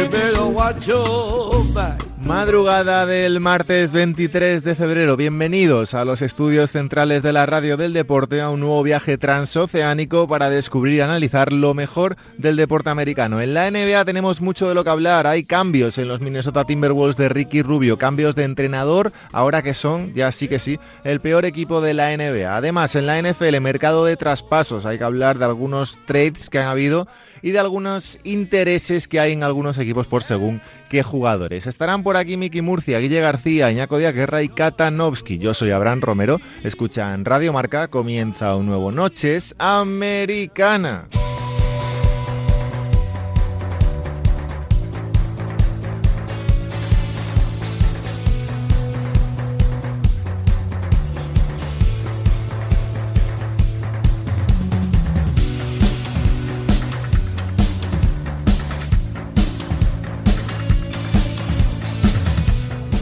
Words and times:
You 0.00 0.08
better 0.08 0.46
watch 0.46 0.86
your 0.86 1.62
back. 1.74 2.09
Madrugada 2.30 3.06
del 3.06 3.40
martes 3.40 3.90
23 3.90 4.62
de 4.62 4.76
febrero. 4.76 5.16
Bienvenidos 5.16 5.94
a 5.94 6.04
los 6.04 6.22
estudios 6.22 6.70
centrales 6.70 7.24
de 7.24 7.32
la 7.32 7.44
Radio 7.44 7.76
del 7.76 7.92
Deporte 7.92 8.40
a 8.40 8.50
un 8.50 8.60
nuevo 8.60 8.84
viaje 8.84 9.18
transoceánico 9.18 10.28
para 10.28 10.48
descubrir 10.48 10.94
y 10.94 11.00
analizar 11.00 11.52
lo 11.52 11.74
mejor 11.74 12.16
del 12.38 12.54
deporte 12.54 12.88
americano. 12.88 13.40
En 13.40 13.52
la 13.52 13.68
NBA 13.68 14.04
tenemos 14.04 14.40
mucho 14.42 14.68
de 14.68 14.76
lo 14.76 14.84
que 14.84 14.90
hablar. 14.90 15.26
Hay 15.26 15.42
cambios 15.42 15.98
en 15.98 16.06
los 16.06 16.20
Minnesota 16.20 16.64
Timberwolves 16.64 17.16
de 17.16 17.30
Ricky 17.30 17.62
Rubio, 17.62 17.98
cambios 17.98 18.36
de 18.36 18.44
entrenador, 18.44 19.12
ahora 19.32 19.62
que 19.62 19.74
son, 19.74 20.14
ya 20.14 20.30
sí 20.30 20.46
que 20.46 20.60
sí, 20.60 20.78
el 21.02 21.18
peor 21.20 21.44
equipo 21.44 21.80
de 21.80 21.94
la 21.94 22.16
NBA. 22.16 22.56
Además, 22.56 22.94
en 22.94 23.06
la 23.06 23.20
NFL, 23.20 23.58
mercado 23.58 24.04
de 24.04 24.16
traspasos, 24.16 24.86
hay 24.86 24.98
que 24.98 25.04
hablar 25.04 25.40
de 25.40 25.46
algunos 25.46 25.98
trades 26.06 26.48
que 26.48 26.60
han 26.60 26.68
habido 26.68 27.08
y 27.42 27.50
de 27.50 27.58
algunos 27.58 28.20
intereses 28.22 29.08
que 29.08 29.18
hay 29.18 29.32
en 29.32 29.42
algunos 29.42 29.78
equipos 29.78 30.06
por 30.06 30.22
según 30.22 30.60
qué 30.90 31.02
jugadores. 31.02 31.66
Estarán 31.66 32.02
por 32.02 32.18
aquí 32.18 32.36
Miki 32.36 32.60
Murcia, 32.60 32.98
Guille 32.98 33.20
García, 33.20 33.70
Iñaco 33.70 33.96
Guerra 33.96 34.42
y 34.42 34.50
Katanovsky. 34.50 35.38
Yo 35.38 35.54
soy 35.54 35.70
Abraham 35.70 36.02
Romero. 36.02 36.40
Escuchan 36.62 37.24
Radio 37.24 37.54
Marca. 37.54 37.88
Comienza 37.88 38.56
un 38.56 38.66
nuevo 38.66 38.92
Noches 38.92 39.54
Americana. 39.58 41.08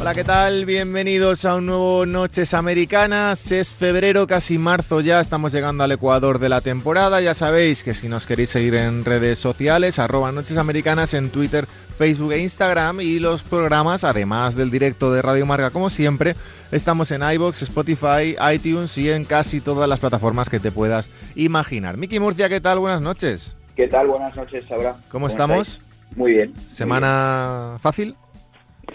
Hola, 0.09 0.15
¿qué 0.15 0.25
tal? 0.25 0.65
Bienvenidos 0.65 1.45
a 1.45 1.57
un 1.57 1.67
nuevo 1.67 2.07
Noches 2.07 2.55
Americanas. 2.55 3.53
Es 3.53 3.75
febrero, 3.75 4.27
casi 4.27 4.57
marzo 4.57 5.03
ya, 5.03 5.21
estamos 5.21 5.53
llegando 5.53 5.85
al 5.85 5.93
ecuador 5.93 6.39
de 6.39 6.49
la 6.49 6.63
temporada. 6.63 7.21
Ya 7.21 7.35
sabéis 7.35 7.85
que 7.85 7.93
si 7.93 8.09
nos 8.09 8.25
queréis 8.25 8.49
seguir 8.49 8.75
en 8.77 9.05
redes 9.05 9.39
sociales, 9.39 9.99
arroba 9.99 10.33
Noches 10.33 10.57
Americanas 10.57 11.13
en 11.13 11.29
Twitter, 11.29 11.67
Facebook 11.99 12.33
e 12.33 12.39
Instagram 12.39 13.03
y 13.03 13.19
los 13.19 13.43
programas, 13.43 14.03
además 14.03 14.57
del 14.57 14.71
directo 14.71 15.13
de 15.13 15.21
Radio 15.21 15.45
Marca, 15.45 15.69
como 15.69 15.91
siempre, 15.91 16.37
estamos 16.73 17.11
en 17.11 17.23
iBox, 17.31 17.61
Spotify, 17.65 18.35
iTunes 18.55 18.97
y 18.97 19.11
en 19.11 19.27
casi 19.27 19.61
todas 19.61 19.87
las 19.91 20.01
plataformas 20.01 20.49
que 20.49 20.59
te 20.59 20.73
puedas 20.73 21.11
imaginar. 21.35 21.99
Miki 21.99 22.19
Murcia, 22.19 22.49
¿qué 22.49 22.63
tal? 22.63 22.79
Buenas 22.79 23.03
noches. 23.03 23.55
¿Qué 23.77 23.89
tal? 23.89 24.07
Buenas 24.07 24.35
noches, 24.35 24.65
Sabrá. 24.67 24.97
¿Cómo, 25.11 25.27
estamos? 25.27 25.83
Muy 26.17 26.33
bien. 26.33 26.55
¿Semana 26.71 27.77
fácil? 27.83 28.17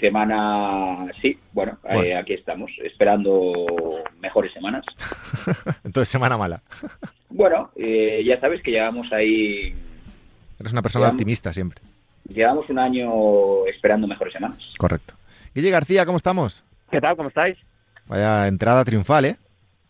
Semana, 0.04 1.10
sí, 1.22 1.40
bueno, 1.54 1.78
eh, 1.90 2.14
aquí 2.14 2.34
estamos, 2.34 2.70
esperando 2.84 3.54
mejores 4.20 4.52
semanas. 4.52 4.84
Entonces, 5.86 6.10
semana 6.10 6.38
mala. 6.38 6.62
bueno, 7.30 7.72
eh, 7.78 8.22
ya 8.26 8.38
sabes 8.42 8.62
que 8.62 8.72
llevamos 8.72 9.10
ahí... 9.14 9.74
Eres 10.60 10.74
una 10.74 10.82
persona 10.82 11.08
optimista 11.08 11.54
siempre. 11.54 11.82
Llevamos 12.28 12.70
un 12.70 12.80
año 12.80 13.66
esperando 13.68 14.06
mejores 14.06 14.34
semanas. 14.34 14.58
Correcto. 14.78 15.14
Guille 15.56 15.70
García, 15.70 16.06
¿cómo 16.06 16.18
estamos? 16.18 16.66
¿Qué 16.92 17.00
tal? 17.00 17.16
¿Cómo 17.16 17.30
estáis? 17.30 17.58
Vaya 18.06 18.50
entrada 18.50 18.84
triunfal, 18.84 19.24
¿eh? 19.24 19.38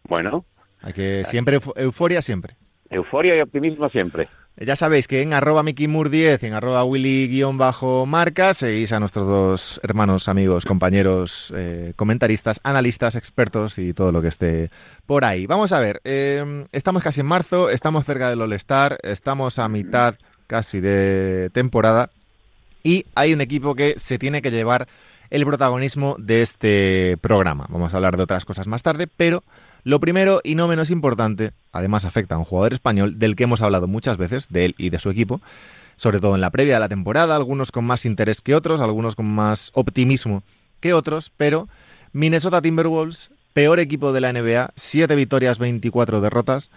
Bueno. 0.04 0.46
Hay 0.84 0.94
que 0.94 1.26
siempre, 1.26 1.58
euforia 1.76 2.22
siempre. 2.22 2.54
Euforia 2.92 3.36
y 3.36 3.42
optimismo 3.42 3.90
siempre. 3.90 4.30
Ya 4.56 4.76
sabéis 4.76 5.08
que 5.08 5.24
en 5.24 5.34
arroba 5.34 5.64
MickeyMur10 5.64 6.44
y 6.44 6.46
en 6.46 6.54
arroba 6.54 6.84
Willy-Marca 6.84 8.54
seguís 8.54 8.94
a 8.94 9.00
nuestros 9.00 9.26
dos 9.26 9.80
hermanos, 9.82 10.30
amigos, 10.30 10.66
compañeros, 10.66 11.52
eh, 11.56 11.94
comentaristas, 11.96 12.60
analistas, 12.64 13.16
expertos 13.16 13.80
y 13.80 13.96
todo 13.96 14.12
lo 14.12 14.22
que 14.22 14.28
esté 14.28 14.70
por 15.08 15.26
ahí. 15.26 15.48
Vamos 15.48 15.74
a 15.74 15.80
ver, 15.80 16.02
em, 16.04 16.68
estamos 16.72 17.04
casi 17.04 17.22
en 17.22 17.26
marzo, 17.26 17.72
estamos 17.72 18.06
cerca 18.06 18.30
del 18.30 18.42
All-Star, 18.42 19.00
estamos 19.02 19.58
a 19.58 19.68
mitad 19.70 20.16
casi 20.46 20.80
de 20.80 21.50
temporada 21.52 22.12
y 22.84 23.08
hay 23.16 23.34
un 23.34 23.42
equipo 23.42 23.74
que 23.74 23.96
se 23.98 24.20
tiene 24.20 24.44
que 24.44 24.52
llevar 24.52 24.88
el 25.32 25.46
protagonismo 25.48 26.16
de 26.20 26.44
este 26.44 27.18
programa. 27.22 27.66
Vamos 27.70 27.92
a 27.94 27.98
hablar 27.98 28.18
de 28.18 28.24
otras 28.24 28.46
cosas 28.46 28.68
más 28.68 28.84
tarde, 28.84 29.08
pero 29.08 29.44
lo 29.84 30.00
primero 30.00 30.42
y 30.44 30.56
no 30.56 30.68
menos 30.68 30.90
importante, 30.90 31.52
además 31.72 32.06
afecta 32.06 32.36
a 32.36 32.38
un 32.38 32.44
jugador 32.44 32.74
español 32.74 33.20
del 33.20 33.36
que 33.36 33.44
hemos 33.44 33.62
hablado 33.62 33.88
muchas 33.88 34.18
veces, 34.18 34.48
de 34.50 34.66
él 34.66 34.76
y 34.78 34.90
de 34.90 35.00
su 35.00 35.10
equipo, 35.10 35.42
sobre 35.98 36.20
todo 36.20 36.36
en 36.36 36.42
la 36.42 36.50
previa 36.50 36.76
de 36.76 36.80
la 36.80 36.90
temporada, 36.90 37.36
algunos 37.36 37.72
con 37.72 37.86
más 37.86 38.06
interés 38.06 38.42
que 38.42 38.56
otros, 38.56 38.82
algunos 38.82 39.16
con 39.16 39.26
más 39.26 39.72
optimismo 39.74 40.44
que 40.80 40.94
otros, 40.94 41.32
pero 41.36 41.68
Minnesota 42.14 42.62
Timberwolves, 42.62 43.32
peor 43.54 43.80
equipo 43.80 44.14
de 44.14 44.22
la 44.22 44.34
NBA, 44.34 44.72
7 44.76 45.16
victorias, 45.16 45.60
24 45.60 46.22
derrotas. 46.22 46.72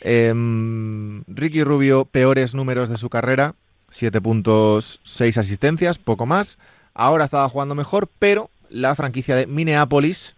Em, 0.00 1.22
Ricky 1.26 1.64
Rubio, 1.64 2.04
peores 2.04 2.54
números 2.54 2.88
de 2.88 2.96
su 2.96 3.10
carrera, 3.10 3.54
7 3.90 4.20
puntos, 4.20 5.00
6 5.04 5.38
asistencias, 5.38 5.98
poco 5.98 6.26
más. 6.26 6.58
Ahora 6.94 7.24
estaba 7.24 7.48
jugando 7.48 7.74
mejor, 7.74 8.08
pero 8.18 8.50
la 8.68 8.94
franquicia 8.94 9.36
de 9.36 9.46
Minneapolis, 9.46 10.34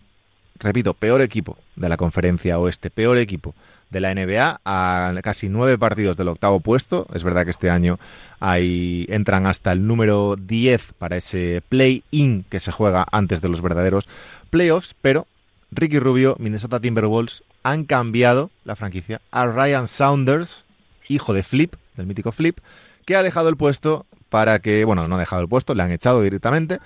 repito, 0.62 0.94
peor 0.94 1.20
equipo 1.20 1.58
de 1.76 1.88
la 1.88 1.96
conferencia 1.96 2.58
oeste, 2.58 2.90
peor 2.90 3.18
equipo 3.18 3.54
de 3.90 4.00
la 4.00 4.14
NBA 4.14 4.60
a 4.64 5.12
casi 5.22 5.48
nueve 5.48 5.76
partidos 5.76 6.16
del 6.16 6.28
octavo 6.28 6.60
puesto. 6.60 7.06
Es 7.12 7.24
verdad 7.24 7.44
que 7.44 7.50
este 7.50 7.68
año 7.68 7.98
ahí 8.40 9.04
entran 9.10 9.46
hasta 9.46 9.72
el 9.72 9.86
número 9.86 10.36
10 10.36 10.94
para 10.98 11.16
ese 11.16 11.62
play-in 11.68 12.44
que 12.48 12.60
se 12.60 12.72
juega 12.72 13.06
antes 13.12 13.42
de 13.42 13.48
los 13.48 13.60
verdaderos 13.60 14.08
playoffs, 14.50 14.94
pero 15.00 15.26
Ricky 15.70 15.98
Rubio, 15.98 16.36
Minnesota 16.38 16.80
Timberwolves 16.80 17.42
han 17.62 17.84
cambiado 17.84 18.50
la 18.64 18.76
franquicia 18.76 19.20
a 19.30 19.46
Ryan 19.46 19.86
Saunders, 19.86 20.64
hijo 21.08 21.34
de 21.34 21.42
Flip, 21.42 21.74
del 21.96 22.06
mítico 22.06 22.32
Flip, 22.32 22.58
que 23.04 23.16
ha 23.16 23.22
dejado 23.22 23.48
el 23.48 23.56
puesto 23.56 24.06
para 24.28 24.60
que, 24.60 24.84
bueno, 24.84 25.06
no 25.06 25.16
ha 25.16 25.20
dejado 25.20 25.42
el 25.42 25.48
puesto, 25.48 25.74
le 25.74 25.82
han 25.82 25.92
echado 25.92 26.22
directamente 26.22 26.78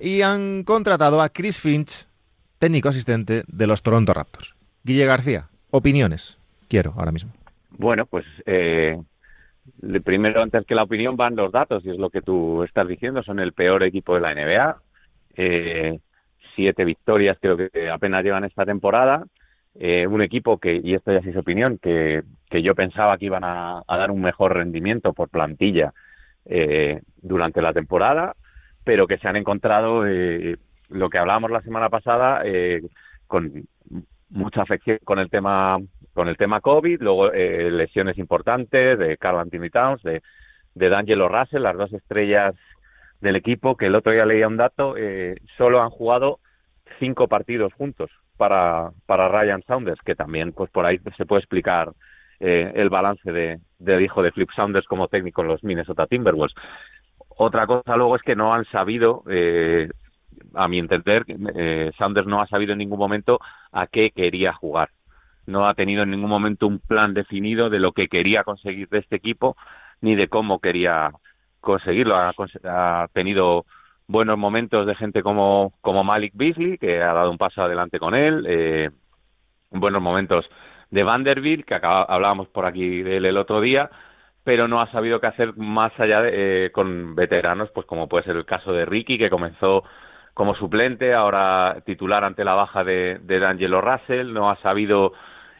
y 0.00 0.22
han 0.22 0.64
contratado 0.64 1.22
a 1.22 1.28
Chris 1.30 1.58
Finch, 1.58 2.06
técnico 2.62 2.90
asistente 2.90 3.42
de 3.48 3.66
los 3.66 3.82
Toronto 3.82 4.14
Raptors. 4.14 4.54
Guille 4.84 5.04
García, 5.04 5.48
opiniones. 5.72 6.38
Quiero 6.68 6.94
ahora 6.96 7.10
mismo. 7.10 7.32
Bueno, 7.70 8.06
pues 8.06 8.24
eh, 8.46 9.02
primero, 10.04 10.40
antes 10.40 10.64
que 10.64 10.76
la 10.76 10.84
opinión, 10.84 11.16
van 11.16 11.34
los 11.34 11.50
datos, 11.50 11.84
y 11.84 11.90
es 11.90 11.98
lo 11.98 12.08
que 12.08 12.22
tú 12.22 12.62
estás 12.62 12.86
diciendo. 12.86 13.24
Son 13.24 13.40
el 13.40 13.52
peor 13.52 13.82
equipo 13.82 14.14
de 14.14 14.20
la 14.20 14.32
NBA. 14.32 14.76
Eh, 15.34 15.98
siete 16.54 16.84
victorias 16.84 17.36
creo 17.40 17.56
que 17.56 17.90
apenas 17.90 18.22
llevan 18.22 18.44
esta 18.44 18.64
temporada. 18.64 19.24
Eh, 19.74 20.06
un 20.06 20.22
equipo 20.22 20.58
que, 20.58 20.80
y 20.84 20.94
esto 20.94 21.10
ya 21.10 21.18
es 21.18 21.34
su 21.34 21.40
opinión, 21.40 21.78
que, 21.82 22.22
que 22.48 22.62
yo 22.62 22.76
pensaba 22.76 23.18
que 23.18 23.26
iban 23.26 23.42
a, 23.42 23.82
dar 23.88 24.12
un 24.12 24.20
mejor 24.20 24.54
rendimiento 24.54 25.12
por 25.12 25.30
plantilla 25.30 25.92
durante 27.20 27.60
la 27.60 27.72
temporada, 27.72 28.36
pero 28.84 29.08
que 29.08 29.18
se 29.18 29.26
han 29.26 29.36
encontrado 29.36 30.04
lo 30.92 31.10
que 31.10 31.18
hablábamos 31.18 31.50
la 31.50 31.62
semana 31.62 31.88
pasada, 31.88 32.42
eh, 32.44 32.82
con 33.26 33.64
mucha 34.30 34.62
afección 34.62 34.98
con 35.04 35.18
el 35.18 35.28
tema 35.28 35.78
con 36.14 36.28
el 36.28 36.36
tema 36.36 36.60
COVID, 36.60 37.00
luego 37.00 37.32
eh, 37.32 37.70
lesiones 37.70 38.18
importantes 38.18 38.98
de 38.98 39.16
Carl 39.16 39.38
Anthony 39.38 39.70
Towns, 39.70 40.02
de, 40.02 40.22
de 40.74 40.88
D'Angelo 40.88 41.28
Russell, 41.28 41.62
las 41.62 41.76
dos 41.76 41.92
estrellas 41.92 42.54
del 43.20 43.36
equipo, 43.36 43.76
que 43.76 43.86
el 43.86 43.94
otro 43.94 44.12
día 44.12 44.26
leía 44.26 44.48
un 44.48 44.58
dato, 44.58 44.94
eh, 44.96 45.36
solo 45.56 45.82
han 45.82 45.90
jugado 45.90 46.38
cinco 46.98 47.28
partidos 47.28 47.72
juntos 47.72 48.10
para, 48.36 48.90
para 49.06 49.28
Ryan 49.28 49.62
Saunders, 49.62 50.00
que 50.02 50.14
también 50.14 50.52
pues 50.52 50.70
por 50.70 50.84
ahí 50.84 51.00
se 51.16 51.24
puede 51.26 51.40
explicar 51.40 51.92
el 52.44 52.90
balance 52.90 53.30
de, 53.30 53.60
del 53.78 54.02
hijo 54.02 54.20
de 54.20 54.32
Flip 54.32 54.50
Saunders 54.50 54.88
como 54.88 55.06
técnico 55.06 55.42
en 55.42 55.48
los 55.48 55.62
Minnesota 55.62 56.08
Timberwolves. 56.08 56.56
Otra 57.36 57.66
cosa 57.66 57.96
luego 57.96 58.16
es 58.16 58.22
que 58.22 58.36
no 58.36 58.54
han 58.54 58.64
sabido 58.66 59.22
eh, 59.28 59.88
a 60.54 60.68
mi 60.68 60.78
entender, 60.78 61.24
eh, 61.54 61.92
Sanders 61.98 62.26
no 62.26 62.40
ha 62.40 62.46
sabido 62.46 62.72
en 62.72 62.78
ningún 62.78 62.98
momento 62.98 63.40
a 63.72 63.86
qué 63.86 64.10
quería 64.10 64.52
jugar. 64.52 64.90
No 65.46 65.68
ha 65.68 65.74
tenido 65.74 66.02
en 66.02 66.10
ningún 66.10 66.30
momento 66.30 66.66
un 66.66 66.78
plan 66.78 67.14
definido 67.14 67.70
de 67.70 67.80
lo 67.80 67.92
que 67.92 68.08
quería 68.08 68.44
conseguir 68.44 68.88
de 68.88 68.98
este 68.98 69.16
equipo 69.16 69.56
ni 70.00 70.14
de 70.14 70.28
cómo 70.28 70.60
quería 70.60 71.10
conseguirlo. 71.60 72.16
Ha, 72.16 73.08
tenido 73.12 73.64
buenos 74.06 74.38
momentos 74.38 74.86
de 74.86 74.94
gente 74.94 75.22
como, 75.22 75.74
como 75.80 76.04
Malik 76.04 76.32
Beasley, 76.34 76.78
que 76.78 77.02
ha 77.02 77.12
dado 77.12 77.30
un 77.30 77.38
paso 77.38 77.62
adelante 77.62 77.98
con 77.98 78.14
él, 78.14 78.44
eh, 78.48 78.90
buenos 79.70 80.02
momentos 80.02 80.48
de 80.90 81.02
Vanderbilt, 81.02 81.66
que 81.66 81.74
hablábamos 81.74 82.48
por 82.48 82.66
aquí 82.66 83.02
de 83.02 83.16
él 83.16 83.24
el 83.24 83.38
otro 83.38 83.60
día, 83.60 83.90
pero 84.44 84.68
no 84.68 84.80
ha 84.80 84.90
sabido 84.92 85.20
qué 85.20 85.28
hacer 85.28 85.56
más 85.56 85.98
allá 85.98 86.20
de, 86.20 86.66
eh, 86.66 86.72
con 86.72 87.14
veteranos, 87.14 87.70
pues 87.70 87.86
como 87.86 88.08
puede 88.08 88.24
ser 88.24 88.36
el 88.36 88.44
caso 88.44 88.72
de 88.72 88.84
Ricky, 88.84 89.16
que 89.18 89.30
comenzó 89.30 89.84
como 90.34 90.54
suplente, 90.54 91.14
ahora 91.14 91.78
titular 91.84 92.24
ante 92.24 92.44
la 92.44 92.54
baja 92.54 92.84
de, 92.84 93.18
de 93.22 93.38
D'Angelo 93.38 93.80
Russell, 93.80 94.32
no 94.32 94.50
ha 94.50 94.56
sabido 94.62 95.12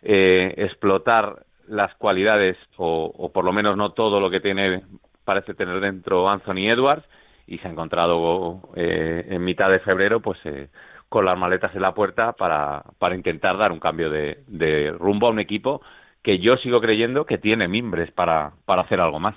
eh, 0.02 0.54
explotar 0.56 1.44
las 1.68 1.94
cualidades, 1.96 2.56
o, 2.76 3.30
por 3.32 3.44
lo 3.44 3.52
menos 3.52 3.76
no 3.76 3.90
todo 3.92 4.20
lo 4.20 4.30
que 4.30 4.40
tiene 4.40 4.82
parece 5.24 5.54
tener 5.54 5.80
dentro 5.80 6.28
Anthony 6.28 6.68
Edwards, 6.68 7.04
y 7.46 7.58
se 7.58 7.68
ha 7.68 7.70
encontrado 7.70 8.60
eh, 8.74 9.26
en 9.30 9.44
mitad 9.44 9.70
de 9.70 9.80
febrero, 9.80 10.20
pues 10.20 10.38
con 11.08 11.24
las 11.26 11.38
maletas 11.38 11.74
en 11.74 11.82
la 11.82 11.92
puerta 11.92 12.32
para, 12.32 12.82
para 12.98 13.14
intentar 13.14 13.58
dar 13.58 13.70
un 13.70 13.80
cambio 13.80 14.08
de, 14.08 14.42
de 14.46 14.90
rumbo 14.92 15.26
a 15.26 15.30
un 15.30 15.38
equipo 15.38 15.82
que 16.22 16.38
yo 16.38 16.56
sigo 16.56 16.80
creyendo 16.80 17.26
que 17.26 17.36
tiene 17.36 17.68
mimbres 17.68 18.10
para, 18.12 18.52
para 18.64 18.82
hacer 18.82 19.00
algo 19.00 19.20
más. 19.20 19.34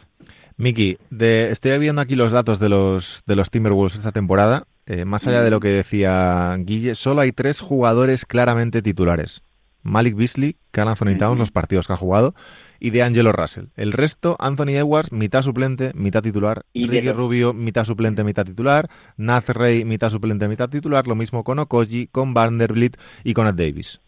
Miki, 0.57 0.97
estoy 1.19 1.77
viendo 1.79 2.01
aquí 2.01 2.15
los 2.15 2.31
datos 2.31 2.59
de 2.59 2.69
los, 2.69 3.23
de 3.25 3.35
los 3.35 3.49
Timberwolves 3.49 3.95
esta 3.95 4.11
temporada. 4.11 4.63
Eh, 4.87 5.05
más 5.05 5.27
allá 5.27 5.41
de 5.41 5.49
lo 5.49 5.59
que 5.59 5.69
decía 5.69 6.55
Guille, 6.59 6.95
solo 6.95 7.21
hay 7.21 7.31
tres 7.31 7.59
jugadores 7.59 8.25
claramente 8.25 8.81
titulares. 8.81 9.43
Malik 9.81 10.15
Beasley, 10.15 10.55
Cal 10.71 10.87
Anthony 10.87 11.15
Towns, 11.17 11.37
los 11.37 11.51
partidos 11.51 11.85
que 11.87 11.93
ha 11.93 11.97
jugado, 11.97 12.33
y 12.79 12.89
de 12.89 13.03
Angelo 13.03 13.31
Russell. 13.31 13.65
El 13.75 13.93
resto, 13.93 14.35
Anthony 14.39 14.77
Edwards, 14.77 15.11
mitad 15.11 15.43
suplente, 15.43 15.91
mitad 15.93 16.23
titular. 16.23 16.65
Y 16.73 16.87
Ricky 16.87 17.11
Rubio, 17.11 17.53
mitad 17.53 17.85
suplente, 17.85 18.23
mitad 18.23 18.45
titular. 18.45 18.89
Naz 19.15 19.47
Rey, 19.49 19.85
mitad 19.85 20.09
suplente, 20.09 20.47
mitad 20.47 20.69
titular. 20.69 21.07
Lo 21.07 21.15
mismo 21.15 21.43
con 21.43 21.59
Okoji, 21.59 22.07
con 22.07 22.33
Vanderbilt 22.33 22.97
y 23.23 23.33
con 23.33 23.47
Ed 23.47 23.53
Davis. 23.53 24.01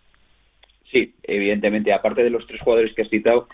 Sí, 0.92 1.16
evidentemente, 1.24 1.94
aparte 1.94 2.24
de 2.24 2.32
los 2.32 2.48
tres 2.48 2.60
jugadores 2.62 2.94
que 2.96 3.04
has 3.04 3.10
citado, 3.10 3.48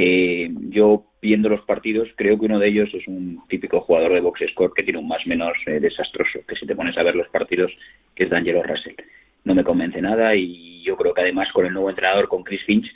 eh, 0.00 0.48
yo 0.70 1.06
viendo 1.20 1.48
los 1.48 1.62
partidos 1.62 2.08
creo 2.14 2.38
que 2.38 2.46
uno 2.46 2.60
de 2.60 2.68
ellos 2.68 2.88
es 2.94 3.08
un 3.08 3.42
típico 3.48 3.80
jugador 3.80 4.14
de 4.14 4.20
box 4.20 4.42
score 4.52 4.72
que 4.72 4.84
tiene 4.84 5.00
un 5.00 5.08
más 5.08 5.26
menos 5.26 5.52
eh, 5.66 5.80
desastroso, 5.80 6.38
que 6.46 6.54
si 6.54 6.66
te 6.66 6.76
pones 6.76 6.96
a 6.96 7.02
ver 7.02 7.16
los 7.16 7.28
partidos, 7.30 7.72
que 8.14 8.24
es 8.24 8.30
D'Angelo 8.30 8.62
Russell. 8.62 8.94
No 9.42 9.56
me 9.56 9.64
convence 9.64 10.00
nada 10.00 10.36
y 10.36 10.84
yo 10.84 10.96
creo 10.96 11.12
que 11.12 11.22
además 11.22 11.48
con 11.52 11.66
el 11.66 11.72
nuevo 11.72 11.90
entrenador, 11.90 12.28
con 12.28 12.44
Chris 12.44 12.62
Finch, 12.64 12.86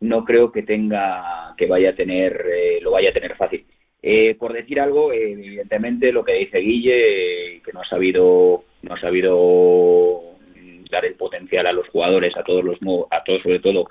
no 0.00 0.24
creo 0.24 0.50
que 0.50 0.64
tenga, 0.64 1.54
que 1.56 1.66
vaya 1.66 1.90
a 1.90 1.94
tener, 1.94 2.44
eh, 2.52 2.80
lo 2.82 2.90
vaya 2.90 3.10
a 3.10 3.12
tener 3.12 3.36
fácil. 3.36 3.64
por 4.36 4.52
decir 4.52 4.80
algo, 4.80 5.12
evidentemente 5.12 6.10
lo 6.10 6.24
que 6.24 6.34
dice 6.34 6.58
Guille, 6.58 7.62
que 7.64 7.72
no 7.72 7.82
ha 7.82 7.88
sabido, 7.88 8.64
no 8.82 8.94
ha 8.94 9.00
sabido 9.00 10.22
dar 10.90 11.04
el 11.04 11.14
potencial 11.14 11.68
a 11.68 11.72
los 11.72 11.88
jugadores, 11.88 12.36
a 12.36 12.42
todos 12.42 12.64
los 12.64 12.78
a 13.10 13.22
todos 13.22 13.42
sobre 13.42 13.60
todo 13.60 13.84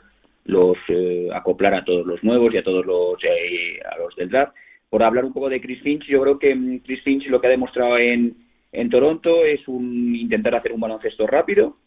los 0.45 0.77
eh, 0.87 1.29
acoplar 1.33 1.73
a 1.73 1.83
todos 1.83 2.05
los 2.05 2.23
nuevos 2.23 2.53
y 2.53 2.57
a 2.57 2.63
todos 2.63 2.85
los 2.85 3.15
eh, 3.23 3.79
a 3.89 3.97
los 3.97 4.15
del 4.15 4.29
draft. 4.29 4.53
Por 4.89 5.03
hablar 5.03 5.25
un 5.25 5.33
poco 5.33 5.49
de 5.49 5.61
Chris 5.61 5.81
Finch, 5.81 6.05
yo 6.05 6.21
creo 6.21 6.39
que 6.39 6.53
mm, 6.53 6.79
Chris 6.79 7.01
Finch 7.03 7.27
lo 7.27 7.39
que 7.39 7.47
ha 7.47 7.51
demostrado 7.51 7.97
en, 7.97 8.35
en 8.71 8.89
Toronto 8.89 9.45
es 9.45 9.67
un 9.67 10.15
intentar 10.15 10.55
hacer 10.55 10.73
un 10.73 10.81
baloncesto 10.81 11.27
rápido, 11.27 11.77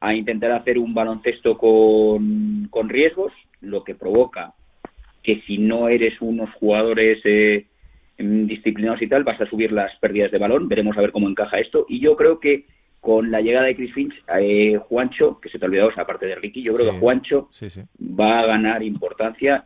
a 0.00 0.14
intentar 0.14 0.52
hacer 0.52 0.78
un 0.78 0.94
baloncesto 0.94 1.58
con, 1.58 2.68
con 2.70 2.88
riesgos, 2.88 3.32
lo 3.60 3.84
que 3.84 3.94
provoca 3.94 4.54
que 5.22 5.42
si 5.46 5.58
no 5.58 5.88
eres 5.88 6.20
unos 6.20 6.50
jugadores 6.54 7.20
eh, 7.24 7.66
disciplinados 8.16 9.02
y 9.02 9.08
tal, 9.08 9.24
vas 9.24 9.40
a 9.40 9.46
subir 9.46 9.72
las 9.72 9.94
pérdidas 9.98 10.30
de 10.30 10.38
balón. 10.38 10.68
Veremos 10.68 10.96
a 10.96 11.00
ver 11.00 11.12
cómo 11.12 11.28
encaja 11.28 11.58
esto. 11.58 11.86
Y 11.88 12.00
yo 12.00 12.16
creo 12.16 12.40
que 12.40 12.64
con 13.00 13.30
la 13.30 13.40
llegada 13.40 13.66
de 13.66 13.76
Chris 13.76 13.94
Finch, 13.94 14.14
eh, 14.38 14.78
Juancho, 14.88 15.40
que 15.40 15.48
se 15.48 15.58
te 15.58 15.64
ha 15.64 15.68
olvidado 15.68 15.90
esa 15.90 16.06
parte 16.06 16.26
de 16.26 16.34
Ricky, 16.34 16.62
yo 16.62 16.74
creo 16.74 16.92
que 16.92 16.98
Juancho 16.98 17.48
va 17.98 18.40
a 18.40 18.46
ganar 18.46 18.82
importancia 18.82 19.64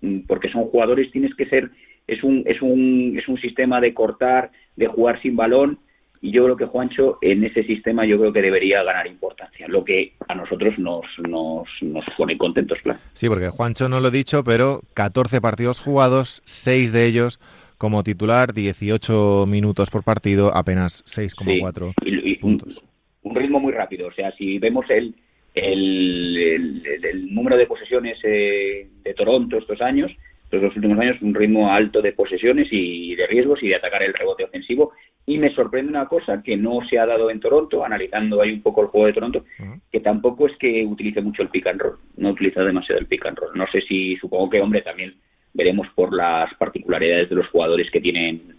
mm, 0.00 0.20
porque 0.26 0.50
son 0.50 0.64
jugadores, 0.64 1.10
tienes 1.12 1.34
que 1.34 1.46
ser, 1.46 1.70
es 2.06 2.22
un, 2.24 2.42
es 2.46 2.60
un, 2.60 3.16
es 3.16 3.28
un 3.28 3.40
sistema 3.40 3.80
de 3.80 3.94
cortar, 3.94 4.50
de 4.76 4.88
jugar 4.88 5.20
sin 5.22 5.36
balón, 5.36 5.78
y 6.20 6.32
yo 6.32 6.44
creo 6.44 6.56
que 6.56 6.66
Juancho 6.66 7.18
en 7.20 7.44
ese 7.44 7.64
sistema 7.64 8.04
yo 8.04 8.18
creo 8.18 8.32
que 8.32 8.42
debería 8.42 8.82
ganar 8.82 9.06
importancia, 9.06 9.66
lo 9.68 9.84
que 9.84 10.14
a 10.28 10.34
nosotros 10.34 10.76
nos, 10.78 11.04
nos, 11.18 11.68
nos 11.82 12.04
pone 12.16 12.36
contentos, 12.36 12.78
claro. 12.82 13.00
Sí, 13.12 13.28
porque 13.28 13.48
Juancho 13.48 13.88
no 13.88 14.00
lo 14.00 14.08
he 14.08 14.12
dicho, 14.12 14.42
pero 14.42 14.80
14 14.94 15.40
partidos 15.40 15.80
jugados, 15.80 16.42
6 16.46 16.92
de 16.92 17.06
ellos 17.06 17.40
como 17.82 18.04
titular, 18.04 18.52
18 18.52 19.44
minutos 19.48 19.90
por 19.90 20.04
partido, 20.04 20.56
apenas 20.56 21.04
6,4 21.04 21.92
puntos. 22.40 22.80
Un, 23.24 23.34
ritmo 23.34 23.58
muy 23.58 23.72
rápido, 23.72 24.06
o 24.06 24.12
sea, 24.12 24.30
si 24.36 24.60
vemos 24.60 24.86
el, 24.88 25.16
el, 25.52 27.34
número 27.34 27.56
de 27.56 27.66
posesiones 27.66 28.20
eh, 28.22 28.86
de 29.02 29.14
Toronto 29.14 29.58
estos 29.58 29.80
años, 29.80 30.12
estos 30.44 30.62
los 30.62 30.76
últimos 30.76 30.96
años, 31.00 31.20
un 31.22 31.34
ritmo 31.34 31.72
alto 31.72 32.00
de 32.00 32.12
posesiones 32.12 32.68
y 32.70 33.16
de 33.16 33.26
riesgos 33.26 33.60
y 33.64 33.70
de 33.70 33.74
atacar 33.74 34.04
el 34.04 34.14
rebote 34.14 34.44
ofensivo. 34.44 34.92
Y 35.26 35.38
me 35.38 35.52
sorprende 35.52 35.90
una 35.90 36.06
cosa 36.06 36.40
que 36.40 36.56
no 36.56 36.86
se 36.88 37.00
ha 37.00 37.06
dado 37.06 37.30
en 37.30 37.40
Toronto, 37.40 37.84
analizando 37.84 38.40
ahí 38.42 38.52
un 38.52 38.62
poco 38.62 38.82
el 38.82 38.88
juego 38.88 39.08
de 39.08 39.12
Toronto, 39.12 39.44
que 39.90 39.98
tampoco 39.98 40.46
es 40.46 40.56
que 40.58 40.86
utilice 40.86 41.20
mucho 41.20 41.42
el 41.42 41.48
pick 41.48 41.66
and 41.66 41.80
roll, 41.80 41.98
no 42.16 42.30
utiliza 42.30 42.62
demasiado 42.62 43.00
el 43.00 43.08
pick 43.08 43.26
and 43.26 43.38
roll. 43.38 43.50
No 43.56 43.66
sé 43.72 43.80
si, 43.80 44.14
supongo 44.18 44.50
que, 44.50 44.60
hombre, 44.60 44.82
también 44.82 45.14
veremos 45.54 45.86
por 45.94 46.14
las 46.14 46.52
particularidades 46.54 47.28
de 47.28 47.36
los 47.36 47.48
jugadores 47.48 47.90
que 47.90 48.00
tienen, 48.00 48.56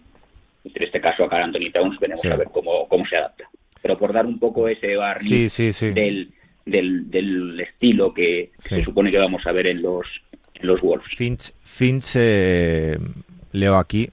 en 0.64 0.82
este 0.82 1.00
caso 1.00 1.24
a 1.24 1.28
Carl 1.28 1.44
Anthony 1.44 1.72
Towns, 1.72 1.98
veremos 1.98 2.24
a 2.24 2.36
ver 2.36 2.48
cómo, 2.52 2.88
cómo 2.88 3.06
se 3.06 3.16
adapta. 3.16 3.48
Pero 3.82 3.98
por 3.98 4.12
dar 4.12 4.26
un 4.26 4.38
poco 4.38 4.68
ese 4.68 4.96
barniz 4.96 5.56
del, 5.56 6.32
del, 6.64 7.10
del, 7.10 7.60
estilo 7.60 8.14
que 8.14 8.50
se 8.60 8.82
supone 8.82 9.10
que 9.10 9.18
vamos 9.18 9.46
a 9.46 9.52
ver 9.52 9.66
en 9.66 9.82
los, 9.82 10.06
en 10.54 10.66
los 10.66 10.80
Wolves. 10.80 11.14
Finch, 11.14 11.52
Finch 11.62 12.12
eh, 12.14 12.98
leo 13.52 13.76
aquí, 13.76 14.08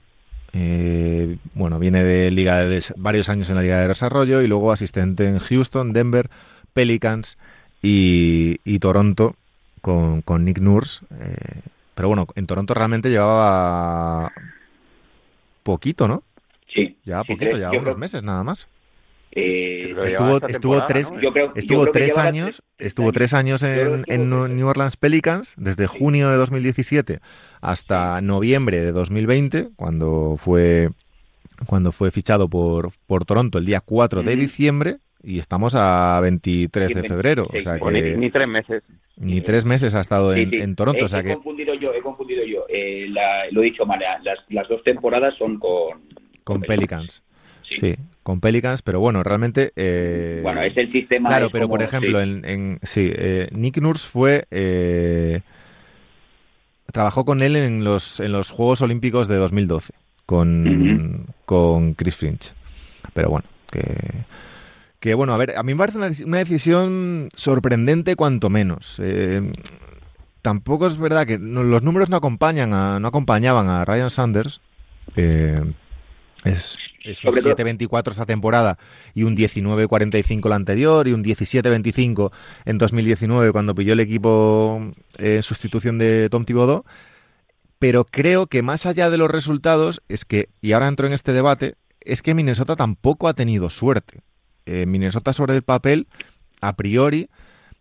eh, 0.52 1.36
bueno, 1.54 1.78
viene 1.78 2.04
de 2.04 2.30
liga 2.30 2.64
de 2.66 2.82
varios 2.96 3.28
años 3.30 3.48
en 3.48 3.56
la 3.56 3.62
Liga 3.62 3.80
de 3.80 3.88
Desarrollo 3.88 4.42
y 4.42 4.46
luego 4.46 4.72
asistente 4.72 5.26
en 5.26 5.38
Houston, 5.38 5.94
Denver, 5.94 6.28
Pelicans 6.74 7.38
y, 7.82 8.58
y 8.64 8.78
Toronto 8.78 9.36
con, 9.80 10.20
con 10.20 10.44
Nick 10.44 10.58
Nurse. 10.58 11.04
Eh, 11.20 11.60
pero 11.94 12.08
bueno, 12.08 12.26
en 12.34 12.46
Toronto 12.46 12.74
realmente 12.74 13.10
llevaba 13.10 14.32
poquito, 15.62 16.08
¿no? 16.08 16.22
Sí. 16.72 16.96
Ya 17.04 17.22
poquito, 17.24 17.56
ya 17.56 17.70
unos 17.70 17.96
meses 17.96 18.22
nada 18.22 18.42
más. 18.42 18.68
Eh, 19.34 19.94
estuvo 20.04 20.46
estuvo 20.46 20.84
tres, 20.84 21.10
estuvo 21.54 21.86
tres 21.86 22.18
años 22.18 22.62
estuvo 22.76 23.12
tres 23.12 23.32
años 23.32 23.62
en, 23.62 24.04
en, 24.06 24.28
New 24.28 24.66
Orleans 24.66 24.98
Pelicans 24.98 25.54
desde 25.56 25.86
junio 25.86 26.28
de 26.28 26.36
2017 26.36 27.20
hasta 27.62 28.20
noviembre 28.20 28.82
de 28.82 28.92
2020 28.92 29.70
cuando 29.74 30.36
fue 30.36 30.90
cuando 31.66 31.92
fue 31.92 32.10
fichado 32.10 32.48
por, 32.48 32.90
por 33.06 33.24
Toronto 33.24 33.56
el 33.56 33.64
día 33.64 33.80
4 33.80 34.22
de 34.22 34.36
diciembre 34.36 34.98
y 35.22 35.38
estamos 35.38 35.74
a 35.76 36.20
23 36.20 36.94
de 36.94 37.02
febrero. 37.04 37.48
o 37.52 37.60
sea 37.60 37.78
que, 37.78 38.16
ni, 38.16 38.30
tres 38.30 38.48
meses. 38.48 38.82
Ni 39.16 39.40
tres 39.40 39.64
meses 39.64 39.94
ha 39.94 40.00
estado 40.00 40.34
en, 40.34 40.74
Toronto. 40.74 41.04
o 41.04 41.08
sea 41.08 41.20
he 41.20 41.24
que... 41.24 41.34
confundido 41.34 41.74
yo, 41.74 41.92
he 41.94 42.00
confundido 42.00 42.44
yo. 42.44 42.64
Eh, 42.68 43.06
lo 43.50 43.62
he 43.62 43.64
dicho 43.64 43.86
mal, 43.86 44.00
las, 44.22 44.38
las, 44.48 44.68
dos 44.68 44.82
temporadas 44.82 45.34
son 45.36 45.58
con... 45.58 46.02
Con, 46.44 46.60
Pelicans. 46.62 47.22
Sí. 47.62 47.94
con 48.22 48.40
Pelicans, 48.40 48.82
pero 48.82 49.00
bueno, 49.00 49.22
realmente... 49.22 49.72
Eh, 49.76 50.40
bueno, 50.42 50.62
es 50.62 50.76
el 50.76 50.90
sistema... 50.90 51.28
Claro, 51.28 51.50
pero 51.50 51.68
por 51.68 51.82
ejemplo, 51.82 52.20
en, 52.20 52.44
en, 52.44 52.78
sí, 52.82 53.10
eh, 53.14 53.48
Nick 53.52 53.78
Nurse 53.78 54.08
fue... 54.08 54.46
trabajó 56.92 57.24
con 57.24 57.42
él 57.42 57.56
en 57.56 57.84
los, 57.84 58.18
en 58.18 58.32
los 58.32 58.50
Juegos 58.50 58.82
Olímpicos 58.82 59.28
de 59.28 59.36
2012, 59.36 59.92
con, 60.26 61.26
con 61.44 61.94
Chris 61.94 62.16
Finch. 62.16 62.52
Pero 63.14 63.30
bueno, 63.30 63.46
que 63.70 63.84
que 65.02 65.14
bueno, 65.14 65.34
a 65.34 65.36
ver, 65.36 65.58
a 65.58 65.64
mí 65.64 65.74
me 65.74 65.78
parece 65.78 66.24
una, 66.24 66.38
decisión 66.38 67.28
sorprendente 67.34 68.14
cuanto 68.14 68.50
menos. 68.50 69.00
Eh, 69.02 69.52
tampoco 70.42 70.86
es 70.86 70.96
verdad 70.96 71.26
que 71.26 71.38
los 71.40 71.82
números 71.82 72.08
no 72.08 72.16
acompañan 72.16 72.70
no 72.70 73.08
acompañaban 73.08 73.66
a 73.68 73.84
Ryan 73.84 74.10
Sanders. 74.10 74.60
Eh, 75.16 75.60
es, 76.44 76.78
un 77.24 77.32
7-24 77.32 78.12
esta 78.12 78.26
temporada 78.26 78.78
y 79.12 79.24
un 79.24 79.36
19-45 79.36 80.48
la 80.48 80.54
anterior 80.54 81.08
y 81.08 81.14
un 81.14 81.24
17-25 81.24 82.30
en 82.64 82.78
2019 82.78 83.50
cuando 83.50 83.74
pilló 83.74 83.94
el 83.94 84.00
equipo 84.00 84.92
en 85.18 85.42
sustitución 85.42 85.98
de 85.98 86.28
Tom 86.30 86.44
Thibodeau. 86.44 86.84
Pero 87.80 88.04
creo 88.04 88.46
que 88.46 88.62
más 88.62 88.86
allá 88.86 89.10
de 89.10 89.18
los 89.18 89.28
resultados 89.28 90.00
es 90.08 90.24
que, 90.24 90.48
y 90.60 90.70
ahora 90.70 90.86
entro 90.86 91.08
en 91.08 91.12
este 91.12 91.32
debate, 91.32 91.74
es 92.02 92.22
que 92.22 92.34
Minnesota 92.34 92.76
tampoco 92.76 93.26
ha 93.26 93.34
tenido 93.34 93.68
suerte. 93.68 94.22
Eh, 94.66 94.86
Minnesota 94.86 95.32
sobre 95.32 95.54
el 95.56 95.62
papel, 95.62 96.06
a 96.60 96.74
priori, 96.74 97.28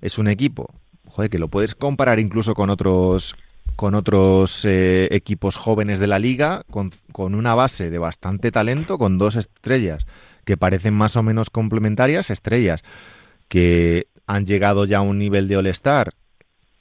es 0.02 0.18
un 0.18 0.28
equipo, 0.28 0.74
joder, 1.06 1.30
que 1.30 1.40
lo 1.40 1.48
puedes 1.48 1.76
comparar 1.76 2.20
incluso 2.20 2.54
con 2.54 2.70
otros 2.70 3.36
con 3.76 3.96
otros 3.96 4.66
eh, 4.66 5.08
equipos 5.12 5.56
jóvenes 5.56 6.00
de 6.00 6.08
la 6.08 6.20
liga, 6.20 6.64
con, 6.70 6.92
con, 7.12 7.36
una 7.36 7.56
base 7.56 7.90
de 7.90 7.98
bastante 7.98 8.52
talento, 8.52 8.98
con 8.98 9.18
dos 9.18 9.36
estrellas 9.36 10.06
que 10.46 10.58
parecen 10.58 10.94
más 10.94 11.16
o 11.16 11.24
menos 11.24 11.50
complementarias, 11.50 12.30
estrellas 12.30 12.84
que 13.48 14.08
han 14.28 14.46
llegado 14.46 14.86
ya 14.86 15.00
a 15.00 15.02
un 15.02 15.18
nivel 15.18 15.48
de 15.48 15.58
All-Star 15.58 16.14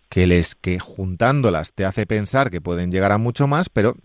que 0.09 0.26
les 0.26 0.54
que 0.57 0.78
juntándolas 0.78 1.73
te 1.73 1.85
hace 1.85 2.04
pensar 2.04 2.50
que 2.50 2.61
pueden 2.61 2.90
llegar 2.90 3.12
a 3.12 3.19
mucho 3.19 3.47
más, 3.47 3.69
pero 3.69 3.97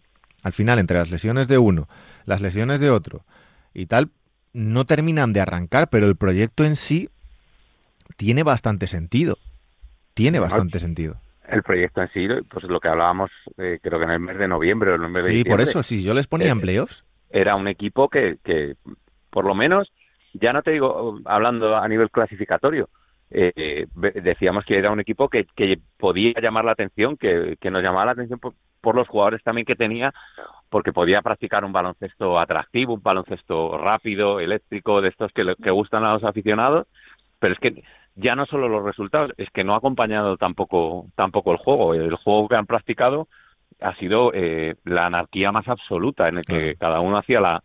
al 0.43 0.53
final 0.53 0.79
entre 0.79 0.99
las 0.99 1.09
lesiones 1.09 1.47
de 1.47 1.57
uno, 1.57 1.89
las 2.25 2.41
lesiones 2.41 2.79
de 2.79 2.91
otro 2.91 3.25
y 3.73 3.87
tal, 3.87 4.09
no 4.55 4.85
terminan 4.85 5.33
de 5.33 5.41
arrancar, 5.41 5.89
pero 5.89 6.07
el 6.07 6.15
proyecto 6.15 6.63
en 6.63 6.77
sí 6.77 7.09
tiene 8.15 8.41
bastante 8.41 8.88
sentido. 8.88 9.38
Tiene 10.13 10.39
bastante 10.39 10.79
sentido. 10.79 11.17
El 11.50 11.62
proyecto 11.62 12.01
en 12.01 12.09
sí, 12.13 12.27
pues 12.50 12.63
lo 12.63 12.79
que 12.79 12.88
hablábamos, 12.88 13.29
eh, 13.57 13.79
creo 13.81 14.00
que 14.00 14.05
en 14.05 14.12
el 14.12 14.19
mes 14.21 14.38
de 14.38 14.47
noviembre 14.47 14.91
o 14.91 14.95
el 14.95 15.09
mes 15.09 15.25
de 15.25 15.31
Sí, 15.33 15.43
por 15.43 15.59
eso, 15.59 15.83
si 15.83 16.01
yo 16.01 16.13
les 16.13 16.27
ponía 16.27 16.50
en 16.50 16.59
eh, 16.59 16.62
playoffs. 16.62 17.03
Era 17.29 17.55
un 17.55 17.67
equipo 17.67 18.07
que, 18.07 18.38
que, 18.43 18.75
por 19.29 19.43
lo 19.45 19.53
menos, 19.53 19.91
ya 20.33 20.53
no 20.53 20.63
te 20.63 20.71
digo 20.71 21.19
hablando 21.25 21.75
a 21.75 21.88
nivel 21.89 22.09
clasificatorio, 22.09 22.88
eh, 23.31 23.88
decíamos 24.24 24.63
que 24.63 24.77
era 24.77 24.89
un 24.89 25.01
equipo 25.01 25.27
que, 25.27 25.45
que 25.53 25.79
podía 25.97 26.39
llamar 26.41 26.63
la 26.63 26.71
atención, 26.71 27.17
que, 27.17 27.57
que 27.59 27.71
nos 27.71 27.83
llamaba 27.83 28.05
la 28.05 28.12
atención 28.13 28.39
por, 28.39 28.53
por, 28.86 28.96
los 28.96 29.08
jugadores 29.08 29.44
también 29.44 29.65
que 29.65 29.75
tenía, 29.75 30.13
porque 30.70 30.94
podía 30.94 31.22
practicar 31.22 31.65
un 31.65 31.74
baloncesto 31.74 32.39
atractivo, 32.39 32.94
un 32.94 33.04
baloncesto 33.04 33.77
rápido, 33.77 34.39
eléctrico, 34.39 35.01
de 35.01 35.10
estos 35.10 35.32
que, 35.34 35.56
que 35.62 35.72
gustan 35.72 36.04
a 36.04 36.13
los 36.13 36.24
aficionados, 36.24 36.88
pero 37.39 37.54
es 37.54 37.60
que 37.60 37.84
ya 38.15 38.36
no 38.36 38.46
solo 38.46 38.70
los 38.70 38.84
resultados, 38.84 39.32
es 39.38 39.50
que 39.51 39.63
no 39.63 39.74
ha 39.74 39.77
acompañado 39.77 40.38
tampoco, 40.38 41.08
tampoco 41.15 41.51
el 41.51 41.58
juego. 41.58 41.94
El 41.94 42.15
juego 42.15 42.48
que 42.48 42.56
han 42.56 42.65
practicado 42.65 43.27
ha 43.82 43.94
sido 43.96 44.32
eh, 44.34 44.75
la 44.86 45.08
anarquía 45.08 45.51
más 45.51 45.68
absoluta, 45.68 46.30
en 46.30 46.38
el 46.38 46.46
que 46.46 46.75
cada 46.80 47.01
uno 47.01 47.18
hacía 47.18 47.42
la, 47.42 47.62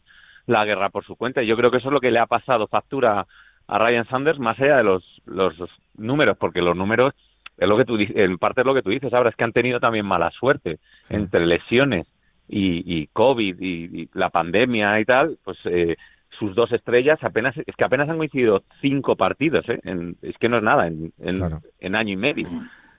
la 0.47 0.65
guerra 0.65 0.91
por 0.91 1.05
su 1.05 1.17
cuenta. 1.17 1.43
Y 1.43 1.47
yo 1.47 1.57
creo 1.57 1.71
que 1.71 1.79
eso 1.79 1.89
es 1.89 1.93
lo 1.93 2.01
que 2.01 2.11
le 2.11 2.19
ha 2.19 2.27
pasado 2.27 2.67
factura 2.67 3.27
a 3.69 3.79
Ryan 3.79 4.09
Sanders, 4.09 4.39
más 4.41 4.59
allá 4.59 4.79
de 4.79 4.83
los, 4.83 5.05
los 5.25 5.55
números, 5.97 6.37
porque 6.37 6.61
los 6.61 6.77
números, 6.77 7.15
es 7.61 7.69
lo 7.69 7.77
que 7.77 7.85
tú, 7.85 7.99
en 7.99 8.39
parte 8.39 8.63
es 8.63 8.67
lo 8.67 8.75
que 8.75 8.83
tú 8.83 8.91
dices 8.91 9.13
ahora, 9.13 9.29
es 9.29 9.37
que 9.37 9.45
han 9.45 9.53
tenido 9.53 9.81
también 9.81 10.07
mala 10.07 10.31
suerte 10.31 10.79
entre 11.11 11.47
lesiones 11.47 12.07
y, 12.49 12.83
y 13.01 13.07
COVID 13.09 13.61
y, 13.61 14.09
la 14.15 14.31
pandemia 14.31 14.99
y 14.99 15.05
tal, 15.05 15.39
pues 15.45 15.59
eh, 15.67 15.97
sus 16.31 16.55
dos 16.55 16.73
estrellas 16.73 17.23
apenas 17.23 17.55
es 17.59 17.77
que 17.77 17.85
apenas 17.85 18.09
han 18.09 18.17
coincidido 18.17 18.65
cinco 18.81 19.15
partidos 19.15 19.69
¿eh? 19.69 19.79
es 20.23 20.39
que 20.39 20.49
no 20.49 20.57
es 20.57 20.63
nada 20.63 20.87
en, 20.87 21.13
en, 21.19 21.95
año 21.95 22.13
y 22.15 22.17
medio. 22.17 22.49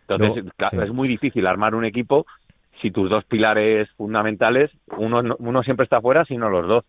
Entonces 0.07 0.45
es 0.71 0.93
muy 0.93 1.07
difícil 1.07 1.47
armar 1.47 1.73
un 1.73 1.85
equipo 1.85 2.27
si 2.81 2.91
tus 2.91 3.09
dos 3.09 3.25
pilares 3.25 3.89
fundamentales 3.97 4.69
uno 4.97 5.35
uno 5.39 5.63
siempre 5.63 5.85
está 5.85 6.01
fuera 6.01 6.23
sino 6.25 6.49
los 6.49 6.67
dos 6.67 6.85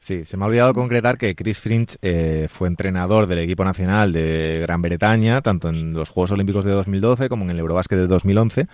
Sí, 0.00 0.24
se 0.24 0.38
me 0.38 0.44
ha 0.44 0.48
olvidado 0.48 0.72
concretar 0.72 1.18
que 1.18 1.34
Chris 1.34 1.60
Fringe 1.60 1.96
eh, 2.00 2.48
fue 2.50 2.68
entrenador 2.68 3.26
del 3.26 3.38
equipo 3.38 3.64
nacional 3.64 4.14
de 4.14 4.58
Gran 4.62 4.80
Bretaña, 4.80 5.42
tanto 5.42 5.68
en 5.68 5.92
los 5.92 6.08
Juegos 6.08 6.30
Olímpicos 6.32 6.64
de 6.64 6.70
2012 6.72 7.28
como 7.28 7.44
en 7.44 7.50
el 7.50 7.58
Eurobásquet 7.58 7.98
de 7.98 8.06
2011 8.06 8.66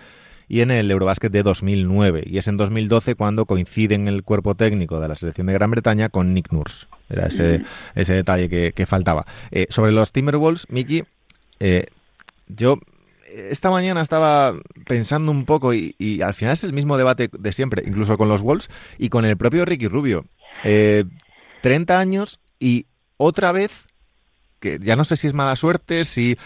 y 0.47 0.61
en 0.61 0.71
el 0.71 0.89
Eurobásquet 0.89 1.29
de 1.29 1.43
2009. 1.43 2.23
Y 2.25 2.37
es 2.37 2.47
en 2.47 2.55
2012 2.55 3.15
cuando 3.15 3.45
coincide 3.45 3.95
en 3.95 4.07
el 4.07 4.23
cuerpo 4.23 4.55
técnico 4.55 5.01
de 5.01 5.09
la 5.09 5.15
selección 5.15 5.47
de 5.47 5.53
Gran 5.53 5.69
Bretaña 5.69 6.07
con 6.07 6.33
Nick 6.33 6.53
Nurse. 6.53 6.87
Era 7.09 7.27
ese, 7.27 7.61
ese 7.93 8.13
detalle 8.13 8.71
que, 8.73 8.85
faltaba. 8.85 9.25
Eh, 9.51 9.67
sobre 9.69 9.91
los 9.91 10.13
Timberwolves, 10.13 10.67
Mickey, 10.69 11.03
eh, 11.59 11.87
yo 12.47 12.79
esta 13.27 13.69
mañana 13.69 14.01
estaba 14.01 14.53
pensando 14.85 15.31
un 15.31 15.45
poco 15.45 15.73
y, 15.73 16.21
al 16.21 16.33
final 16.33 16.53
es 16.53 16.63
el 16.63 16.73
mismo 16.73 16.97
debate 16.97 17.29
de 17.37 17.53
siempre, 17.53 17.83
incluso 17.85 18.17
con 18.17 18.29
los 18.29 18.41
Wolves 18.41 18.69
y 18.97 19.09
con 19.09 19.25
el 19.25 19.37
propio 19.37 19.65
Ricky 19.65 19.87
Rubio. 19.87 20.25
30 20.61 21.13
eh, 21.93 21.97
años 21.97 22.39
y 22.59 22.85
otra 23.17 23.51
vez, 23.51 23.85
que 24.59 24.79
ya 24.81 24.95
no 24.95 25.03
sé 25.03 25.17
si 25.17 25.27
es 25.27 25.33
mala 25.33 25.55
suerte, 25.55 26.05
si... 26.05 26.37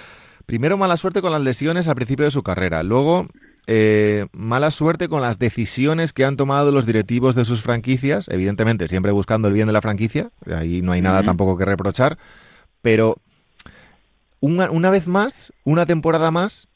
Primero 0.47 0.75
mala 0.75 0.97
suerte 0.97 1.21
con 1.21 1.31
las 1.31 1.41
lesiones 1.41 1.87
al 1.87 1.95
principio 1.95 2.25
de 2.25 2.31
su 2.31 2.43
carrera, 2.43 2.83
luego 2.83 3.27
eh, 3.67 4.27
mala 4.33 4.71
suerte 4.71 5.07
con 5.07 5.21
las 5.21 5.39
decisiones 5.39 6.13
que 6.13 6.25
han 6.25 6.35
tomado 6.35 6.71
los 6.71 6.85
directivos 6.85 7.35
de 7.35 7.45
sus 7.45 7.61
franquicias, 7.61 8.27
evidentemente 8.27 8.87
siempre 8.87 9.11
buscando 9.11 9.47
el 9.47 9.53
bien 9.53 9.67
de 9.67 9.73
la 9.73 9.81
franquicia, 9.81 10.31
ahí 10.53 10.81
no 10.81 10.91
hay 10.91 11.01
nada 11.01 11.23
tampoco 11.23 11.57
que 11.57 11.63
reprochar, 11.65 12.17
pero 12.81 13.17
una, 14.39 14.71
una, 14.71 14.89
vez 14.89 15.07
más, 15.07 15.53
una 15.63 15.85
temporada 15.85 16.31
más, 16.31 16.67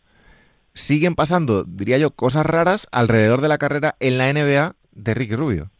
siguen 0.73 1.15
pasando, 1.15 1.63
diría 1.63 1.97
yo, 1.97 2.11
cosas 2.11 2.45
raras 2.45 2.87
alrededor 2.91 3.41
de 3.41 3.47
la 3.47 3.57
carrera 3.57 3.95
en 3.99 4.17
la 4.17 4.31
NBA 4.31 4.75
de 4.91 5.13
Ricky 5.15 5.35
Rubio. 5.35 5.71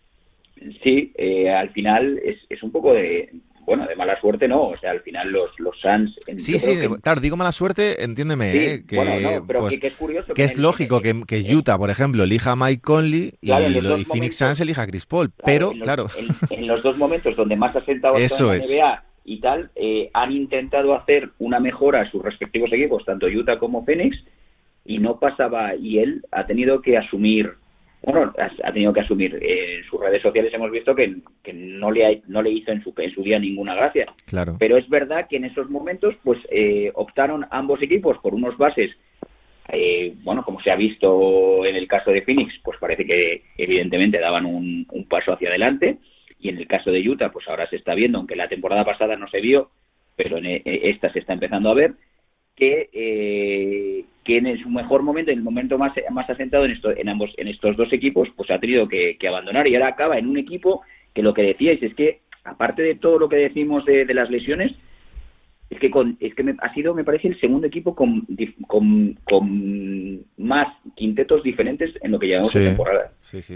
Sí, 0.84 1.12
eh, 1.16 1.50
al 1.50 1.70
final 1.72 2.20
es, 2.24 2.38
es 2.50 2.64
un 2.64 2.72
poco 2.72 2.94
de, 2.94 3.30
bueno, 3.66 3.88
de 3.88 3.96
mala 3.96 4.20
suerte 4.22 4.48
no, 4.48 4.70
o 4.70 4.78
sea, 4.78 4.92
al 4.92 5.02
final 5.02 5.32
los, 5.32 5.50
los 5.60 5.76
Suns... 5.80 6.16
Sí, 6.38 6.60
sí, 6.60 6.78
claro, 7.02 7.20
digo 7.20 7.36
mala 7.36 7.52
suerte, 7.52 8.04
entiéndeme, 8.04 8.52
eh, 8.52 8.84
que, 8.88 9.42
pues, 9.46 9.80
que, 9.80 9.88
es 9.88 9.96
curioso... 9.96 10.34
Que, 10.34 10.44
es 10.44 10.58
lógico 10.58 11.02
que, 11.02 11.24
que, 11.28 11.42
Utah, 11.56 11.78
por 11.78 11.90
ejemplo, 11.90 12.24
elija 12.24 12.52
a 12.52 12.56
Mike 12.56 12.82
Conley 12.82 13.34
y, 13.42 13.52
y 13.52 14.06
Phoenix 14.06 14.38
Suns 14.38 14.60
elija 14.62 14.84
a 14.84 14.88
Chris 14.88 15.06
Paul, 15.06 15.32
pero, 15.44 15.72
claro... 15.72 16.08
En, 16.50 16.68
los 16.68 16.84
dos 16.84 16.98
momentos 16.98 17.36
donde 17.36 17.56
más 17.56 17.76
ha 17.76 17.84
sentado 17.86 18.16
Eso 18.18 18.54
la 18.54 18.60
NBA 18.60 19.04
y 19.26 19.40
tal, 19.40 19.72
eh, 19.76 20.12
han 20.14 20.32
intentado 20.32 20.94
hacer 20.94 21.32
una 21.40 21.60
mejora 21.60 22.02
a 22.02 22.12
sus 22.12 22.22
respectivos 22.22 22.72
equipos, 22.72 23.04
tanto 23.06 23.26
Utah 23.26 23.58
como 23.58 23.84
Phoenix, 23.84 24.24
y 24.86 25.00
no 25.00 25.20
pasaba, 25.20 25.76
y 25.76 25.98
él 25.98 26.24
ha 26.32 26.46
tenido 26.46 26.82
que 26.82 26.98
asumir 26.98 27.54
bueno, 28.06 28.34
ha, 28.38 28.72
tenido 28.72 28.94
que 28.94 29.00
asumir. 29.00 29.40
en 29.42 29.84
sus 29.86 30.00
redes 30.00 30.22
sociales 30.22 30.54
hemos 30.54 30.70
visto 30.70 30.96
que, 30.96 31.16
no, 31.54 31.92
le 31.92 32.22
no 32.28 32.42
le 32.42 32.52
hizo 32.52 32.72
en 32.72 32.84
su, 32.84 32.94
en 32.98 33.12
su 33.12 33.24
día 33.24 33.40
ninguna 33.40 33.74
gracia. 33.74 34.06
Claro. 34.26 34.58
Pero 34.60 34.78
es 34.78 34.88
verdad 34.90 35.28
que 35.28 35.38
en 35.38 35.46
esos 35.46 35.70
momentos 35.70 36.16
pues 36.24 36.40
eh, 36.52 36.92
optaron 36.94 37.48
ambos 37.50 37.82
equipos 37.82 38.18
por 38.20 38.36
unos 38.36 38.58
bases, 38.58 38.92
eh, 39.70 40.14
bueno, 40.24 40.44
como 40.44 40.62
se 40.62 40.70
ha 40.70 40.76
visto 40.76 41.66
en 41.66 41.76
el 41.76 41.88
caso 41.88 42.12
de 42.12 42.22
Phoenix, 42.22 42.54
pues 42.64 42.78
parece 42.80 43.06
que 43.06 43.42
evidentemente 43.58 44.20
daban 44.20 44.46
un, 44.46 44.86
paso 45.10 45.34
hacia 45.34 45.50
adelante. 45.50 45.98
Y 46.40 46.50
en 46.50 46.58
el 46.58 46.68
caso 46.68 46.92
de 46.92 47.08
Utah, 47.10 47.32
pues 47.32 47.48
ahora 47.48 47.68
se 47.70 47.78
está 47.78 47.96
viendo, 47.96 48.20
aunque 48.20 48.36
la 48.36 48.48
temporada 48.48 48.86
pasada 48.86 49.16
no 49.16 49.28
se 49.30 49.42
vio, 49.42 49.72
pero 50.16 50.38
en 50.38 50.62
esta 50.64 51.12
se 51.12 51.20
está 51.20 51.34
empezando 51.34 51.72
a 51.72 51.74
ver, 51.74 51.94
que, 52.56 52.90
eh, 52.94 54.06
que 54.25 54.38
en 54.38 54.58
su 54.62 54.70
mejor 54.70 55.03
momento, 55.03 55.32
en 55.32 55.38
el 55.38 55.44
momento 55.44 55.77
más, 55.77 55.94
más 56.12 56.29
asentado 56.29 56.65
en, 56.65 56.72
esto, 56.72 56.91
en, 56.91 57.08
ambos, 57.08 57.32
en 57.38 57.48
estos 57.48 57.77
dos 57.77 57.94
equipos, 57.94 58.27
pues 58.36 58.50
ha 58.50 58.60
tenido 58.60 58.88
que, 58.88 59.17
abandonar 59.27 59.67
y 59.67 59.75
ahora 59.75 59.89
acaba 59.89 60.17
en 60.17 60.27
un 60.27 60.38
equipo 60.38 60.82
que 61.13 61.22
lo 61.22 61.34
que 61.34 61.44
decíais 61.44 61.82
es 61.82 61.94
que, 61.94 62.22
aparte 62.44 62.82
de 62.82 62.96
todo 62.96 63.20
lo 63.20 63.29
que 63.29 63.38
decimos 63.38 63.86
de, 63.86 64.05
las 64.13 64.29
lesiones, 64.32 64.75
es 65.70 65.79
que, 65.79 65.91
con, 65.91 66.17
es 66.20 66.34
que 66.34 66.44
me, 66.44 66.55
ha 66.60 66.74
sido, 66.74 66.96
me 66.96 67.03
parece, 67.03 67.27
el 67.27 67.39
segundo 67.39 67.67
equipo 67.67 67.96
con, 67.96 68.25
con, 68.67 70.25
más 70.38 70.67
quintetos 70.96 71.44
diferentes 71.44 71.94
en 72.01 72.12
lo 72.12 72.20
que 72.20 72.27
llevamos 72.27 72.53
de 72.53 72.65
temporada. 72.65 73.12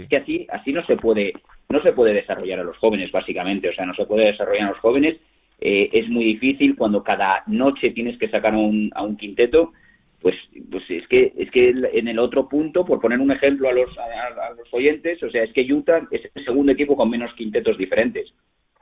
Que 0.08 0.16
así, 0.16 0.46
así 0.50 0.72
no 0.72 0.84
se 0.86 0.96
puede, 0.96 1.32
no 1.68 1.82
se 1.82 1.92
puede 1.92 2.14
desarrollar 2.14 2.60
a 2.60 2.64
los 2.64 2.78
jóvenes, 2.78 3.10
básicamente. 3.10 3.68
O 3.68 3.74
sea, 3.74 3.86
no 3.86 3.94
se 3.94 4.06
puede 4.06 4.26
desarrollar 4.26 4.68
a 4.68 4.70
los 4.70 4.78
jóvenes 4.78 5.16
eh, 5.60 5.90
es 5.92 6.08
muy 6.08 6.24
difícil 6.24 6.74
cuando 6.74 7.04
cada 7.04 7.42
noche 7.46 7.90
tienes 7.90 8.18
que 8.18 8.30
sacar 8.30 8.54
a 8.54 8.58
un, 8.58 8.90
a 8.94 9.02
un 9.02 9.16
quinteto 9.16 9.72
pues 10.20 10.34
pues 10.70 10.84
es 10.88 11.06
que 11.08 11.32
es 11.36 11.50
que 11.50 11.70
en 11.70 12.08
el 12.08 12.18
otro 12.18 12.48
punto 12.48 12.84
por 12.84 13.00
poner 13.00 13.20
un 13.20 13.30
ejemplo 13.30 13.68
a 13.68 13.72
los 13.72 13.90
a, 13.98 14.50
los 14.56 14.72
oyentes 14.72 15.22
o 15.22 15.30
sea 15.30 15.44
es 15.44 15.52
que 15.52 15.62
Utah 15.72 16.06
es 16.10 16.22
el 16.34 16.44
segundo 16.44 16.72
equipo 16.72 16.96
con 16.96 17.10
menos 17.10 17.32
quintetos 17.34 17.78
diferentes. 17.78 18.32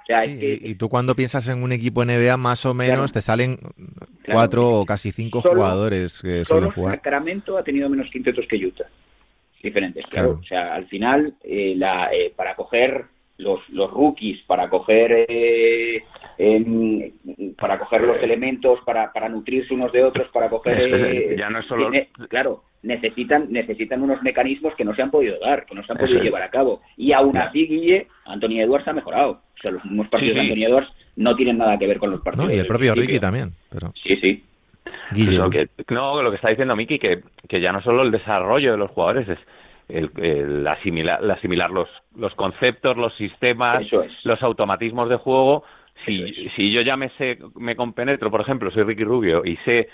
O 0.02 0.06
sea, 0.08 0.24
y 0.24 0.74
tú 0.76 0.88
cuando 0.88 1.14
piensas 1.14 1.48
en 1.48 1.62
un 1.62 1.70
equipo 1.70 2.02
NBA 2.02 2.34
más 2.38 2.64
o 2.64 2.72
menos 2.72 3.12
te 3.12 3.20
salen 3.20 3.58
cuatro 4.24 4.80
o 4.80 4.86
casi 4.86 5.12
cinco 5.12 5.42
jugadores 5.42 6.22
que 6.22 6.46
suelen 6.46 6.70
jugar. 6.70 6.94
Sacramento 6.94 7.58
ha 7.58 7.62
tenido 7.62 7.90
menos 7.90 8.10
quintetos 8.10 8.46
que 8.48 8.56
Utah 8.56 8.86
diferentes 9.62 10.06
claro, 10.06 10.38
o 10.40 10.44
sea 10.44 10.74
al 10.74 10.86
final 10.86 11.34
eh, 11.42 11.74
la, 11.76 12.10
eh, 12.12 12.32
para 12.34 12.54
coger 12.54 13.04
los, 13.38 13.60
los 13.70 13.90
rookies 13.90 14.42
para 14.46 14.68
coger 14.68 15.26
eh, 15.28 16.02
para 17.56 17.78
coger 17.78 18.02
los 18.02 18.22
elementos 18.22 18.80
para, 18.84 19.12
para 19.12 19.28
nutrirse 19.28 19.74
unos 19.74 19.92
de 19.92 20.04
otros 20.04 20.28
para 20.32 20.50
coger 20.50 20.78
eh, 20.80 21.36
ya 21.38 21.48
no 21.48 21.60
es 21.60 21.66
solo 21.66 21.90
claro 22.28 22.64
necesitan 22.82 23.50
necesitan 23.50 24.02
unos 24.02 24.22
mecanismos 24.22 24.74
que 24.74 24.84
no 24.84 24.94
se 24.94 25.02
han 25.02 25.10
podido 25.10 25.38
dar 25.40 25.66
que 25.66 25.74
no 25.74 25.84
se 25.84 25.92
han 25.92 25.98
podido 25.98 26.22
llevar 26.22 26.42
a 26.42 26.50
cabo. 26.50 26.80
Y 26.96 27.12
aún 27.12 27.36
así 27.36 27.66
Guille 27.66 28.08
Anthony 28.26 28.60
Edwards 28.60 28.86
ha 28.86 28.92
mejorado. 28.92 29.30
O 29.30 29.60
sea 29.60 29.70
los 29.70 29.84
mismos 29.84 30.08
partidos 30.08 30.36
de 30.36 30.40
Anthony 30.42 30.64
Edwards 30.64 30.92
no 31.16 31.34
tienen 31.34 31.58
nada 31.58 31.78
que 31.78 31.86
ver 31.86 31.98
con 31.98 32.10
los 32.10 32.20
partidos 32.20 32.48
no, 32.48 32.54
y 32.54 32.58
el 32.58 32.66
propio 32.66 32.94
Ricky 32.94 33.18
también 33.18 33.52
pero 33.70 33.92
sí 33.94 34.16
sí. 34.16 34.44
Guille. 35.12 35.50
que, 35.50 35.94
no, 35.94 36.22
lo 36.22 36.30
que 36.30 36.36
está 36.36 36.48
diciendo 36.48 36.76
Miki, 36.76 36.98
que, 36.98 37.20
que 37.48 37.60
ya 37.60 37.72
no 37.72 37.82
solo 37.82 38.02
el 38.02 38.10
desarrollo 38.10 38.72
de 38.72 38.78
los 38.78 38.90
jugadores, 38.90 39.28
es 39.28 39.38
el, 39.88 40.66
asimilar, 40.66 41.18
asimilar 41.30 41.70
los, 41.70 41.88
los 42.16 42.34
conceptos, 42.34 42.96
los 42.96 43.14
sistemas, 43.16 43.86
los 44.24 44.42
automatismos 44.42 45.08
de 45.08 45.16
juego. 45.16 45.64
Si, 46.04 46.32
si 46.50 46.70
yo 46.72 46.80
ya 46.82 46.96
me 46.96 47.08
sé, 47.10 47.38
me 47.56 47.74
compenetro, 47.74 48.30
por 48.30 48.40
ejemplo, 48.40 48.70
soy 48.70 48.84
Ricky 48.84 49.04
Rubio 49.04 49.44
y 49.44 49.56
sé 49.58 49.88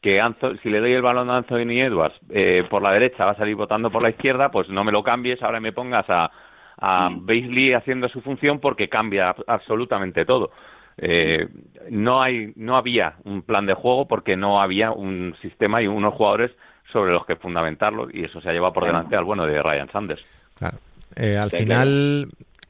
que 0.00 0.22
si 0.62 0.70
le 0.70 0.80
doy 0.80 0.92
el 0.92 1.02
balón 1.02 1.28
a 1.30 1.38
Anthony 1.38 1.80
Edwards 1.80 2.14
eh, 2.30 2.64
por 2.70 2.82
la 2.82 2.92
derecha 2.92 3.24
va 3.24 3.32
a 3.32 3.36
salir 3.36 3.56
votando 3.56 3.90
por 3.90 4.02
la 4.02 4.10
izquierda, 4.10 4.50
pues 4.50 4.68
no 4.68 4.84
me 4.84 4.92
lo 4.92 5.02
cambies, 5.02 5.42
ahora 5.42 5.58
me 5.58 5.72
pongas 5.72 6.08
a, 6.08 6.30
a 6.76 7.10
Baisley 7.12 7.72
haciendo 7.72 8.08
su 8.08 8.20
función 8.20 8.60
porque 8.60 8.88
cambia 8.88 9.34
absolutamente 9.46 10.24
todo. 10.24 10.52
Eh, 10.98 11.48
no 11.90 12.22
hay, 12.22 12.52
no 12.56 12.76
había 12.76 13.14
un 13.24 13.42
plan 13.42 13.66
de 13.66 13.74
juego 13.74 14.06
porque 14.06 14.36
no 14.36 14.60
había 14.60 14.90
un 14.90 15.34
sistema 15.42 15.80
y 15.82 15.86
unos 15.86 16.14
jugadores 16.14 16.52
sobre 16.92 17.12
los 17.12 17.26
que 17.26 17.36
fundamentarlo 17.36 18.08
y 18.12 18.24
eso 18.24 18.40
se 18.40 18.48
ha 18.48 18.52
llevado 18.52 18.72
por 18.72 18.84
delante 18.84 19.16
al 19.16 19.24
bueno 19.24 19.46
de 19.46 19.62
Ryan 19.62 19.90
Sanders. 19.90 20.24
Claro. 20.54 20.78
Eh, 21.16 21.36
al 21.36 21.50
final, 21.50 22.28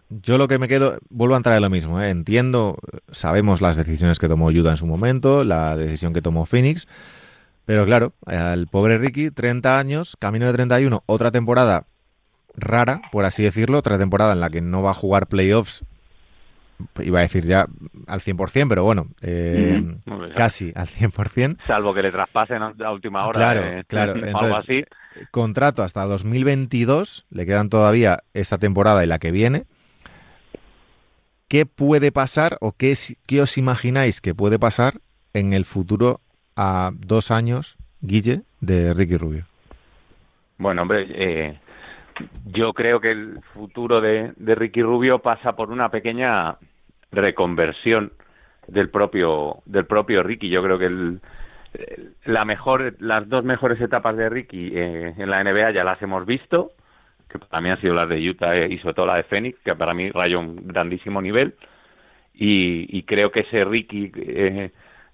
yo 0.09 0.39
lo 0.39 0.49
que 0.49 0.59
me 0.59 0.69
quedo, 0.69 0.99
vuelvo 1.11 1.35
a 1.35 1.39
entrar 1.39 1.57
en 1.57 1.63
lo 1.63 1.71
mismo. 1.71 2.01
¿eh? 2.01 2.11
Entiendo, 2.11 2.77
sabemos 3.11 3.61
las 3.61 3.77
decisiones 3.77 4.19
que 4.19 4.29
tomó 4.29 4.51
Yuda 4.51 4.71
en 4.71 4.77
su 4.77 4.87
momento, 4.87 5.45
la 5.45 5.77
decisión 5.77 6.13
que 6.13 6.23
tomó 6.23 6.47
Phoenix, 6.47 6.89
pero 7.67 7.85
claro, 7.85 8.15
al 8.27 8.67
pobre 8.67 8.97
Ricky, 8.99 9.31
30 9.31 9.79
años, 9.79 10.17
camino 10.19 10.47
de 10.47 10.55
31, 10.55 11.03
otra 11.07 11.31
temporada 11.31 11.85
rara, 12.57 13.03
por 13.13 13.25
así 13.25 13.43
decirlo, 13.43 13.79
otra 13.79 13.99
temporada 13.99 14.33
en 14.33 14.41
la 14.41 14.51
que 14.51 14.61
no 14.61 14.83
va 14.83 14.91
a 14.91 14.95
jugar 14.95 15.27
playoffs, 15.27 15.85
iba 17.01 17.19
a 17.19 17.23
decir 17.23 17.45
ya 17.45 17.67
al 18.07 18.21
100%, 18.21 18.69
pero 18.69 18.85
bueno, 18.85 19.09
eh, 19.21 19.97
casi 20.37 20.73
al 20.75 20.89
100%. 20.89 21.59
Salvo 21.67 21.95
que 21.95 22.03
le 22.03 22.11
traspasen 22.11 22.63
a 22.63 22.93
última 22.93 23.27
hora. 23.27 23.39
Claro, 23.39 23.65
eh, 23.65 23.85
claro. 23.87 24.15
algo 24.39 24.57
así. 24.57 24.85
Contrato 25.31 25.83
hasta 25.83 26.05
2022, 26.05 27.27
le 27.31 27.47
quedan 27.47 27.69
todavía 27.69 28.23
esta 28.35 28.59
temporada 28.59 29.05
y 29.05 29.07
la 29.07 29.19
que 29.19 29.31
viene. 29.31 29.65
¿Qué 31.49 31.65
puede 31.65 32.13
pasar 32.13 32.59
o 32.61 32.73
qué, 32.73 32.95
qué 33.27 33.41
os 33.41 33.57
imagináis 33.57 34.21
que 34.21 34.35
puede 34.35 34.59
pasar 34.59 35.01
en 35.33 35.55
el 35.55 35.65
futuro 35.65 36.21
a 36.57 36.91
dos 36.95 37.31
años, 37.31 37.77
Guille, 38.01 38.43
de 38.61 38.93
Ricky 38.93 39.17
Rubio? 39.17 39.47
Bueno, 40.59 40.83
hombre, 40.83 41.07
eh, 41.11 41.59
yo 42.47 42.73
creo 42.73 43.01
que 43.01 43.11
el 43.11 43.41
futuro 43.55 44.01
de, 44.01 44.33
Ricky 44.39 44.83
Rubio 44.83 45.21
pasa 45.21 45.57
por 45.57 45.71
una 45.71 45.91
pequeña 45.91 46.57
reconversión 47.11 48.13
del 48.67 48.91
propio 48.91 49.63
del 49.65 49.87
propio 49.87 50.23
Ricky. 50.23 50.49
Yo 50.49 50.63
creo 50.63 50.79
que 50.79 50.87
el, 50.87 51.21
la 52.25 52.45
mejor, 52.45 52.97
las 53.01 53.29
dos 53.29 53.45
mejores 53.45 53.81
etapas 53.81 54.17
de 54.17 54.29
Ricky 54.29 54.71
eh, 54.75 55.15
en 55.17 55.31
la 55.31 55.43
NBA 55.43 55.73
ya 55.73 55.85
las 55.85 56.01
hemos 56.03 56.27
visto, 56.27 56.73
que 57.29 57.39
para 57.39 57.61
mí 57.61 57.71
han 57.71 57.81
sido 57.81 57.95
las 57.95 58.09
de 58.09 58.29
Utah 58.29 58.57
y 58.67 58.79
sobre 58.79 58.95
todo 58.95 59.07
la 59.07 59.17
de 59.17 59.25
Phoenix, 59.25 59.59
que 59.65 59.75
para 59.75 59.95
mí 59.95 60.11
rayó 60.11 60.41
un 60.41 60.67
grandísimo 60.67 61.21
nivel. 61.21 61.55
Y, 62.41 63.03
creo 63.03 63.33
que 63.33 63.41
ese 63.41 63.65
Ricky 63.65 64.13
eh, 64.15 64.71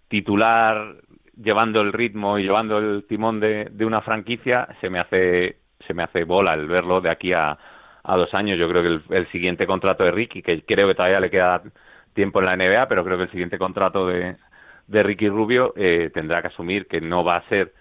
titular 0.09 0.97
llevando 1.43 1.81
el 1.81 1.93
ritmo 1.93 2.39
y 2.39 2.43
llevando 2.43 2.79
el 2.79 3.05
timón 3.09 3.41
de, 3.41 3.71
una 3.81 4.03
franquicia 4.03 4.69
se 4.81 4.91
me 4.91 4.99
hace 4.99 5.57
se 5.87 5.95
me 5.95 6.03
hace 6.03 6.25
bola 6.25 6.55
el 6.55 6.67
verlo 6.67 7.01
de 7.01 7.11
aquí 7.11 7.33
a, 7.33 7.59
a 8.03 8.17
dos 8.17 8.33
años. 8.35 8.59
Yo 8.59 8.69
creo 8.69 8.83
que 8.83 9.17
el, 9.17 9.27
siguiente 9.29 9.67
contrato 9.67 10.05
de 10.05 10.11
Ricky, 10.11 10.43
que 10.43 10.63
creo 10.63 10.89
que 10.89 10.95
todavía 10.95 11.21
le 11.21 11.31
queda 11.31 11.63
tiempo 12.13 12.41
en 12.41 12.47
la 12.47 12.57
NBA, 12.57 12.89
pero 12.89 13.05
creo 13.05 13.17
que 13.17 13.25
el 13.25 13.31
siguiente 13.31 13.59
contrato 13.59 14.07
de, 14.07 14.37
de 14.87 15.03
Ricky 15.03 15.29
Rubio 15.29 15.73
eh, 15.77 16.11
tendrá 16.13 16.43
que 16.43 16.49
asumir 16.49 16.87
que 16.87 17.01
no 17.01 17.25
va 17.25 17.37
a 17.37 17.49
ser 17.49 17.73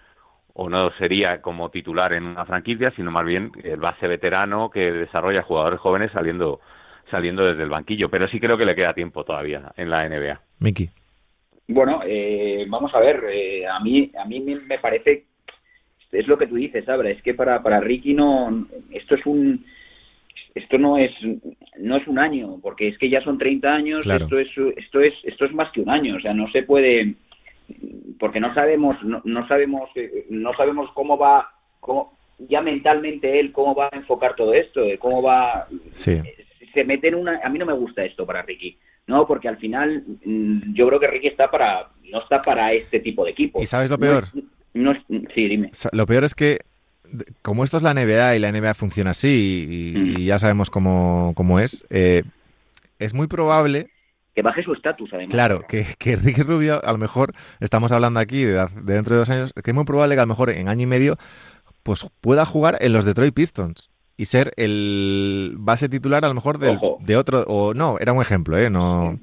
o 0.54 0.68
no 0.68 0.90
sería 0.92 1.42
como 1.42 1.70
titular 1.70 2.12
en 2.12 2.24
una 2.24 2.44
franquicia, 2.44 2.92
sino 2.92 3.10
más 3.10 3.26
bien 3.26 3.50
el 3.62 3.80
base 3.80 4.06
veterano 4.06 4.70
que 4.70 4.92
desarrolla 4.92 5.42
jugadores 5.42 5.80
jóvenes 5.80 6.12
saliendo 6.12 6.60
saliendo 7.10 7.44
desde 7.44 7.64
el 7.64 7.68
banquillo. 7.68 8.08
Pero 8.08 8.28
sí 8.28 8.40
creo 8.40 8.56
que 8.56 8.64
le 8.64 8.74
queda 8.74 8.94
tiempo 8.94 9.24
todavía 9.24 9.72
en 9.76 9.90
la 9.90 10.08
NBA. 10.08 10.40
Miki. 10.60 10.88
Bueno, 11.66 12.02
eh, 12.06 12.64
vamos 12.68 12.94
a 12.94 13.00
ver, 13.00 13.24
eh, 13.30 13.66
a 13.66 13.80
mí 13.80 14.10
a 14.18 14.24
mí 14.26 14.40
me 14.40 14.78
parece 14.78 15.24
es 16.14 16.26
lo 16.26 16.38
que 16.38 16.46
tú 16.46 16.56
dices, 16.56 16.88
Abra, 16.88 17.10
es 17.10 17.22
que 17.22 17.34
para 17.34 17.62
para 17.62 17.80
Ricky 17.80 18.14
no 18.14 18.66
esto 18.90 19.14
es 19.14 19.26
un 19.26 19.64
esto 20.54 20.78
no 20.78 20.96
es 20.96 21.10
no 21.78 21.96
es 21.96 22.06
un 22.06 22.18
año, 22.18 22.58
porque 22.62 22.88
es 22.88 22.98
que 22.98 23.10
ya 23.10 23.20
son 23.22 23.38
30 23.38 23.72
años, 23.72 24.06
esto 24.06 24.38
es 24.38 24.48
esto 24.76 25.00
es 25.00 25.14
esto 25.24 25.44
es 25.44 25.52
más 25.52 25.70
que 25.72 25.80
un 25.80 25.90
año, 25.90 26.16
o 26.16 26.20
sea, 26.20 26.32
no 26.32 26.50
se 26.50 26.62
puede 26.62 27.14
porque 28.18 28.40
no 28.40 28.54
sabemos 28.54 29.02
no, 29.02 29.20
no 29.24 29.48
sabemos 29.48 29.90
eh, 29.96 30.26
no 30.30 30.54
sabemos 30.54 30.90
cómo 30.94 31.18
va 31.18 31.50
cómo, 31.80 32.16
ya 32.38 32.60
mentalmente 32.60 33.40
él 33.40 33.52
cómo 33.52 33.74
va 33.74 33.88
a 33.92 33.96
enfocar 33.96 34.36
todo 34.36 34.54
esto, 34.54 34.82
cómo 34.98 35.22
va 35.22 35.66
sí. 35.92 36.20
se 36.72 36.84
mete 36.84 37.08
en 37.08 37.16
una 37.16 37.40
a 37.42 37.48
mí 37.48 37.58
no 37.58 37.66
me 37.66 37.72
gusta 37.72 38.04
esto 38.04 38.24
para 38.26 38.42
Ricky. 38.42 38.78
No, 39.06 39.26
porque 39.26 39.48
al 39.48 39.58
final 39.58 40.02
mm, 40.24 40.72
yo 40.72 40.86
creo 40.88 40.98
que 40.98 41.06
Ricky 41.08 41.28
está 41.28 41.50
para 41.50 41.90
no 42.10 42.22
está 42.22 42.40
para 42.40 42.72
este 42.72 43.00
tipo 43.00 43.24
de 43.24 43.32
equipo. 43.32 43.60
¿Y 43.60 43.66
sabes 43.66 43.90
lo 43.90 43.98
peor? 43.98 44.24
No 44.32 44.42
sí, 45.34 45.48
dime. 45.48 45.70
Lo 45.92 46.06
peor 46.06 46.24
es 46.24 46.34
que 46.34 46.60
como 47.42 47.64
esto 47.64 47.76
es 47.76 47.82
la 47.82 47.94
NBA 47.94 48.36
y 48.36 48.38
la 48.40 48.50
NBA 48.50 48.74
funciona 48.74 49.10
así 49.10 49.66
y, 49.94 49.98
mm. 49.98 50.16
ya 50.18 50.38
sabemos 50.38 50.70
cómo, 50.70 51.32
cómo 51.36 51.60
es, 51.60 51.86
eh, 51.90 52.24
es 52.98 53.14
muy 53.14 53.26
probable 53.26 53.88
que 54.34 54.42
baje 54.42 54.64
su 54.64 54.72
estatus, 54.72 55.10
además. 55.12 55.32
Claro, 55.32 55.64
que, 55.68 55.86
que, 55.96 56.16
Ricky 56.16 56.42
Rubio, 56.42 56.84
a 56.84 56.90
lo 56.90 56.98
mejor, 56.98 57.32
estamos 57.60 57.92
hablando 57.92 58.18
aquí 58.18 58.42
de, 58.42 58.66
dentro 58.82 59.14
de 59.14 59.20
dos 59.20 59.30
años, 59.30 59.52
que 59.52 59.70
es 59.70 59.74
muy 59.74 59.84
probable 59.84 60.16
que 60.16 60.20
a 60.20 60.24
lo 60.24 60.28
mejor 60.28 60.50
en 60.50 60.68
año 60.68 60.82
y 60.82 60.86
medio 60.86 61.16
pues 61.84 62.06
pueda 62.20 62.44
jugar 62.44 62.78
en 62.80 62.92
los 62.92 63.04
Detroit 63.04 63.34
Pistons 63.34 63.90
y 64.16 64.24
ser 64.26 64.52
el 64.56 65.54
base 65.58 65.88
titular 65.88 66.24
a 66.24 66.28
lo 66.28 66.34
mejor 66.34 66.58
de 66.58 67.16
otro 67.16 67.44
o 67.46 67.74
no 67.74 67.98
era 67.98 68.12
un 68.12 68.22
ejemplo 68.22 68.56
eh 68.56 68.70
no 68.70 69.18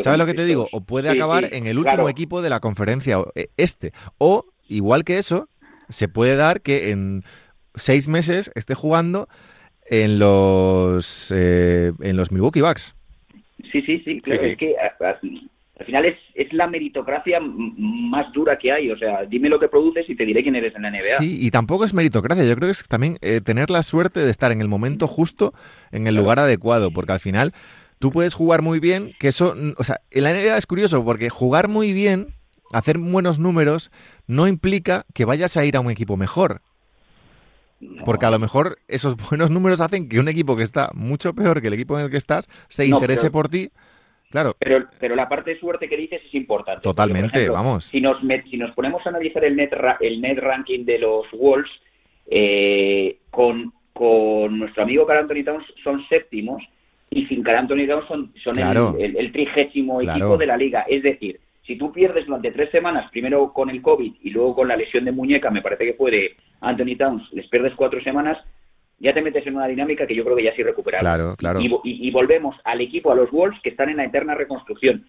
sabes 0.00 0.18
lo 0.18 0.26
que 0.26 0.34
te 0.34 0.44
digo 0.44 0.68
o 0.72 0.80
puede 0.80 1.08
acabar 1.08 1.48
en 1.52 1.68
el 1.68 1.78
último 1.78 2.08
equipo 2.08 2.42
de 2.42 2.50
la 2.50 2.58
conferencia 2.58 3.18
eh, 3.36 3.48
este 3.56 3.92
o 4.18 4.44
igual 4.68 5.04
que 5.04 5.18
eso 5.18 5.48
se 5.88 6.08
puede 6.08 6.36
dar 6.36 6.60
que 6.60 6.90
en 6.90 7.22
seis 7.74 8.08
meses 8.08 8.50
esté 8.54 8.74
jugando 8.74 9.28
en 9.86 10.18
los 10.18 11.32
eh, 11.34 11.92
en 12.00 12.16
los 12.16 12.32
Milwaukee 12.32 12.62
Bucks 12.62 12.94
sí 13.72 13.82
sí 13.82 14.02
sí 14.04 14.20
claro 14.20 14.44
es 14.44 14.56
que 14.56 14.74
al 15.78 15.86
final 15.86 16.04
es, 16.04 16.16
es 16.34 16.52
la 16.52 16.68
meritocracia 16.68 17.40
más 17.40 18.32
dura 18.32 18.56
que 18.58 18.70
hay. 18.70 18.90
O 18.90 18.96
sea, 18.96 19.24
dime 19.24 19.48
lo 19.48 19.58
que 19.58 19.68
produces 19.68 20.08
y 20.08 20.14
te 20.14 20.24
diré 20.24 20.42
quién 20.42 20.54
eres 20.54 20.74
en 20.76 20.82
la 20.82 20.90
NBA. 20.90 21.18
Sí, 21.18 21.38
y 21.40 21.50
tampoco 21.50 21.84
es 21.84 21.92
meritocracia. 21.92 22.44
Yo 22.44 22.54
creo 22.54 22.68
que 22.68 22.72
es 22.72 22.86
también 22.86 23.18
eh, 23.22 23.40
tener 23.40 23.70
la 23.70 23.82
suerte 23.82 24.20
de 24.20 24.30
estar 24.30 24.52
en 24.52 24.60
el 24.60 24.68
momento 24.68 25.08
justo, 25.08 25.52
en 25.90 26.06
el 26.06 26.14
lugar 26.14 26.38
adecuado, 26.38 26.92
porque 26.92 27.12
al 27.12 27.20
final 27.20 27.52
tú 27.98 28.12
puedes 28.12 28.34
jugar 28.34 28.62
muy 28.62 28.78
bien, 28.78 29.12
que 29.18 29.28
eso, 29.28 29.56
o 29.76 29.84
sea, 29.84 30.00
en 30.10 30.22
la 30.22 30.32
NBA 30.32 30.56
es 30.56 30.66
curioso, 30.66 31.04
porque 31.04 31.28
jugar 31.28 31.68
muy 31.68 31.92
bien, 31.92 32.28
hacer 32.72 32.98
buenos 32.98 33.38
números, 33.38 33.90
no 34.26 34.48
implica 34.48 35.06
que 35.14 35.24
vayas 35.24 35.56
a 35.56 35.64
ir 35.64 35.76
a 35.76 35.80
un 35.80 35.90
equipo 35.90 36.16
mejor. 36.16 36.62
Porque 38.04 38.24
a 38.24 38.30
lo 38.30 38.38
mejor 38.38 38.78
esos 38.88 39.16
buenos 39.30 39.50
números 39.50 39.80
hacen 39.80 40.08
que 40.08 40.18
un 40.18 40.28
equipo 40.28 40.56
que 40.56 40.62
está 40.62 40.90
mucho 40.94 41.34
peor 41.34 41.60
que 41.60 41.68
el 41.68 41.74
equipo 41.74 41.98
en 41.98 42.04
el 42.06 42.10
que 42.10 42.16
estás 42.16 42.48
se 42.68 42.86
interese 42.86 43.30
por 43.30 43.48
ti 43.48 43.70
Claro. 44.34 44.56
Pero, 44.58 44.88
pero 44.98 45.14
la 45.14 45.28
parte 45.28 45.52
de 45.52 45.60
suerte 45.60 45.88
que 45.88 45.96
dices 45.96 46.20
es 46.26 46.34
importante. 46.34 46.82
Totalmente, 46.82 47.48
vamos. 47.48 47.84
Si 47.84 48.00
nos, 48.00 48.16
si 48.50 48.56
nos 48.56 48.72
ponemos 48.72 49.06
a 49.06 49.10
analizar 49.10 49.44
el 49.44 49.54
net, 49.54 49.70
el 50.00 50.20
net 50.20 50.38
ranking 50.40 50.84
de 50.84 50.98
los 50.98 51.30
Wolves, 51.30 51.70
eh, 52.26 53.18
con, 53.30 53.72
con 53.92 54.58
nuestro 54.58 54.82
amigo 54.82 55.06
Carl 55.06 55.20
Anthony 55.20 55.44
Towns 55.44 55.64
son 55.84 56.04
séptimos 56.08 56.60
y 57.10 57.26
sin 57.26 57.44
Carl 57.44 57.58
Anthony 57.58 57.86
Towns 57.86 58.08
son, 58.42 58.58
el, 58.58 59.16
el, 59.16 59.30
trigésimo 59.30 60.00
equipo 60.00 60.36
de 60.36 60.46
la 60.46 60.56
liga. 60.56 60.84
Es 60.88 61.04
decir, 61.04 61.38
si 61.66 61.76
tú 61.76 61.92
pierdes 61.92 62.26
durante 62.26 62.52
tres 62.52 62.70
semanas, 62.70 63.10
primero 63.10 63.52
con 63.52 63.70
el 63.70 63.80
COVID 63.80 64.14
y 64.22 64.30
luego 64.30 64.54
con 64.54 64.68
la 64.68 64.76
lesión 64.76 65.04
de 65.04 65.12
muñeca, 65.12 65.50
me 65.50 65.62
parece 65.62 65.86
que 65.86 65.94
puede 65.94 66.36
Anthony 66.60 66.96
Towns, 66.98 67.32
les 67.32 67.48
pierdes 67.48 67.72
cuatro 67.74 68.02
semanas, 68.02 68.38
ya 68.98 69.14
te 69.14 69.22
metes 69.22 69.46
en 69.46 69.56
una 69.56 69.66
dinámica 69.66 70.06
que 70.06 70.14
yo 70.14 70.24
creo 70.24 70.36
que 70.36 70.44
ya 70.44 70.50
es 70.50 70.58
irrecuperable. 70.58 71.02
Claro, 71.02 71.36
claro. 71.36 71.60
Y, 71.60 72.10
volvemos 72.10 72.56
al 72.64 72.80
equipo, 72.80 73.10
a 73.12 73.14
los 73.14 73.30
Wolves, 73.30 73.60
que 73.62 73.70
están 73.70 73.88
en 73.88 73.96
la 73.96 74.04
eterna 74.04 74.34
reconstrucción. 74.34 75.06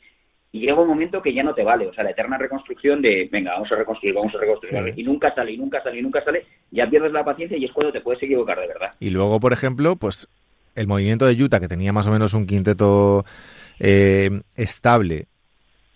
Y 0.52 0.62
llega 0.62 0.80
un 0.80 0.88
momento 0.88 1.22
que 1.22 1.34
ya 1.34 1.44
no 1.44 1.54
te 1.54 1.63
vale, 1.63 1.88
o 1.88 1.94
sea, 1.94 2.06
la 2.06 2.12
eterna 2.12 2.38
reconstrucción 2.38 3.02
de, 3.02 3.28
venga, 3.30 3.52
vamos 3.52 3.70
a 3.74 3.76
reconstruir, 3.76 4.15
vamos 4.15 4.34
a 4.34 4.38
reconstruir, 4.38 4.94
y 4.96 5.04
nunca 5.04 5.36
sale, 5.36 5.52
y 5.52 5.58
nunca 5.58 5.84
sale, 5.84 6.00
y 6.00 6.02
nunca 6.02 6.24
sale, 6.24 6.46
ya 6.72 6.89
pierdes 6.89 7.12
la 7.12 7.26
paciencia 7.26 7.58
y 7.58 7.65
es 7.65 7.74
cuando 7.74 7.91
te 7.91 8.00
puedes 8.00 8.24
equivocar 8.24 8.60
de 8.62 8.68
verdad. 8.68 8.94
Y 9.02 9.10
luego, 9.10 9.41
por 9.41 9.52
ejemplo, 9.52 9.98
pues 9.98 10.30
el 10.76 10.88
movimiento 10.88 11.26
de 11.26 11.41
Utah, 11.44 11.60
que 11.60 11.68
tenía 11.68 11.91
más 11.91 12.08
o 12.08 12.12
menos 12.12 12.34
un 12.34 12.48
quinteto 12.48 13.26
eh, 13.80 14.30
estable, 14.56 15.28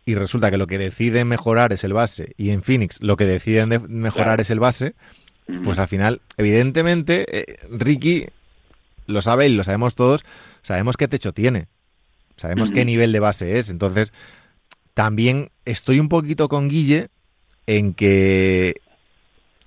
y 0.09 0.15
resulta 0.15 0.49
que 0.49 0.57
lo 0.57 0.65
que 0.65 0.79
deciden 0.79 1.27
mejorar 1.27 1.71
es 1.71 1.83
el 1.83 1.93
base, 1.93 2.33
y 2.35 2.49
en 2.49 2.63
Phoenix 2.63 2.99
lo 2.99 3.15
que 3.15 3.25
deciden 3.25 3.85
mejorar 3.89 4.41
es 4.41 4.49
el 4.49 4.59
base, 4.59 4.95
pues 5.63 5.77
al 5.77 5.87
final, 5.87 6.21
evidentemente, 6.35 7.25
eh, 7.29 7.59
Ricky 7.69 8.25
lo 9.05 9.21
sabe 9.21 9.47
y 9.47 9.53
lo 9.53 9.63
sabemos 9.63 9.93
todos, 9.93 10.25
sabemos 10.63 10.97
qué 10.97 11.07
techo 11.07 11.31
tiene, 11.31 11.67
sabemos 12.37 12.71
qué 12.71 12.85
nivel 12.85 13.11
de 13.11 13.19
base 13.19 13.59
es. 13.59 13.69
Entonces, 13.69 14.11
también 14.95 15.51
estoy 15.65 15.99
un 15.99 16.09
poquito 16.09 16.49
con 16.49 16.69
Guille 16.69 17.09
en 17.67 17.93
que 17.93 18.81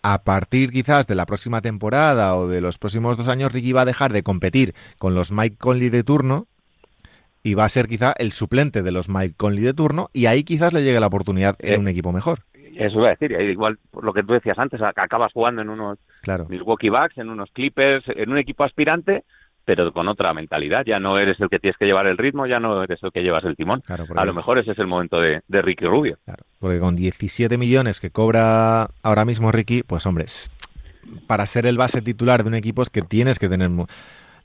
a 0.03 0.25
partir 0.25 0.73
quizás 0.73 1.07
de 1.07 1.15
la 1.15 1.25
próxima 1.25 1.63
temporada 1.63 2.35
o 2.35 2.49
de 2.49 2.61
los 2.61 2.79
próximos 2.79 3.17
dos 3.17 3.29
años, 3.29 3.53
Ricky 3.53 3.71
va 3.71 3.83
a 3.83 3.85
dejar 3.85 4.13
de 4.13 4.25
competir 4.25 4.75
con 4.99 5.15
los 5.15 5.31
Mike 5.31 5.57
Conley 5.57 5.89
de 5.89 6.03
turno 6.03 6.49
y 7.43 7.55
va 7.55 7.65
a 7.65 7.69
ser 7.69 7.89
quizá 7.89 8.13
el 8.19 8.33
suplente 8.33 8.83
de 8.83 8.93
los 8.93 9.09
Mike 9.09 9.35
Conley 9.37 9.63
de 9.65 9.75
turno 9.75 10.09
y 10.13 10.27
ahí 10.27 10.45
quizás 10.45 10.73
le 10.73 10.83
llegue 10.83 11.01
la 11.01 11.09
oportunidad 11.09 11.57
en 11.59 11.75
eh, 11.75 11.79
un 11.79 11.89
equipo 11.89 12.13
mejor 12.13 12.41
Eso 12.77 12.99
iba 12.99 13.09
a 13.09 13.17
decir, 13.17 13.33
igual 13.33 13.79
lo 14.01 14.13
que 14.13 14.23
tú 14.23 14.33
decías 14.35 14.59
antes, 14.59 14.81
acabas 14.81 15.33
jugando 15.33 15.63
en 15.63 15.69
unos 15.69 15.99
Claro. 16.23 16.47
Milwaukee 16.49 16.89
Bucks, 16.89 17.19
en 17.19 17.29
unos 17.31 17.51
Clippers, 17.51 18.05
en 18.07 18.31
un 18.31 18.39
equipo 18.39 18.63
aspirante, 18.63 19.25
pero 19.65 19.93
con 19.93 20.07
otra 20.09 20.33
mentalidad. 20.35 20.85
Ya 20.87 21.01
no 21.01 21.19
eres 21.19 21.41
el 21.41 21.49
que 21.49 21.59
tienes 21.59 21.77
que 21.77 21.85
llevar 21.85 22.07
el 22.07 22.17
ritmo, 22.17 22.47
ya 22.47 22.61
no 22.61 22.81
eres 22.83 23.03
el 23.03 23.11
que 23.11 23.23
llevas 23.23 23.45
el 23.45 23.57
timón. 23.57 23.81
Claro, 23.81 24.07
porque- 24.07 24.21
A 24.21 24.25
lo 24.25 24.33
mejor 24.35 24.59
ese 24.59 24.71
es 24.73 24.79
el 24.79 24.87
momento 24.87 25.21
de, 25.21 25.41
de 25.49 25.63
Ricky 25.63 25.85
Rubio. 25.85 26.19
Claro, 26.25 26.45
porque 26.61 26.79
con 26.79 26.95
17 26.95 27.59
millones 27.59 28.01
que 28.01 28.11
cobra 28.11 28.89
ahora 29.03 29.25
mismo 29.25 29.51
Ricky, 29.51 29.83
pues 29.83 30.07
hombre, 30.07 30.27
para 31.27 31.47
ser 31.47 31.67
el 31.67 31.77
base 31.77 32.03
titular 32.03 32.43
de 32.45 32.49
un 32.51 32.55
equipo 32.55 32.83
es 32.83 32.91
que 32.91 33.03
tienes 33.03 33.39
que 33.41 33.49
tener... 33.49 33.69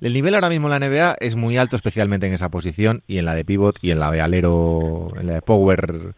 El 0.02 0.14
nivel 0.14 0.36
ahora 0.36 0.50
mismo 0.50 0.68
en 0.72 0.80
la 0.80 0.88
NBA 0.88 1.16
es 1.20 1.36
muy 1.36 1.58
alto, 1.58 1.76
especialmente 1.76 2.28
en 2.28 2.34
esa 2.34 2.50
posición 2.50 3.04
y 3.08 3.18
en 3.18 3.26
la 3.26 3.34
de 3.36 3.44
pivot 3.46 3.78
y 3.82 3.92
en 3.92 4.00
la 4.00 4.12
de 4.12 4.22
alero, 4.22 5.12
en 5.20 5.28
la 5.28 5.34
de 5.36 5.42
power 5.42 6.14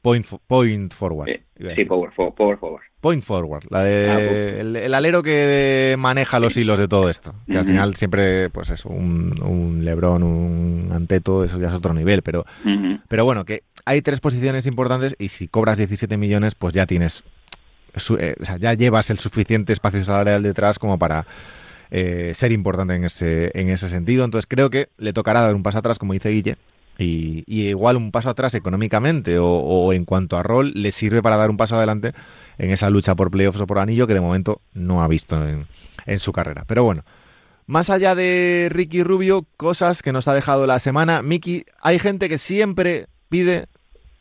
point, 0.00 0.26
point 0.46 0.92
forward. 0.92 1.28
Sí, 1.76 1.84
power, 1.84 2.10
power 2.14 2.58
forward. 2.58 2.82
Point 3.00 3.22
forward, 3.22 3.64
la 3.70 3.82
de, 3.82 4.08
Ah, 4.10 4.14
pues. 4.16 4.60
el, 4.60 4.76
el 4.76 4.94
alero 4.94 5.22
que 5.22 5.96
maneja 5.98 6.38
los 6.40 6.56
hilos 6.56 6.78
de 6.78 6.86
todo 6.88 7.08
esto. 7.10 7.34
Que 7.50 7.58
al 7.58 7.64
final 7.66 7.96
siempre, 7.96 8.48
pues 8.50 8.70
eso, 8.70 8.88
un, 8.88 9.42
un 9.42 9.84
Lebron, 9.84 10.22
un 10.22 10.90
Anteto, 10.92 11.42
eso 11.44 11.58
ya 11.60 11.68
es 11.68 11.74
otro 11.74 11.94
nivel, 11.94 12.22
pero 12.22 12.44
pero 13.08 13.24
bueno, 13.24 13.44
que 13.44 13.62
hay 13.84 14.02
tres 14.02 14.20
posiciones 14.20 14.66
importantes 14.66 15.16
y 15.18 15.28
si 15.28 15.48
cobras 15.48 15.78
17 15.78 16.16
millones, 16.16 16.54
pues 16.54 16.72
ya 16.74 16.86
tienes, 16.86 17.24
su- 17.96 18.16
eh, 18.16 18.36
o 18.40 18.44
sea, 18.44 18.56
ya 18.56 18.72
llevas 18.74 19.10
el 19.10 19.18
suficiente 19.18 19.72
espacio 19.72 20.02
salarial 20.04 20.42
detrás 20.44 20.78
como 20.78 20.96
para 20.98 21.26
eh, 21.94 22.32
ser 22.34 22.52
importante 22.52 22.94
en 22.94 23.04
ese, 23.04 23.50
en 23.52 23.68
ese 23.68 23.90
sentido. 23.90 24.24
Entonces 24.24 24.46
creo 24.48 24.70
que 24.70 24.88
le 24.96 25.12
tocará 25.12 25.42
dar 25.42 25.54
un 25.54 25.62
paso 25.62 25.78
atrás, 25.78 25.98
como 25.98 26.14
dice 26.14 26.30
Guille, 26.30 26.56
y, 26.96 27.44
igual 27.46 27.98
un 27.98 28.10
paso 28.10 28.30
atrás 28.30 28.54
económicamente 28.54 29.36
o, 29.38 29.92
en 29.92 30.06
cuanto 30.06 30.38
a 30.38 30.42
rol 30.42 30.72
le 30.74 30.90
sirve 30.90 31.22
para 31.22 31.36
dar 31.36 31.50
un 31.50 31.58
paso 31.58 31.76
adelante 31.76 32.14
en 32.56 32.70
esa 32.70 32.88
lucha 32.88 33.14
por 33.14 33.30
playoffs 33.30 33.60
o 33.60 33.66
por 33.66 33.78
anillo 33.78 34.06
que 34.06 34.14
de 34.14 34.22
momento 34.22 34.62
no 34.72 35.02
ha 35.02 35.08
visto 35.08 35.36
en, 35.46 35.66
en 36.06 36.18
su 36.18 36.32
carrera. 36.32 36.64
Pero 36.66 36.82
bueno. 36.84 37.04
Más 37.66 37.90
allá 37.90 38.14
de 38.14 38.68
Ricky 38.70 39.02
Rubio, 39.02 39.46
cosas 39.58 40.02
que 40.02 40.12
nos 40.12 40.28
ha 40.28 40.34
dejado 40.34 40.66
la 40.66 40.78
semana. 40.78 41.22
Miki, 41.22 41.64
hay 41.80 41.98
gente 41.98 42.28
que 42.28 42.38
siempre 42.38 43.06
pide 43.28 43.66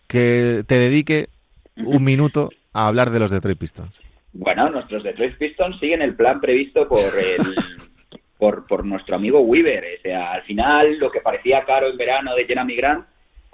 que 0.07 0.65
te 0.67 0.75
dedique 0.75 1.29
un 1.77 2.03
minuto 2.03 2.49
a 2.73 2.87
hablar 2.87 3.11
de 3.11 3.19
los 3.19 3.31
Detroit 3.31 3.57
Pistons. 3.57 4.10
Bueno, 4.33 4.69
nuestros 4.69 5.03
Detroit 5.03 5.37
Pistons 5.37 5.79
siguen 5.79 6.01
el 6.01 6.15
plan 6.15 6.39
previsto 6.39 6.87
por 6.87 6.99
el 6.99 7.55
por, 8.37 8.65
por 8.65 8.85
nuestro 8.85 9.15
amigo 9.15 9.41
Weaver. 9.41 9.83
O 9.99 10.01
sea, 10.01 10.31
al 10.33 10.43
final 10.43 10.97
lo 10.97 11.11
que 11.11 11.21
parecía 11.21 11.63
caro 11.65 11.87
en 11.87 11.97
verano 11.97 12.33
de 12.35 12.45
Jeremy 12.45 12.75
Grant, 12.75 13.05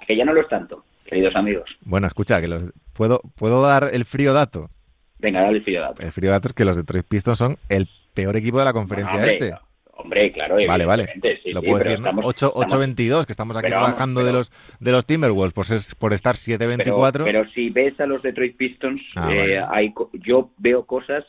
que 0.06 0.16
ya 0.16 0.24
no 0.24 0.32
lo 0.32 0.40
es 0.40 0.48
tanto, 0.48 0.84
queridos 1.06 1.36
amigos. 1.36 1.68
Bueno, 1.82 2.06
escucha, 2.06 2.40
que 2.40 2.48
los, 2.48 2.64
¿puedo, 2.94 3.20
¿puedo 3.36 3.60
dar 3.60 3.90
el 3.92 4.04
frío 4.04 4.32
dato? 4.32 4.70
Venga, 5.18 5.42
dale 5.42 5.58
el 5.58 5.64
frío 5.64 5.82
dato. 5.82 6.02
El 6.02 6.12
frío 6.12 6.30
dato 6.30 6.48
es 6.48 6.54
que 6.54 6.64
los 6.64 6.76
Detroit 6.76 7.06
Pistons 7.06 7.38
son 7.38 7.56
el 7.68 7.86
peor 8.14 8.36
equipo 8.36 8.58
de 8.58 8.64
la 8.64 8.72
conferencia 8.72 9.14
hombre, 9.14 9.32
este. 9.34 9.54
Hombre, 10.00 10.30
claro, 10.32 10.56
Vale, 10.66 10.84
vale. 10.86 11.08
sí, 11.42 11.50
Lo 11.52 11.60
sí, 11.60 11.66
puedo 11.66 11.78
pero 11.78 11.90
decir, 11.90 12.00
¿no? 12.00 12.06
estamos- 12.08 12.24
8 12.24 12.46
estamos- 12.62 12.64
8-22, 12.72 13.26
que 13.26 13.32
estamos 13.32 13.56
aquí 13.56 13.64
Pero 13.68 13.80
trabajando 13.80 14.20
de 14.20 14.26
pero- 14.26 14.38
los 14.38 14.52
de 14.78 14.92
los 14.92 15.04
Timberwolves 15.06 15.52
por, 15.52 15.66
ser, 15.66 15.80
por 15.98 16.12
estar 16.12 16.36
pero, 16.36 16.58
7-24. 16.58 17.24
pero 17.24 17.48
si 17.50 17.70
ves 17.70 17.98
a 18.00 18.06
los 18.06 18.22
Detroit 18.22 18.56
Pistons, 18.56 19.02
Ah, 19.16 19.28
eh, 19.32 19.36
vale. 19.36 19.60
hay, 19.70 19.94
yo 20.24 20.50
veo 20.58 20.84
cosas 20.86 21.24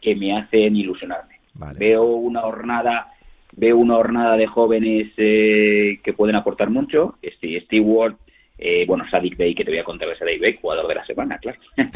que 0.00 0.14
me 0.16 0.36
hacen 0.36 0.74
ilusionarme. 0.76 1.40
Vale. 1.54 1.78
Veo 1.78 2.04
una 2.04 2.44
hornada, 2.44 3.12
veo 3.52 3.76
una 3.76 3.96
hornada 3.98 4.36
de 4.38 4.46
jóvenes 4.46 5.12
eh, 5.18 5.98
que 6.02 6.12
pueden 6.14 6.36
aportar 6.36 6.70
mucho. 6.70 7.18
Steve, 7.36 7.60
Steve 7.66 7.82
Ward, 7.84 8.14
eh, 8.56 8.84
bueno, 8.86 9.04
Sadik 9.10 9.36
Bey, 9.36 9.54
que 9.54 9.64
te 9.64 9.70
voy 9.72 9.80
a 9.80 9.84
contar 9.84 10.08
de 10.08 10.16
Sadik 10.16 10.40
Bey, 10.40 10.58
jugador 10.60 10.88
de 10.88 10.94
la 10.94 11.04
semana, 11.04 11.38
claro. 11.38 11.58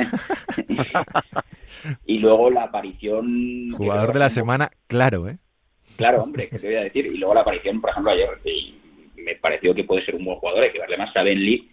y 2.06 2.18
luego 2.18 2.50
la 2.50 2.64
aparición... 2.64 3.70
Jugador 3.72 4.12
de 4.12 4.18
la 4.18 4.28
semana, 4.28 4.70
claro, 4.86 5.26
¿eh? 5.28 5.38
Claro, 5.96 6.22
hombre, 6.22 6.48
que 6.48 6.58
te 6.58 6.66
voy 6.66 6.76
a 6.76 6.82
decir. 6.82 7.06
Y 7.06 7.18
luego 7.18 7.34
la 7.34 7.40
aparición, 7.42 7.80
por 7.80 7.90
ejemplo, 7.90 8.12
ayer, 8.12 8.28
me 9.16 9.36
pareció 9.36 9.74
que 9.74 9.84
puede 9.84 10.04
ser 10.04 10.14
un 10.14 10.24
buen 10.24 10.38
jugador. 10.38 10.64
Hay 10.64 10.72
que 10.72 10.78
darle 10.78 10.96
más 10.96 11.14
a 11.16 11.22
Ben 11.22 11.38
Lee, 11.38 11.68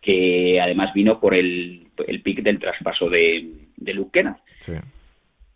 que 0.00 0.60
además 0.60 0.92
vino 0.94 1.20
por 1.20 1.34
el, 1.34 1.86
el 2.06 2.22
pick 2.22 2.42
del 2.42 2.58
traspaso 2.58 3.08
de, 3.10 3.48
de 3.76 3.94
Luke 3.94 4.10
Kennard. 4.12 4.38
Sí. 4.58 4.72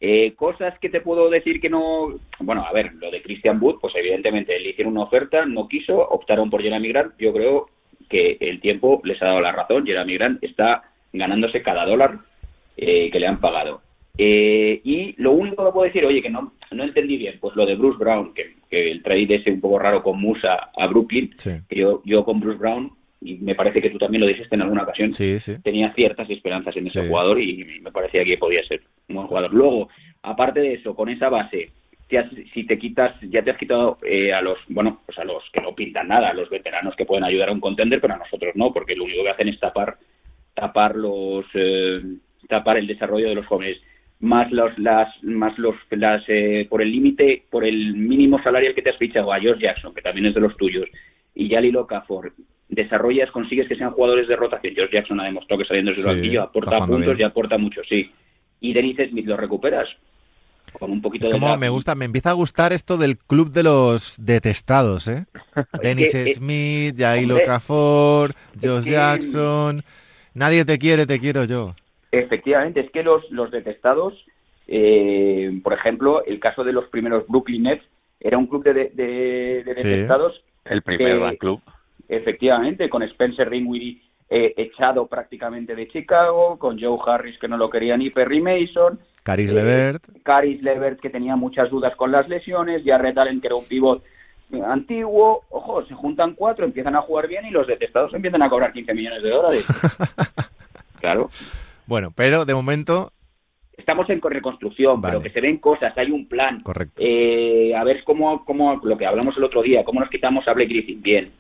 Eh, 0.03 0.33
cosas 0.35 0.79
que 0.79 0.89
te 0.89 1.03
puedo 1.03 1.29
decir 1.29 1.61
que 1.61 1.69
no. 1.69 2.19
Bueno, 2.39 2.65
a 2.65 2.73
ver, 2.73 2.95
lo 2.95 3.11
de 3.11 3.21
Christian 3.21 3.59
Wood, 3.63 3.81
pues 3.81 3.95
evidentemente 3.97 4.59
le 4.59 4.71
hicieron 4.71 4.95
una 4.95 5.05
oferta, 5.05 5.45
no 5.45 5.69
quiso, 5.69 5.99
optaron 5.99 6.49
por 6.49 6.63
Jeremy 6.63 6.89
Grant. 6.89 7.15
Yo 7.19 7.33
creo 7.33 7.69
que 8.09 8.39
el 8.41 8.61
tiempo 8.61 9.01
les 9.05 9.21
ha 9.21 9.27
dado 9.27 9.41
la 9.41 9.53
razón. 9.53 9.85
Jeremy 9.85 10.15
Grant 10.15 10.43
está 10.43 10.85
ganándose 11.13 11.63
cada 11.63 11.85
dólar 11.85 12.19
eh, 12.79 13.11
que 13.11 13.21
le 13.21 13.27
han 13.27 13.41
pagado. 13.41 13.83
Eh, 14.17 14.81
y 14.85 15.15
lo 15.21 15.33
único 15.33 15.65
que 15.65 15.73
puedo 15.73 15.87
decir, 15.87 16.05
oye, 16.05 16.23
que 16.23 16.31
no, 16.31 16.55
no 16.73 16.85
entendí 16.85 17.17
bien, 17.17 17.39
pues 17.41 17.55
lo 17.57 17.67
de 17.67 17.75
Bruce 17.75 17.99
Brown, 17.99 18.33
que, 18.35 18.55
que 18.71 18.91
el 18.91 19.03
trade 19.03 19.35
ese 19.37 19.51
un 19.51 19.61
poco 19.61 19.79
raro 19.79 20.03
con 20.03 20.21
Musa 20.21 20.71
a 20.77 20.87
Brooklyn, 20.87 21.33
Sí. 21.37 21.51
que 21.69 21.77
yo, 21.77 22.03
yo 22.05 22.25
con 22.25 22.41
Bruce 22.41 22.59
Brown, 22.59 22.93
y 23.23 23.35
me 23.37 23.55
parece 23.55 23.83
que 23.83 23.91
tú 23.91 23.99
también 23.99 24.21
lo 24.23 24.27
dijiste 24.27 24.55
en 24.55 24.63
alguna 24.63 24.85
ocasión, 24.85 25.11
Sí, 25.11 25.39
sí. 25.41 25.57
tenía 25.63 25.93
ciertas 25.95 26.29
esperanzas 26.31 26.77
en 26.77 26.87
ese 26.87 27.07
jugador 27.07 27.41
y 27.41 27.81
me 27.83 27.93
parecía 27.93 28.25
que 28.25 28.39
podía 28.39 28.65
ser 28.65 28.81
un 29.09 29.17
buen 29.17 29.27
jugador. 29.29 29.53
Luego, 29.53 29.89
aparte 30.23 30.61
de 30.61 30.75
eso, 30.75 30.95
con 30.95 31.09
esa 31.11 31.29
base, 31.29 31.71
te 32.09 32.19
has- 32.19 32.31
si 32.55 32.65
te 32.65 32.79
quitas, 32.79 33.15
ya 33.23 33.43
te 33.43 33.51
has 33.51 33.59
quitado 33.59 33.99
eh, 34.05 34.33
a 34.33 34.41
los, 34.41 34.59
bueno, 34.69 35.01
pues 35.07 35.19
a 35.19 35.25
los 35.25 35.45
que 35.53 35.61
no 35.61 35.75
pintan 35.75 36.09
nada, 36.09 36.31
a 36.31 36.35
los 36.35 36.49
veteranos 36.51 36.97
que 36.97 37.05
pueden 37.05 37.25
ayudar 37.25 37.51
a 37.51 37.53
un 37.53 37.61
contender, 37.61 38.01
pero 38.01 38.15
a 38.15 38.19
nosotros 38.19 38.53
no, 38.57 38.73
porque 38.73 38.97
lo 38.97 39.05
único 39.05 39.23
que 39.23 39.31
hacen 39.31 39.49
es 39.49 39.61
tapar, 39.61 39.97
tapar 40.55 40.97
los, 40.97 41.45
eh, 41.55 42.01
tapar 42.49 42.79
el 42.79 42.87
desarrollo 42.87 43.29
de 43.29 43.35
los 43.35 43.47
jóvenes. 43.47 43.79
Más 44.21 44.51
los, 44.53 44.79
las, 44.79 45.09
más 45.23 45.59
los, 45.59 45.75
las, 45.91 46.23
eh, 46.29 46.67
por 46.69 46.83
el 46.83 46.93
límite, 46.93 47.45
por 47.51 47.65
el 47.65 47.95
mínimo 47.95 48.43
salarial 48.43 48.75
que 48.75 48.83
te 48.83 48.91
has 48.91 48.99
fichado 48.99 49.33
a 49.33 49.41
George 49.41 49.63
Jackson, 49.63 49.95
que 49.95 50.03
también 50.03 50.27
es 50.27 50.35
de 50.35 50.41
los 50.41 50.55
tuyos, 50.59 50.87
y 51.35 51.49
Yali 51.49 51.75
Okafor, 51.75 52.33
desarrollas, 52.69 53.31
consigues 53.31 53.67
que 53.67 53.77
sean 53.77 53.93
jugadores 53.93 54.29
de 54.29 54.37
rotación. 54.37 54.75
George 54.75 54.95
Jackson 54.95 55.21
ha 55.21 55.25
demostrado 55.25 55.63
que 55.63 55.67
saliendo 55.69 55.93
del 55.93 56.01
Sí, 56.03 56.07
banquillo 56.07 56.43
aporta 56.43 56.79
puntos 56.87 57.07
bien. 57.07 57.21
y 57.21 57.23
aporta 57.23 57.57
mucho, 57.57 57.81
sí. 57.89 58.11
Y 58.61 58.75
Dennis 58.75 58.99
Smith 59.09 59.27
lo 59.27 59.39
recuperas 59.39 59.89
con 60.79 60.91
un 60.91 61.01
poquito 61.01 61.27
Es 61.27 61.33
de 61.33 61.41
como 61.41 61.57
me 61.57 61.69
gusta, 61.71 61.95
me 61.95 62.05
empieza 62.05 62.31
a 62.31 62.35
gustar 62.35 62.73
esto 62.75 62.99
del 62.99 63.17
club 63.17 63.51
de 63.51 63.63
los 63.63 64.17
detestados, 64.23 65.09
¿eh? 65.09 65.25
Dennis 65.83 66.13
que, 66.13 66.35
Smith, 66.35 67.01
hombre, 67.01 67.43
Okafor, 67.43 68.35
Josh 68.63 68.85
que- 68.85 68.91
Jackson. 68.91 69.83
Nadie 70.35 70.65
te 70.67 70.79
quiere, 70.79 71.07
te 71.07 71.19
quiero 71.19 71.45
yo. 71.45 71.75
Efectivamente, 72.13 72.81
es 72.81 72.91
que 72.91 73.03
los, 73.03 73.29
los 73.31 73.51
detestados, 73.51 74.25
eh, 74.67 75.61
por 75.63 75.73
ejemplo, 75.73 76.25
el 76.25 76.41
caso 76.41 76.65
de 76.65 76.73
los 76.73 76.87
primeros 76.89 77.27
Brooklyn 77.29 77.65
Nets, 77.65 77.83
era 78.21 78.37
un 78.39 78.47
club 78.47 78.63
de, 78.65 78.75
de- 78.75 78.89
de- 78.91 79.63
de 79.65 79.75
Sí. 79.77 79.89
detestados, 79.89 80.43
El 80.65 80.83
primer 80.83 81.19
gran 81.19 81.37
club. 81.37 81.61
efectivamente, 82.09 82.89
con 82.89 83.03
Spencer 83.03 83.49
Dinwiddie 83.49 84.01
eh, 84.33 84.55
echado 84.57 85.07
prácticamente 85.09 85.75
de 85.75 85.89
Chicago, 85.89 86.57
con 86.59 86.79
Joe 86.81 86.99
Harris 87.07 87.37
que 87.39 87.49
no 87.49 87.57
lo 87.57 87.69
quería 87.71 87.97
ni 87.97 88.11
Perry 88.11 88.41
Mason, 88.41 89.01
Caris 89.25 89.51
Eh, 89.51 89.55
Levert. 89.55 90.05
Caris 90.23 90.63
Levert 90.63 91.01
que 91.01 91.11
tenía 91.11 91.35
muchas 91.37 91.69
dudas 91.71 91.97
con 91.97 92.13
las 92.13 92.29
lesiones, 92.29 92.83
Jarrett 92.85 93.19
Allen 93.19 93.41
que 93.41 93.49
era 93.49 93.57
un 93.57 93.65
pivot 93.67 94.05
eh, 94.53 94.61
antiguo, 94.65 95.43
ojo, 95.51 95.85
se 95.87 95.95
juntan 95.95 96.35
cuatro, 96.35 96.65
empiezan 96.65 96.95
a 96.95 97.01
jugar 97.03 97.27
bien 97.29 97.45
y 97.47 97.51
los 97.51 97.67
detestados 97.67 98.13
empiezan 98.15 98.43
a 98.43 98.49
cobrar 98.51 98.73
15 98.73 98.95
millones 98.95 99.23
de 99.23 99.31
dólares. 99.31 99.65
claro. 101.01 101.31
Bueno, 101.91 102.13
pero 102.15 102.45
de 102.45 102.55
momento, 102.55 103.13
Estamos 103.77 104.09
en 104.11 104.21
reconstrucción, 104.23 105.01
Vale. 105.01 105.15
pero 105.15 105.23
que 105.25 105.31
se 105.31 105.41
ven 105.41 105.57
cosas, 105.57 105.93
hay 105.99 106.13
un 106.13 106.29
plan. 106.29 106.61
correcto. 106.61 107.03
Eh, 107.05 107.75
a 107.75 107.83
ver 107.83 108.05
cómo, 108.05 108.45
cómo, 108.45 108.81
lo 108.85 108.97
que 108.97 109.07
hablamos 109.07 109.37
el 109.37 109.43
otro 109.43 109.61
día, 109.61 109.83
cómo 109.83 109.99
nos 109.99 110.09
quitamos 110.09 110.47
a 110.47 110.53
Blake 110.53 110.69
Griffin. 110.73 111.03
Bien. 111.03 111.33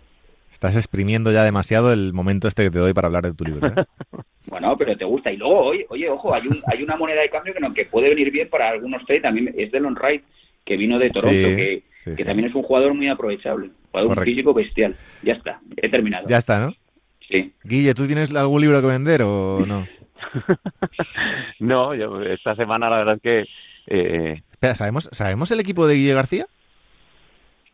Estás 0.50 0.74
exprimiendo 0.74 1.30
ya 1.30 1.44
demasiado 1.44 1.92
el 1.92 2.12
momento 2.12 2.48
este 2.48 2.64
que 2.64 2.70
te 2.72 2.80
doy 2.80 2.92
para 2.92 3.06
hablar 3.06 3.22
de 3.26 3.34
tu 3.34 3.44
libro. 3.44 3.68
¿eh? 3.68 3.84
Bueno, 4.46 4.76
pero 4.76 4.96
te 4.96 5.04
gusta. 5.04 5.30
Y 5.30 5.36
luego, 5.36 5.60
oye, 5.66 5.86
oye 5.90 6.08
ojo, 6.10 6.34
hay, 6.34 6.48
un, 6.48 6.58
hay 6.66 6.82
una 6.82 6.96
moneda 6.96 7.20
de 7.20 7.30
cambio 7.30 7.54
que, 7.54 7.60
no, 7.60 7.72
que 7.72 7.84
puede 7.84 8.08
venir 8.08 8.32
bien 8.32 8.48
para 8.48 8.70
algunos 8.70 9.04
trades. 9.04 9.22
También 9.22 9.54
es 9.56 9.70
Delon 9.70 9.94
Wright, 9.94 10.24
que 10.64 10.76
vino 10.76 10.98
de 10.98 11.10
Toronto, 11.10 11.48
Sí, 11.48 11.56
que, 11.56 11.82
sí, 12.00 12.10
que 12.10 12.16
sí. 12.16 12.24
también 12.24 12.48
es 12.48 12.54
un 12.56 12.64
jugador 12.64 12.92
muy 12.94 13.06
aprovechable. 13.06 13.70
Jugador 13.92 14.08
Correcto. 14.08 14.24
físico 14.30 14.52
bestial. 14.54 14.96
Ya 15.22 15.34
está, 15.34 15.60
he 15.76 15.88
terminado. 15.88 16.26
Ya 16.28 16.38
está, 16.38 16.58
¿no? 16.58 16.74
Sí. 17.28 17.52
Guille, 17.62 17.94
¿tú 17.94 18.06
tienes 18.08 18.34
algún 18.34 18.60
libro 18.60 18.80
que 18.80 18.88
vender 18.88 19.22
o 19.22 19.64
no? 19.64 19.86
no, 21.60 21.94
yo 21.94 22.22
esta 22.22 22.54
semana 22.54 22.88
la 22.90 22.98
verdad 22.98 23.14
es 23.16 23.22
que 23.22 23.44
eh, 23.86 24.42
Espera, 24.52 24.74
¿sabemos, 24.74 25.08
¿sabemos 25.12 25.50
el 25.50 25.60
equipo 25.60 25.86
de 25.86 25.94
Guille 25.94 26.14
García? 26.14 26.46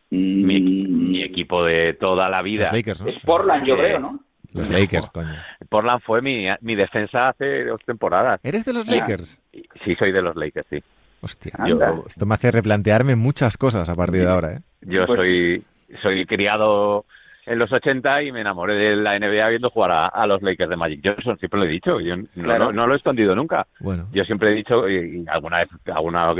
mi, 0.09 0.59
Mm, 0.59 1.09
mi 1.11 1.23
equipo 1.23 1.63
de 1.65 1.93
toda 1.93 2.29
la 2.29 2.41
vida. 2.41 2.63
Los 2.65 2.73
Lakers, 2.73 3.01
¿no? 3.01 3.07
Es 3.09 3.19
Portland, 3.25 3.65
yo 3.65 3.75
creo, 3.77 3.99
¿no? 3.99 4.19
Los 4.53 4.69
Lakers, 4.69 5.09
coño. 5.09 5.35
Portland 5.69 6.01
fue 6.01 6.21
mi, 6.21 6.47
mi 6.61 6.75
defensa 6.75 7.29
hace 7.29 7.65
dos 7.65 7.81
temporadas. 7.85 8.39
¿Eres 8.43 8.63
de 8.65 8.73
los. 8.73 8.87
Lakers? 8.87 9.39
Sí, 9.83 9.95
soy 9.99 10.11
de 10.13 10.21
los 10.21 10.35
Lakers, 10.35 10.65
sí. 10.69 10.81
Hostia, 11.21 11.51
yo- 11.67 12.05
esto 12.07 12.25
me 12.25 12.35
hace 12.35 12.51
replantearme 12.51 13.15
muchas 13.15 13.57
cosas 13.57 13.89
a 13.89 13.95
partir 13.95 14.21
de 14.21 14.29
ahora, 14.31 14.53
¿eh? 14.53 14.59
Yo 14.81 15.05
Pues- 15.05 15.17
soy 15.17 15.63
soy 16.01 16.25
criado 16.25 17.05
en 17.47 17.59
los 17.59 17.71
80 17.71 18.23
y 18.23 18.31
me 18.33 18.41
enamoré 18.41 18.75
de 18.75 18.95
la 18.97 19.17
NBA 19.17 19.49
viendo 19.49 19.69
jugar 19.69 20.11
a, 20.13 20.27
los 20.27 20.41
Lakers 20.41 20.69
de 20.69 20.75
Magic 20.75 21.01
Johnson, 21.03 21.39
siempre 21.39 21.59
lo 21.59 21.65
he 21.65 21.69
dicho, 21.69 21.99
yo 22.01 22.15
no, 22.35 22.71
lo 22.71 22.93
he 22.93 22.97
escondido 22.97 23.35
nunca. 23.35 23.65
Bueno. 23.79 24.07
Yo 24.11 24.25
siempre 24.25 24.51
he 24.51 24.55
dicho, 24.55 24.87
y, 24.89 25.25
alguna 25.29 25.59
vez, 25.59 25.69
alguna 25.85 26.33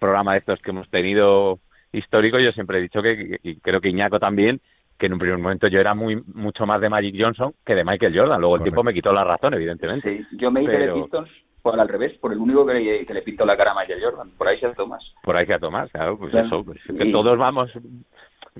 programa 0.00 0.32
de 0.32 0.38
estos 0.38 0.60
que 0.60 0.70
hemos 0.70 0.88
tenido 0.90 1.60
histórico, 1.92 2.40
yo 2.40 2.50
siempre 2.50 2.78
he 2.78 2.82
dicho 2.82 3.00
que, 3.00 3.38
y 3.44 3.56
creo 3.60 3.80
que 3.80 3.90
Iñaco 3.90 4.18
también, 4.18 4.60
que 4.98 5.06
en 5.06 5.12
un 5.12 5.18
primer 5.20 5.38
momento 5.38 5.68
yo 5.68 5.78
era 5.78 5.94
muy 5.94 6.20
mucho 6.34 6.66
más 6.66 6.80
de 6.80 6.88
Magic 6.88 7.14
Johnson 7.18 7.54
que 7.64 7.74
de 7.74 7.84
Michael 7.84 8.18
Jordan. 8.18 8.40
Luego 8.40 8.56
el 8.56 8.62
tiempo 8.62 8.82
me 8.82 8.92
quitó 8.92 9.12
la 9.12 9.24
razón, 9.24 9.54
evidentemente. 9.54 10.26
Sí, 10.30 10.36
yo 10.36 10.50
me 10.50 10.62
hice 10.62 10.78
de 10.78 10.92
Pistons 10.92 11.30
por 11.62 11.78
al 11.78 11.88
revés, 11.88 12.18
por 12.18 12.32
el 12.32 12.38
único 12.38 12.66
que 12.66 12.74
le, 12.74 13.06
que 13.06 13.14
le 13.14 13.22
pintó 13.22 13.44
la 13.44 13.56
cara 13.56 13.72
a 13.72 13.74
Michael 13.74 14.02
Jordan. 14.02 14.30
Por 14.36 14.48
ahí 14.48 14.58
se 14.58 14.68
Tomás. 14.70 15.04
Por 15.22 15.36
ahí 15.36 15.46
se 15.46 15.58
Tomás, 15.58 15.90
claro, 15.92 16.18
pues 16.18 16.34
eso. 16.34 16.64
Pues, 16.64 16.80
que 16.84 17.12
todos 17.12 17.38
vamos 17.38 17.70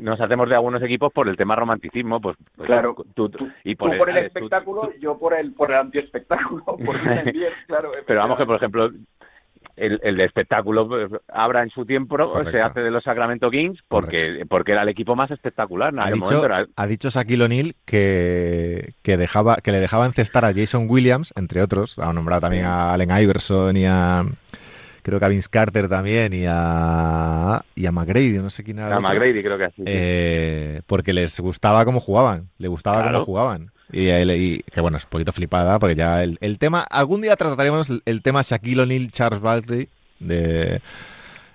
nos 0.01 0.21
hacemos 0.21 0.49
de 0.49 0.55
algunos 0.55 0.83
equipos 0.83 1.13
por 1.13 1.29
el 1.29 1.37
tema 1.37 1.57
romanticismo, 1.57 2.21
pues, 2.21 2.37
pues 2.57 2.67
claro, 2.67 2.95
tú, 3.15 3.31
y 3.65 3.75
por, 3.75 3.93
el, 4.11 4.17
espectáculo, 4.17 4.93
yo 5.01 5.19
por 5.19 5.35
el 5.35 5.53
por 5.53 5.71
el 5.71 5.79
antiespectáculo, 5.79 6.65
por 6.65 7.33
bien, 7.33 7.53
claro. 7.67 7.93
Pero 8.07 8.21
vamos 8.21 8.39
que 8.39 8.47
por 8.47 8.57
ejemplo 8.57 8.91
el, 9.77 10.01
el 10.03 10.21
espectáculo 10.21 10.89
pues, 10.89 11.11
Abra 11.29 11.63
en 11.63 11.71
su 11.71 11.85
tiempo 11.87 12.17
se 12.51 12.61
hace 12.61 12.81
de 12.81 12.91
los 12.91 13.03
Sacramento 13.03 13.51
Kings 13.51 13.81
porque 13.89 14.45
porque 14.49 14.73
era 14.73 14.83
el 14.83 14.89
equipo 14.89 15.17
más 15.17 15.31
espectacular. 15.31 15.93
Ha 15.99 16.11
dicho, 16.11 16.43
ha 16.77 16.87
dicho 16.87 17.09
Shaquille 17.09 17.45
O'Neal 17.45 17.75
que, 17.85 18.95
que, 19.03 19.17
dejaba, 19.17 19.57
que 19.57 19.73
le 19.73 19.81
dejaba 19.81 20.07
encestar 20.07 20.45
a 20.45 20.53
Jason 20.53 20.87
Williams, 20.89 21.33
entre 21.37 21.63
otros, 21.63 21.99
ha 21.99 22.13
nombrado 22.13 22.43
también 22.43 22.67
a 22.67 22.93
Allen 22.93 23.11
Iverson 23.11 23.77
y 23.77 23.87
a 23.87 24.25
creo 25.03 25.19
que 25.19 25.25
a 25.25 25.29
Vince 25.29 25.49
Carter 25.51 25.89
también 25.89 26.33
y 26.33 26.45
a, 26.49 27.65
y 27.75 27.87
a 27.87 27.93
McGrady, 27.93 28.39
no 28.39 28.51
sé 28.51 28.65
quién 28.65 28.79
era. 28.79 28.97
A 28.97 29.01
McGrady 29.01 29.43
creo 29.43 29.59
que 29.59 29.65
así. 29.65 29.83
Eh, 29.87 30.83
porque 30.87 31.13
les 31.13 31.39
gustaba 31.41 31.85
cómo 31.85 32.01
jugaban, 32.01 32.49
le 32.59 32.69
gustaba 32.69 33.05
cómo 33.05 33.25
jugaban. 33.25 33.71
Y, 33.93 34.09
y, 34.09 34.63
que 34.63 34.81
bueno, 34.81 34.99
es 34.99 35.05
un 35.05 35.11
poquito 35.11 35.33
flipada 35.33 35.79
porque 35.79 35.97
ya 35.97 36.23
el, 36.23 36.39
el 36.41 36.59
tema, 36.59 36.83
algún 36.83 37.23
día 37.23 37.35
trataremos 37.37 37.91
el, 38.05 38.23
tema 38.23 38.43
Shaquille 38.43 38.83
O'Neal, 38.83 39.11
Charles 39.11 39.41
Barkley, 39.41 39.89
de 40.21 40.81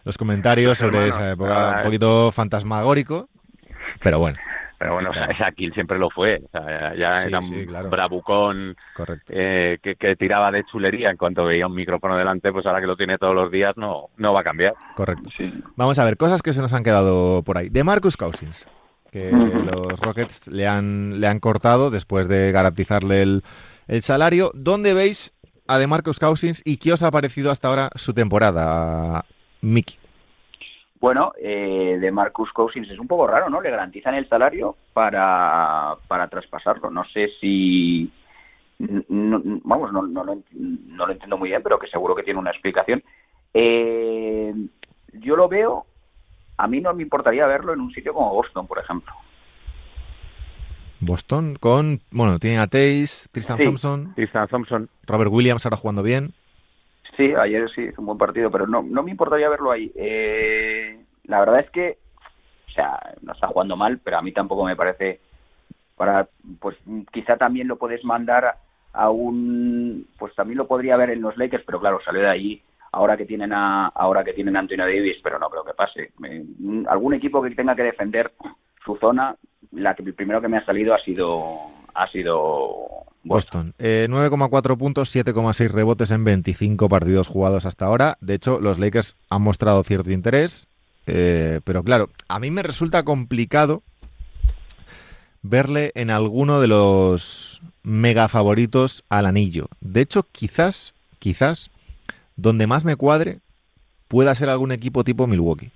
los 0.03 0.17
comentarios 0.17 0.77
sobre 0.77 1.07
esa 1.07 1.31
época 1.31 1.77
un 1.77 1.83
poquito 1.83 2.31
fantasmagórico, 2.31 3.29
pero 4.03 4.19
bueno. 4.19 4.37
Pero 4.85 4.93
bueno, 4.93 5.11
Shaquille 5.39 5.73
siempre 5.73 5.97
lo 5.97 6.11
fue. 6.11 6.43
ya 6.53 7.23
era 7.23 7.39
un 7.39 7.89
bravucón 7.89 8.75
eh, 9.29 9.79
que, 9.81 10.15
tiraba 10.15 10.51
de 10.51 10.63
chulería 10.65 11.09
en 11.09 11.17
cuanto 11.17 11.45
veía 11.45 11.65
un 11.65 11.73
micrófono 11.73 12.15
delante, 12.15 12.51
pues 12.51 12.67
ahora 12.67 12.81
que 12.81 12.85
lo 12.85 12.95
tiene 12.95 13.17
todos 13.17 13.33
los 13.33 13.51
días 13.51 13.75
no, 13.77 14.09
no 14.17 14.33
va 14.33 14.41
a 14.41 14.43
cambiar. 14.43 14.75
Correcto. 14.95 15.29
Vamos 15.75 15.97
a 15.97 16.05
ver, 16.05 16.17
cosas 16.17 16.43
que 16.43 16.53
se 16.53 16.61
nos 16.61 16.71
han 16.73 16.83
quedado 16.83 17.41
por 17.41 17.57
ahí. 17.57 17.69
De 17.69 17.83
Marcus 17.83 18.15
Cousins 18.15 18.67
que 19.11 19.31
los 19.31 19.97
Rockets 20.01 20.49
le 20.49 20.67
han, 20.67 21.21
le 21.21 21.27
han 21.27 21.39
cortado 21.39 21.89
después 21.89 22.27
de 22.27 22.51
garantizarle 22.51 23.23
el, 23.23 23.43
el 23.87 24.01
salario. 24.01 24.51
¿Dónde 24.53 24.93
veis 24.93 25.33
a 25.67 25.79
DeMarcus 25.79 26.19
Cousins 26.19 26.61
y 26.65 26.77
qué 26.77 26.91
os 26.91 27.01
ha 27.01 27.11
parecido 27.11 27.49
hasta 27.49 27.69
ahora 27.69 27.89
su 27.95 28.13
temporada, 28.13 29.23
Mickey? 29.61 29.97
Bueno, 31.05 31.33
eh, 31.37 31.99
de 32.01 32.11
Marcus 32.11 32.51
Cousins 32.51 32.89
es 32.89 32.97
un 32.97 33.05
poco 33.05 33.27
raro, 33.27 33.47
¿no? 33.47 33.61
Le 33.61 33.69
garantizan 33.69 34.15
el 34.15 34.27
salario 34.27 34.75
para, 34.91 35.97
para 36.07 36.27
traspasarlo. 36.29 36.89
No 36.89 37.05
sé 37.13 37.29
si... 37.39 38.11
vamos, 38.79 39.93
no, 39.93 40.01
no, 40.01 40.23
no, 40.23 41.05
lo 41.05 41.11
entiendo 41.11 41.37
muy 41.37 41.49
bien, 41.49 41.61
pero 41.61 41.77
que 41.77 41.85
seguro 41.89 42.15
que 42.15 42.23
tiene 42.23 42.39
una 42.39 42.49
explicación. 42.49 43.03
Eh, 43.53 44.51
yo 45.13 45.35
lo 45.35 45.47
veo 45.47 45.85
a 46.57 46.67
mí 46.67 46.81
no 46.81 46.91
me 46.95 47.03
importaría 47.03 47.45
verlo 47.45 47.73
en 47.73 47.81
un 47.81 47.91
sitio 47.91 48.11
como 48.11 48.33
Boston, 48.33 48.65
por 48.65 48.79
ejemplo. 48.79 49.13
Boston 51.01 51.55
con, 51.59 52.01
bueno, 52.09 52.39
tiene 52.39 52.57
a 52.57 52.65
Tays, 52.65 53.29
Tristan 53.31 53.59
Thompson, 53.59 54.15
Tristan 54.15 54.47
Thompson, 54.47 54.89
Robert 55.05 55.31
Williams 55.31 55.67
ahora 55.67 55.77
jugando 55.77 56.01
bien. 56.01 56.33
Sí, 57.17 57.33
ayer 57.33 57.69
sí 57.71 57.81
hizo 57.81 58.01
un 58.01 58.07
buen 58.07 58.17
partido, 58.17 58.51
pero 58.51 58.67
no, 58.67 58.81
no 58.83 59.03
me 59.03 59.11
importaría 59.11 59.49
verlo 59.49 59.71
ahí. 59.71 59.91
Eh, 59.95 60.99
la 61.25 61.39
verdad 61.39 61.59
es 61.59 61.69
que, 61.71 61.97
o 62.67 62.71
sea, 62.71 62.99
no 63.21 63.33
está 63.33 63.47
jugando 63.47 63.75
mal, 63.75 63.99
pero 64.03 64.17
a 64.17 64.21
mí 64.21 64.31
tampoco 64.31 64.65
me 64.65 64.75
parece 64.75 65.21
para, 65.95 66.27
pues 66.59 66.77
quizá 67.11 67.37
también 67.37 67.67
lo 67.67 67.77
puedes 67.77 68.03
mandar 68.03 68.55
a 68.93 69.09
un, 69.09 70.07
pues 70.17 70.35
también 70.35 70.57
lo 70.57 70.67
podría 70.67 70.97
ver 70.97 71.11
en 71.11 71.21
los 71.21 71.37
Lakers, 71.37 71.63
pero 71.65 71.79
claro, 71.79 71.99
salió 72.03 72.21
de 72.21 72.29
ahí 72.29 72.61
ahora 72.91 73.17
que 73.17 73.25
tienen 73.25 73.51
a 73.51 73.87
ahora 73.87 74.23
que 74.23 74.33
tienen 74.33 74.55
a 74.55 74.59
Antonio 74.59 74.85
Davis, 74.85 75.17
pero 75.21 75.37
no 75.37 75.49
creo 75.49 75.65
que 75.65 75.73
pase. 75.73 76.11
algún 76.87 77.13
equipo 77.13 77.41
que 77.41 77.51
tenga 77.51 77.75
que 77.75 77.83
defender 77.83 78.31
su 78.83 78.95
zona, 78.97 79.35
la 79.71 79.95
que 79.95 80.03
el 80.03 80.13
primero 80.13 80.41
que 80.41 80.47
me 80.47 80.57
ha 80.57 80.65
salido 80.65 80.93
ha 80.93 80.99
sido 80.99 81.57
ha 81.93 82.07
sido 82.07 83.05
Boston. 83.25 83.73
9,4 83.79 84.73
eh, 84.73 84.77
puntos, 84.77 85.15
7,6 85.15 85.69
rebotes 85.69 86.11
en 86.11 86.23
25 86.23 86.87
partidos 86.87 87.27
jugados 87.27 87.65
hasta 87.65 87.85
ahora. 87.85 88.17
De 88.21 88.35
hecho, 88.35 88.59
los 88.59 88.79
Lakers 88.79 89.15
han 89.29 89.41
mostrado 89.41 89.83
cierto 89.83 90.11
interés, 90.11 90.67
eh, 91.07 91.59
pero 91.63 91.83
claro, 91.83 92.09
a 92.27 92.39
mí 92.39 92.51
me 92.51 92.63
resulta 92.63 93.03
complicado 93.03 93.83
verle 95.41 95.91
en 95.95 96.09
alguno 96.09 96.59
de 96.59 96.67
los 96.67 97.61
mega 97.83 98.27
favoritos 98.27 99.03
al 99.09 99.25
anillo. 99.25 99.67
De 99.81 100.01
hecho, 100.01 100.23
quizás, 100.31 100.93
quizás 101.19 101.71
donde 102.35 102.67
más 102.67 102.85
me 102.85 102.95
cuadre 102.95 103.39
pueda 104.07 104.33
ser 104.35 104.49
algún 104.49 104.71
equipo 104.71 105.03
tipo 105.03 105.27
Milwaukee. 105.27 105.71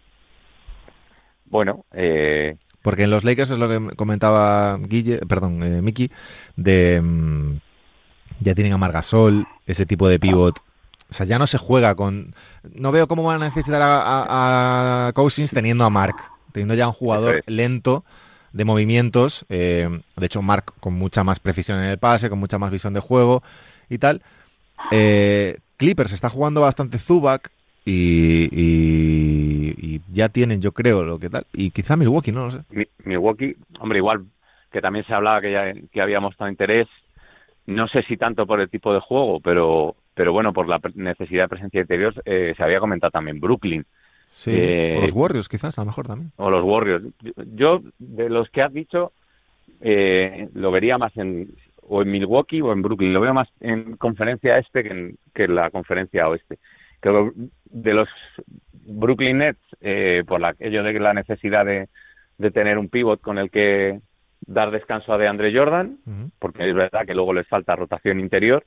Bueno, 1.45 1.85
eh... 1.93 2.57
porque 2.81 3.03
en 3.03 3.11
los 3.11 3.23
Lakers 3.23 3.51
es 3.51 3.57
lo 3.57 3.67
que 3.67 3.95
comentaba 3.95 4.77
Guille, 4.77 5.19
perdón, 5.27 5.63
eh, 5.63 5.81
Miki, 5.81 6.11
de 6.55 7.01
mm, 7.01 7.57
ya 8.39 8.55
tienen 8.55 8.73
a 8.73 8.77
Margasol, 8.77 9.47
ese 9.65 9.85
tipo 9.85 10.07
de 10.07 10.19
pivot. 10.19 10.59
O 11.09 11.13
sea, 11.13 11.25
ya 11.25 11.39
no 11.39 11.47
se 11.47 11.57
juega 11.57 11.95
con. 11.95 12.35
No 12.73 12.91
veo 12.91 13.07
cómo 13.07 13.23
van 13.23 13.41
a 13.41 13.45
necesitar 13.45 13.81
a, 13.81 15.07
a, 15.07 15.13
Cousins 15.13 15.51
teniendo 15.51 15.83
a 15.83 15.89
Mark, 15.89 16.15
teniendo 16.51 16.75
ya 16.75 16.87
un 16.87 16.93
jugador 16.93 17.43
lento 17.47 18.05
de 18.53 18.65
movimientos. 18.65 19.45
Eh, 19.49 20.01
de 20.15 20.25
hecho, 20.25 20.41
Mark 20.41 20.73
con 20.79 20.93
mucha 20.93 21.23
más 21.23 21.39
precisión 21.39 21.79
en 21.79 21.85
el 21.85 21.97
pase, 21.97 22.29
con 22.29 22.39
mucha 22.39 22.59
más 22.59 22.71
visión 22.71 22.93
de 22.93 22.99
juego 22.99 23.41
y 23.89 23.97
tal. 23.97 24.21
Eh, 24.91 25.57
Clippers 25.77 26.13
está 26.13 26.29
jugando 26.29 26.61
bastante 26.61 26.99
Zubac 26.99 27.51
y, 27.91 30.01
ya 30.11 30.29
tienen, 30.29 30.61
yo 30.61 30.71
creo, 30.71 31.03
lo 31.03 31.19
que 31.19 31.29
tal. 31.29 31.45
Y 31.53 31.71
quizá 31.71 31.95
Milwaukee, 31.95 32.31
no 32.31 32.45
lo 32.45 32.51
sé. 32.51 32.87
Milwaukee, 33.03 33.55
hombre, 33.79 33.99
igual 33.99 34.25
que 34.71 34.81
también 34.81 35.05
se 35.05 35.13
hablaba 35.13 35.41
que, 35.41 35.51
ya, 35.51 35.73
que 35.91 36.01
había 36.01 36.19
mostrado 36.19 36.51
interés. 36.51 36.87
No 37.65 37.87
sé 37.87 38.03
si 38.03 38.17
tanto 38.17 38.45
por 38.45 38.59
el 38.59 38.69
tipo 38.69 38.93
de 38.93 38.99
juego, 38.99 39.39
pero, 39.39 39.95
pero 40.13 40.33
bueno, 40.33 40.53
por 40.53 40.67
la 40.67 40.79
necesidad 40.95 41.43
de 41.43 41.49
presencia 41.49 41.81
interior, 41.81 42.13
eh, 42.25 42.53
se 42.57 42.63
había 42.63 42.79
comentado 42.79 43.11
también 43.11 43.39
Brooklyn. 43.39 43.85
Sí, 44.33 44.51
eh, 44.53 44.95
o 44.97 45.01
los 45.01 45.13
Warriors 45.13 45.49
quizás, 45.49 45.77
a 45.77 45.81
lo 45.81 45.87
mejor 45.87 46.07
también. 46.07 46.31
O 46.37 46.49
los 46.49 46.63
Warriors. 46.63 47.05
Yo, 47.55 47.81
de 47.97 48.29
los 48.29 48.49
que 48.49 48.61
has 48.61 48.73
dicho, 48.73 49.11
eh, 49.81 50.49
lo 50.53 50.71
vería 50.71 50.97
más 50.97 51.15
en 51.17 51.51
o 51.89 52.03
en 52.03 52.11
Milwaukee 52.11 52.61
o 52.61 52.71
en 52.71 52.81
Brooklyn. 52.81 53.13
Lo 53.13 53.21
veo 53.21 53.33
más 53.33 53.49
en 53.59 53.97
conferencia 53.97 54.57
este 54.57 54.83
que 54.83 54.89
en, 54.89 55.17
que 55.33 55.47
la 55.47 55.69
conferencia 55.71 56.29
oeste. 56.29 56.59
Creo 56.99 57.31
de 57.65 57.93
los 57.93 58.09
Brooklyn 58.73 59.39
Nets, 59.39 59.59
eh, 59.81 60.23
por 60.27 60.41
la, 60.41 60.55
ello 60.59 60.83
de 60.83 60.99
la 60.99 61.13
necesidad 61.13 61.65
de, 61.65 61.87
de, 62.37 62.51
tener 62.51 62.77
un 62.77 62.89
pivot 62.89 63.21
con 63.21 63.37
el 63.37 63.49
que 63.51 63.99
dar 64.41 64.71
descanso 64.71 65.13
a 65.13 65.17
DeAndre 65.17 65.55
Jordan, 65.55 65.97
porque 66.39 66.67
es 66.67 66.75
verdad 66.75 67.05
que 67.05 67.13
luego 67.13 67.33
les 67.33 67.47
falta 67.47 67.75
rotación 67.75 68.19
interior. 68.19 68.63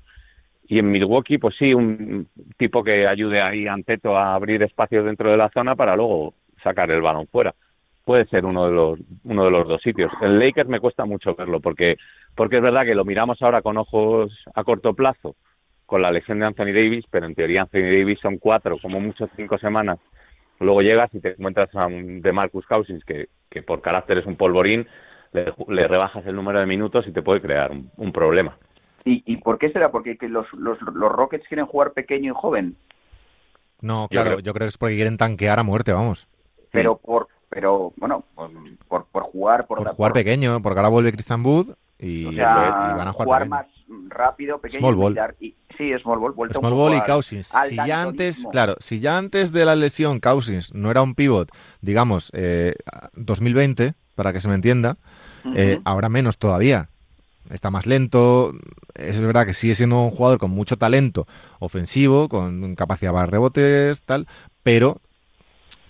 Y 0.68 0.78
en 0.78 0.90
Milwaukee, 0.90 1.38
pues 1.38 1.56
sí, 1.58 1.74
un 1.74 2.28
tipo 2.56 2.84
que 2.84 3.06
ayude 3.06 3.42
ahí 3.42 3.66
a 3.66 3.72
Anteto 3.72 4.16
a 4.16 4.34
abrir 4.34 4.62
espacios 4.62 5.04
dentro 5.04 5.30
de 5.30 5.36
la 5.36 5.50
zona 5.50 5.74
para 5.74 5.96
luego 5.96 6.34
sacar 6.62 6.90
el 6.90 7.02
balón 7.02 7.26
fuera 7.26 7.54
puede 8.04 8.26
ser 8.26 8.44
uno 8.44 8.66
de 8.66 8.72
los 8.72 8.98
uno 9.24 9.44
de 9.44 9.50
los 9.50 9.68
dos 9.68 9.80
sitios. 9.82 10.12
El 10.20 10.38
Lakers 10.38 10.68
me 10.68 10.80
cuesta 10.80 11.04
mucho 11.04 11.34
verlo 11.34 11.60
porque 11.60 11.96
porque 12.34 12.56
es 12.56 12.62
verdad 12.62 12.84
que 12.84 12.94
lo 12.94 13.04
miramos 13.04 13.40
ahora 13.42 13.62
con 13.62 13.76
ojos 13.76 14.32
a 14.54 14.64
corto 14.64 14.94
plazo 14.94 15.36
con 15.92 16.00
la 16.00 16.10
lesión 16.10 16.38
de 16.38 16.46
Anthony 16.46 16.72
Davis, 16.72 17.04
pero 17.10 17.26
en 17.26 17.34
teoría 17.34 17.60
Anthony 17.60 17.80
Davis 17.82 18.18
son 18.20 18.38
cuatro, 18.38 18.78
como 18.80 18.98
mucho 18.98 19.28
cinco 19.36 19.58
semanas. 19.58 19.98
Luego 20.58 20.80
llegas 20.80 21.12
y 21.12 21.20
te 21.20 21.32
encuentras 21.32 21.68
a 21.74 21.86
un 21.86 22.22
de 22.22 22.32
Marcus 22.32 22.64
Cousins 22.64 23.04
que, 23.04 23.28
que 23.50 23.62
por 23.62 23.82
carácter 23.82 24.16
es 24.16 24.24
un 24.24 24.36
polvorín, 24.36 24.88
le, 25.34 25.88
rebajas 25.88 26.24
el 26.24 26.34
número 26.34 26.60
de 26.60 26.64
minutos 26.64 27.06
y 27.06 27.12
te 27.12 27.20
puede 27.20 27.42
crear 27.42 27.72
un, 27.72 28.10
problema. 28.10 28.56
¿Y, 29.04 29.22
¿Y, 29.26 29.36
por 29.36 29.58
qué 29.58 29.70
será? 29.70 29.90
¿Porque 29.90 30.16
que 30.16 30.30
los, 30.30 30.50
los, 30.54 30.80
los 30.80 31.12
Rockets 31.12 31.46
quieren 31.46 31.66
jugar 31.66 31.92
pequeño 31.92 32.32
y 32.32 32.34
joven? 32.34 32.74
No, 33.82 34.08
claro, 34.08 34.40
yo 34.40 34.54
creo, 34.54 34.64
que 34.64 34.68
es 34.70 34.78
porque 34.78 34.96
quieren 34.96 35.18
tanquear 35.18 35.58
a 35.58 35.62
muerte, 35.62 35.92
vamos. 35.92 36.26
Pero 36.70 36.96
por 36.96 37.28
pero 37.50 37.92
bueno, 37.98 38.24
por, 38.88 39.04
por, 39.08 39.24
jugar... 39.24 39.66
Por, 39.66 39.86
jugar 39.86 40.14
pequeño, 40.14 40.62
porque 40.62 40.78
ahora 40.78 40.88
vuelve 40.88 41.12
Christian 41.12 41.44
Wood 41.44 41.74
y, 41.98 42.34
van 42.34 43.08
a 43.08 43.12
jugar, 43.12 43.46
más 43.46 43.66
rápido, 44.08 44.58
pequeño. 44.58 44.88
Y, 45.38 45.54
sí, 45.76 45.90
small 46.02 46.18
ball. 46.18 46.50
Small 46.52 46.72
ball 46.72 46.94
y 46.96 47.00
Cousins. 47.00 47.50
Si 47.68 47.76
ya 47.76 48.02
antes, 48.02 48.46
claro, 48.50 48.76
si 48.78 49.00
ya 49.00 49.18
antes 49.18 49.52
de 49.52 49.64
la 49.64 49.76
lesión 49.76 50.20
Cousins 50.20 50.74
no 50.74 50.90
era 50.90 51.02
un 51.02 51.14
pivot, 51.14 51.50
digamos, 51.80 52.30
eh, 52.34 52.74
2020, 53.14 53.94
para 54.14 54.32
que 54.32 54.40
se 54.40 54.48
me 54.48 54.54
entienda, 54.54 54.96
eh, 55.54 55.80
ahora 55.84 56.08
menos 56.08 56.38
todavía. 56.38 56.88
Está 57.50 57.70
más 57.70 57.86
lento, 57.86 58.54
es 58.94 59.20
verdad 59.20 59.44
que 59.46 59.52
sigue 59.52 59.74
siendo 59.74 60.00
un 60.00 60.10
jugador 60.10 60.38
con 60.38 60.50
mucho 60.52 60.78
talento 60.78 61.26
ofensivo, 61.58 62.28
con 62.28 62.76
capacidad 62.76 63.12
para 63.12 63.26
rebotes, 63.26 64.02
tal, 64.02 64.26
pero 64.62 65.00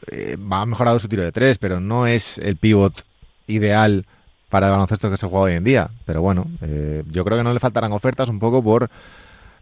eh, 0.09 0.37
va 0.37 0.67
mejorado 0.67 0.99
su 0.99 1.09
tiro 1.09 1.23
de 1.23 1.31
tres, 1.31 1.59
pero 1.59 1.79
no 1.79 2.07
es 2.07 2.39
el 2.39 2.57
pivot 2.57 3.05
ideal 3.47 4.07
para 4.49 4.67
el 4.67 4.73
baloncesto 4.73 5.11
que 5.11 5.17
se 5.17 5.27
juega 5.27 5.45
hoy 5.45 5.53
en 5.55 5.65
día. 5.65 5.91
Pero 6.05 6.23
bueno, 6.23 6.47
eh, 6.61 7.03
yo 7.11 7.25
creo 7.25 7.39
que 7.39 7.45
no 7.45 7.55
le 7.55 7.61
faltarán 7.61 7.93
ofertas 7.93 8.29
un 8.29 8.39
poco 8.39 8.63
por 8.63 8.91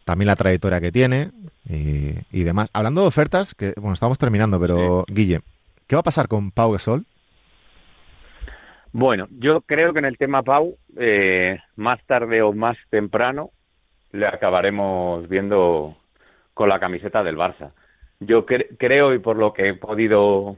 también 0.04 0.26
la 0.26 0.36
trayectoria 0.36 0.80
que 0.80 0.92
tiene 0.92 1.30
y, 1.68 2.42
demás. 2.42 2.68
Hablando 2.72 3.02
de 3.02 3.08
ofertas, 3.08 3.54
que 3.54 3.72
bueno, 3.76 3.94
estamos 3.94 4.18
terminando, 4.18 4.58
pero 4.58 5.04
Guille, 5.08 5.40
¿qué 5.86 5.96
va 5.96 6.00
a 6.00 6.04
pasar 6.04 6.28
con 6.28 6.50
Pau 6.50 6.72
Gasol? 6.72 7.04
Bueno, 8.92 9.28
yo 9.30 9.60
creo 9.60 9.92
que 9.92 10.00
en 10.00 10.04
el 10.04 10.18
tema 10.18 10.42
Pau, 10.42 10.76
eh, 10.96 11.58
más 11.76 12.04
tarde 12.06 12.42
o 12.42 12.52
más 12.52 12.76
temprano, 12.90 13.50
le 14.12 14.26
acabaremos 14.26 15.28
viendo 15.28 15.96
con 16.54 16.68
la 16.68 16.80
camiseta 16.80 17.22
del 17.22 17.36
Barça. 17.36 17.70
Yo 18.18 18.44
creo, 18.44 19.14
y 19.14 19.20
por 19.20 19.36
lo 19.36 19.52
que 19.52 19.68
he 19.68 19.74
podido 19.74 20.56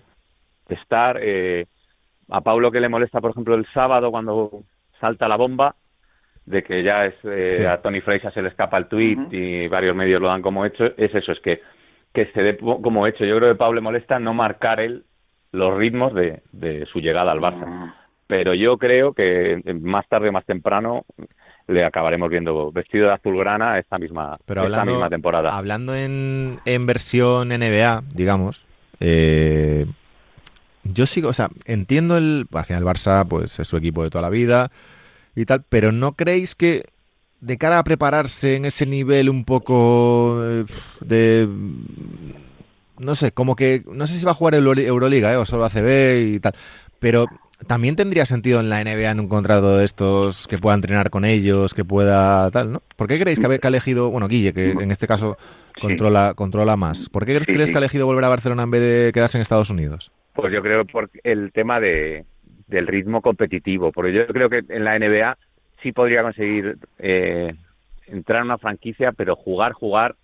estar, 0.68 1.18
eh, 1.20 1.66
a 2.31 2.40
Pau 2.40 2.70
que 2.70 2.81
le 2.81 2.88
molesta, 2.88 3.20
por 3.20 3.33
ejemplo, 3.33 3.55
el 3.55 3.66
sábado 3.74 4.11
cuando 4.11 4.62
salta 4.98 5.28
la 5.28 5.37
bomba, 5.37 5.76
de 6.46 6.62
que 6.62 6.83
ya 6.83 7.07
es 7.07 7.14
eh, 7.24 7.66
a 7.66 7.81
Tony 7.81 8.00
Fraser 8.00 8.33
se 8.33 8.42
le 8.42 8.48
escapa 8.48 8.76
el 8.78 8.87
tweet 8.87 9.28
y 9.31 9.68
varios 9.68 9.94
medios 9.94 10.20
lo 10.20 10.28
dan 10.28 10.42
como 10.42 10.64
hecho, 10.66 10.87
es 10.96 11.14
eso, 11.14 11.33
es 11.33 11.40
que, 11.40 11.61
que 12.12 12.26
se 12.26 12.42
dé 12.42 12.59
como 12.59 13.07
hecho. 13.07 13.24
Yo 13.24 13.37
creo 13.37 13.50
que 13.50 13.55
a 13.55 13.59
Pau 13.59 13.72
le 13.72 13.81
molesta 13.81 14.18
no 14.18 14.35
marcar 14.35 14.81
él 14.81 15.05
los 15.52 15.76
ritmos 15.76 16.14
de, 16.14 16.42
de 16.52 16.87
su 16.87 17.00
llegada 17.00 17.33
al 17.33 17.40
Barça. 17.40 17.64
Ah. 17.66 17.94
Pero 18.26 18.55
yo 18.55 18.78
creo 18.78 19.12
que 19.12 19.61
más 19.81 20.09
tarde 20.09 20.31
o 20.31 20.33
más 20.33 20.46
temprano 20.46 21.05
le 21.68 21.85
acabaremos 21.85 22.31
viendo 22.31 22.72
vestido 22.72 23.09
de 23.09 23.14
azulgrana 23.14 23.78
esta 23.78 23.98
misma, 23.98 24.37
Pero 24.46 24.64
esta 24.64 24.85
misma 24.85 25.11
temporada. 25.11 25.57
Hablando 25.57 25.94
en, 25.94 26.59
en 26.64 26.87
versión 26.87 27.48
NBA, 27.48 28.02
digamos, 28.14 28.64
eh, 29.00 29.87
yo 30.85 31.07
sigo, 31.07 31.28
o 31.28 31.33
sea, 31.33 31.50
entiendo 31.66 32.16
el. 32.16 32.46
Al 32.52 32.64
final, 32.64 32.83
el 32.83 32.88
Barça, 32.88 33.26
pues 33.28 33.59
es 33.61 33.68
su 33.68 33.76
equipo 33.76 34.02
de 34.02 34.11
toda 34.11 34.22
la 34.22 34.31
vida 34.31 34.70
y 35.35 35.45
tal, 35.45 35.64
pero 35.68 35.92
¿no 35.92 36.12
creéis 36.12 36.55
que 36.55 36.85
de 37.42 37.59
cara 37.59 37.79
a 37.79 37.85
prepararse 37.85 38.57
en 38.57 38.64
ese 38.64 38.87
nivel 38.87 39.29
un 39.29 39.45
poco 39.45 40.40
eh, 40.45 40.64
de. 41.01 41.49
No 42.99 43.14
sé, 43.16 43.33
como 43.33 43.57
que. 43.57 43.83
No 43.87 44.07
sé 44.07 44.16
si 44.16 44.25
va 44.25 44.31
a 44.31 44.35
jugar 44.35 44.55
Euroliga, 44.55 45.33
¿eh? 45.33 45.37
O 45.37 45.45
solo 45.45 45.64
ACB 45.64 46.35
y 46.35 46.40
tal. 46.40 46.55
Pero 47.01 47.27
también 47.66 47.97
tendría 47.97 48.27
sentido 48.27 48.61
en 48.61 48.68
la 48.68 48.83
NBA 48.83 49.11
en 49.11 49.21
un 49.21 49.29
contrato 49.29 49.77
de 49.77 49.85
estos 49.85 50.47
que 50.47 50.59
pueda 50.59 50.75
entrenar 50.75 51.11
con 51.11 51.25
ellos, 51.25 51.75
que 51.75 51.85
pueda 51.85 52.51
tal, 52.51 52.73
¿no? 52.73 52.83
¿Por 52.97 53.09
qué 53.09 53.18
creéis 53.18 53.40
que, 53.40 53.47
ha 53.47 53.68
elegido, 53.68 54.11
bueno, 54.11 54.29
Guille, 54.29 54.53
que 54.53 54.71
en 54.71 54.90
este 54.90 55.07
caso 55.07 55.37
controla, 55.81 56.35
controla 56.35 56.77
más, 56.77 57.09
¿por 57.09 57.25
qué 57.25 57.38
crees 57.40 57.71
que 57.71 57.77
ha 57.77 57.79
elegido 57.79 58.07
volver 58.07 58.25
a 58.25 58.29
Barcelona 58.29 58.64
en 58.64 58.71
vez 58.71 58.81
de 58.81 59.12
quedarse 59.12 59.38
en 59.38 59.42
Estados 59.42 59.71
Unidos? 59.71 60.11
Pues 60.35 60.53
yo 60.53 60.62
creo 60.62 60.85
por 60.85 61.11
el 61.25 61.53
tema 61.53 61.79
de, 61.79 62.25
del 62.72 62.87
ritmo 62.87 63.20
competitivo, 63.20 63.92
porque 63.92 64.12
yo 64.12 64.26
creo 64.26 64.48
que 64.48 64.62
en 64.68 64.85
la 64.85 64.98
NBA 64.98 65.37
sí 65.82 65.92
podría 65.92 66.22
conseguir 66.22 66.78
eh, 66.98 67.54
entrar 68.06 68.40
en 68.40 68.46
una 68.46 68.58
franquicia, 68.58 69.12
pero 69.12 69.37
jugar, 69.37 69.72
jugar, 69.72 70.16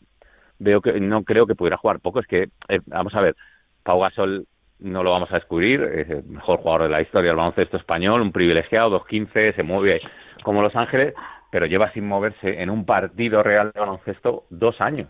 veo 0.58 0.80
que 0.80 1.00
no 1.00 1.24
creo 1.24 1.46
que 1.46 1.54
pudiera 1.54 1.76
jugar 1.76 2.00
poco. 2.00 2.20
Es 2.20 2.26
que, 2.26 2.48
eh, 2.68 2.80
vamos 2.86 3.14
a 3.14 3.20
ver, 3.20 3.36
Pau 3.82 4.00
Gasol 4.00 4.46
no 4.80 5.02
lo 5.02 5.10
vamos 5.10 5.30
a 5.32 5.36
descubrir, 5.36 5.82
es 5.82 6.08
el 6.08 6.24
mejor 6.24 6.60
jugador 6.60 6.84
de 6.84 6.90
la 6.90 7.02
historia 7.02 7.30
del 7.30 7.36
baloncesto 7.36 7.76
español, 7.76 8.20
un 8.20 8.32
privilegiado, 8.32 8.90
2'15, 8.90 9.54
se 9.54 9.62
mueve 9.62 10.00
como 10.44 10.62
Los 10.62 10.76
Ángeles, 10.76 11.14
pero 11.50 11.66
lleva 11.66 11.90
sin 11.92 12.06
moverse 12.06 12.62
en 12.62 12.70
un 12.70 12.84
partido 12.84 13.42
real 13.42 13.72
de 13.74 13.80
baloncesto 13.80 14.44
dos 14.50 14.80
años. 14.80 15.08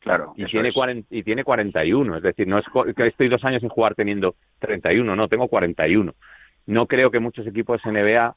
Claro. 0.00 0.34
Y 0.36 0.44
tiene, 0.46 0.72
y 1.10 1.22
tiene 1.22 1.44
41, 1.44 2.16
es 2.16 2.22
decir, 2.22 2.46
no 2.46 2.58
es 2.58 2.64
que 2.94 3.06
estoy 3.06 3.28
dos 3.28 3.44
años 3.44 3.60
sin 3.60 3.68
jugar 3.68 3.94
teniendo 3.94 4.34
31, 4.58 5.16
no, 5.16 5.28
tengo 5.28 5.48
41. 5.48 6.12
No 6.66 6.86
creo 6.86 7.10
que 7.10 7.20
muchos 7.20 7.46
equipos 7.46 7.80
NBA 7.84 8.34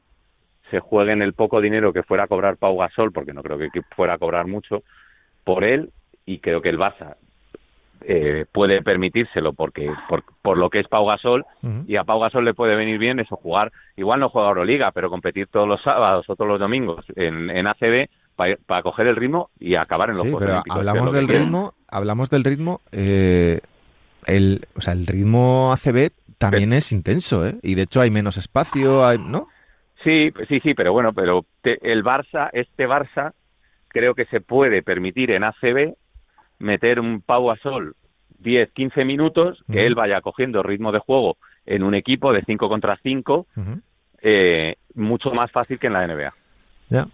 se 0.69 0.79
jueguen 0.79 1.21
el 1.21 1.33
poco 1.33 1.61
dinero 1.61 1.93
que 1.93 2.03
fuera 2.03 2.23
a 2.25 2.27
cobrar 2.27 2.57
Pau 2.57 2.77
Gasol, 2.77 3.11
porque 3.11 3.33
no 3.33 3.41
creo 3.41 3.57
que 3.57 3.81
fuera 3.95 4.13
a 4.13 4.17
cobrar 4.17 4.47
mucho, 4.47 4.83
por 5.43 5.63
él, 5.63 5.91
y 6.25 6.39
creo 6.39 6.61
que 6.61 6.69
el 6.69 6.77
Barça 6.77 7.15
eh, 8.01 8.45
puede 8.51 8.81
permitírselo 8.81 9.53
porque 9.53 9.91
por, 10.07 10.23
por, 10.41 10.57
lo 10.57 10.69
que 10.69 10.79
es 10.79 10.87
Pau 10.87 11.05
Gasol 11.05 11.45
y 11.85 11.97
a 11.97 12.05
Pau 12.05 12.19
Gasol 12.19 12.45
le 12.45 12.53
puede 12.53 12.75
venir 12.75 12.97
bien 12.97 13.19
eso 13.19 13.35
jugar 13.35 13.73
igual 13.97 14.21
no 14.21 14.29
juega 14.29 14.47
Euroliga 14.47 14.91
pero 14.91 15.09
competir 15.09 15.47
todos 15.47 15.67
los 15.67 15.81
sábados 15.81 16.25
o 16.29 16.35
todos 16.35 16.47
los 16.47 16.61
domingos 16.61 17.05
en, 17.17 17.49
en 17.49 17.67
ACB 17.67 18.07
para, 18.37 18.83
coger 18.83 19.07
el 19.07 19.17
ritmo 19.17 19.49
y 19.59 19.75
acabar 19.75 20.11
en 20.11 20.17
los 20.17 20.27
sí, 20.27 20.35
pero 20.39 20.63
hablamos 20.69 21.11
del 21.11 21.27
ritmo 21.27 21.73
hablamos 21.89 22.29
del 22.29 22.45
ritmo 22.45 22.79
eh, 22.93 23.59
el 24.25 24.65
o 24.77 24.81
sea 24.81 24.93
el 24.93 25.05
ritmo 25.05 25.73
ACB 25.73 26.11
también 26.39 26.73
es 26.73 26.91
intenso 26.91 27.45
¿eh? 27.45 27.55
y 27.61 27.75
de 27.75 27.83
hecho 27.83 28.01
hay 28.01 28.09
menos 28.09 28.37
espacio 28.37 29.05
hay, 29.05 29.19
no 29.19 29.47
sí 30.03 30.31
sí 30.47 30.59
sí 30.61 30.73
pero 30.73 30.91
bueno 30.91 31.13
pero 31.13 31.45
el 31.63 32.03
Barça 32.03 32.49
este 32.53 32.87
Barça 32.87 33.33
creo 33.89 34.15
que 34.15 34.25
se 34.25 34.41
puede 34.41 34.81
permitir 34.81 35.31
en 35.31 35.43
ACB 35.43 35.93
meter 36.57 36.99
un 36.99 37.21
Pau 37.21 37.51
a 37.51 37.57
Sol 37.57 37.95
10, 38.39 38.71
15 38.71 39.05
minutos, 39.05 39.63
que 39.71 39.85
él 39.85 39.95
vaya 39.95 40.21
cogiendo 40.21 40.63
ritmo 40.63 40.91
de 40.91 40.99
juego 40.99 41.37
en 41.65 41.83
un 41.83 41.93
equipo 41.93 42.33
de 42.33 42.41
5 42.43 42.69
contra 42.69 42.97
5, 43.03 43.47
eh, 44.21 44.75
mucho 44.95 45.31
más 45.31 45.51
fácil 45.51 45.77
que 45.77 45.87
en 45.87 45.93
la 45.93 46.07
NBA. 46.07 46.33
Ya. 46.89 47.07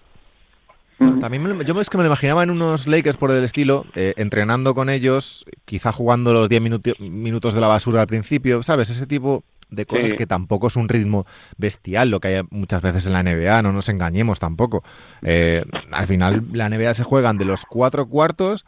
También 0.97 1.62
yo 1.62 1.81
es 1.81 1.89
que 1.89 1.97
me 1.97 2.03
lo 2.03 2.08
imaginaba 2.08 2.43
en 2.43 2.49
unos 2.49 2.88
Lakers 2.88 3.17
por 3.17 3.31
el 3.31 3.43
estilo, 3.43 3.86
eh, 3.95 4.13
entrenando 4.17 4.73
con 4.73 4.89
ellos, 4.89 5.45
quizá 5.65 5.91
jugando 5.91 6.34
los 6.34 6.47
10 6.47 6.62
minutos 6.99 7.53
de 7.53 7.62
la 7.62 7.67
basura 7.67 8.01
al 8.01 8.08
principio, 8.08 8.63
¿sabes? 8.63 8.89
Ese 8.89 9.05
tipo 9.05 9.43
de 9.69 9.86
cosas 9.86 10.13
que 10.13 10.27
tampoco 10.27 10.67
es 10.67 10.75
un 10.75 10.88
ritmo 10.88 11.25
bestial 11.58 12.12
lo 12.12 12.19
que 12.19 12.27
hay 12.27 12.43
muchas 12.51 12.81
veces 12.81 13.08
en 13.08 13.13
la 13.13 13.23
NBA, 13.23 13.62
no 13.62 13.73
nos 13.73 13.89
engañemos 13.89 14.39
tampoco. 14.39 14.84
Eh, 15.21 15.65
al 15.91 16.08
final 16.08 16.43
la 16.53 16.69
NBA 16.69 16.93
se 16.93 17.03
juegan 17.03 17.38
de 17.38 17.45
los 17.45 17.65
cuatro 17.65 18.08
cuartos 18.08 18.65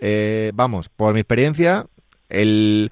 eh, 0.00 0.50
vamos, 0.54 0.88
por 0.88 1.12
mi 1.12 1.20
experiencia, 1.20 1.86
el 2.28 2.90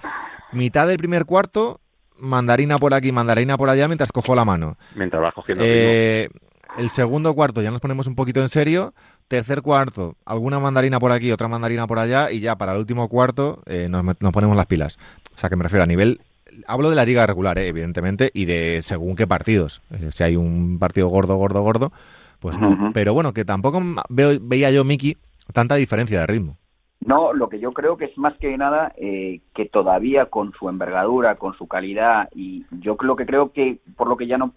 mitad 0.53 0.87
del 0.87 0.99
primer 0.99 1.25
cuarto, 1.25 1.81
mandarina 2.19 2.79
por 2.79 2.93
aquí, 2.93 3.12
mandarina 3.12 3.57
por 3.57 3.71
allá, 3.71 3.88
mientras 3.88 4.12
cojo 4.12 4.35
la 4.35 4.45
mano. 4.45 4.77
Mientras 4.95 5.23
vas 5.23 5.35
cogiendo 5.35 5.64
eh, 5.67 6.29
el 6.76 6.90
segundo 6.90 7.35
cuarto 7.35 7.62
ya 7.62 7.70
nos 7.70 7.81
ponemos 7.81 8.07
un 8.07 8.14
poquito 8.14 8.40
en 8.40 8.48
serio. 8.48 8.92
Tercer 9.28 9.62
cuarto, 9.62 10.16
alguna 10.24 10.59
mandarina 10.59 10.98
por 10.98 11.12
aquí, 11.12 11.31
otra 11.33 11.48
mandarina 11.48 11.87
por 11.87 11.98
allá, 11.98 12.31
y 12.31 12.40
ya 12.40 12.57
para 12.57 12.72
el 12.72 12.78
último 12.78 13.09
cuarto 13.09 13.62
eh, 13.66 13.88
nos, 13.88 14.04
ponemos 14.33 14.57
las 14.57 14.66
pilas. 14.66 14.98
O 15.35 15.38
sea, 15.38 15.50
que 15.50 15.57
me 15.57 15.62
refiero 15.62 15.83
a 15.83 15.87
nivel 15.87 16.20
hablo 16.66 16.90
de 16.90 16.96
la 16.96 17.04
liga 17.04 17.26
regular, 17.26 17.59
evidentemente, 17.59 18.31
y 18.35 18.46
de 18.46 18.81
según 18.83 19.16
qué 19.16 19.26
partidos. 19.26 19.83
si 20.11 20.24
hay 20.24 20.37
un 20.37 20.78
partido 20.78 21.09
gordo, 21.09 21.37
gordo, 21.37 21.62
gordo, 21.62 21.92
pues 22.40 22.59
no. 22.59 22.90
Pero 22.94 23.14
bueno, 23.14 23.33
que 23.33 23.44
tampoco 23.44 23.81
veo, 24.09 24.38
veía 24.40 24.70
yo, 24.70 24.85
Miki, 24.85 25.16
tanta 25.52 25.74
diferencia 25.76 26.20
de 26.20 26.26
ritmo. 26.26 26.57
No, 27.00 27.33
lo 27.33 27.48
que 27.48 27.61
yo 27.61 27.72
creo 27.72 27.96
que 27.96 28.07
es 28.07 28.18
más 28.18 28.37
que 28.38 28.57
nada 28.59 28.92
eh, 28.96 29.40
que 29.54 29.66
todavía 29.66 30.26
con 30.26 30.52
su 30.52 30.68
envergadura, 30.68 31.37
con 31.37 31.57
su 31.57 31.68
calidad, 31.68 32.28
y 32.35 32.64
yo 32.81 32.96
lo 33.00 33.14
que 33.14 33.24
creo 33.24 33.52
que, 33.52 33.78
por 33.96 34.09
lo 34.09 34.16
que 34.16 34.26
ya 34.26 34.37
no, 34.37 34.52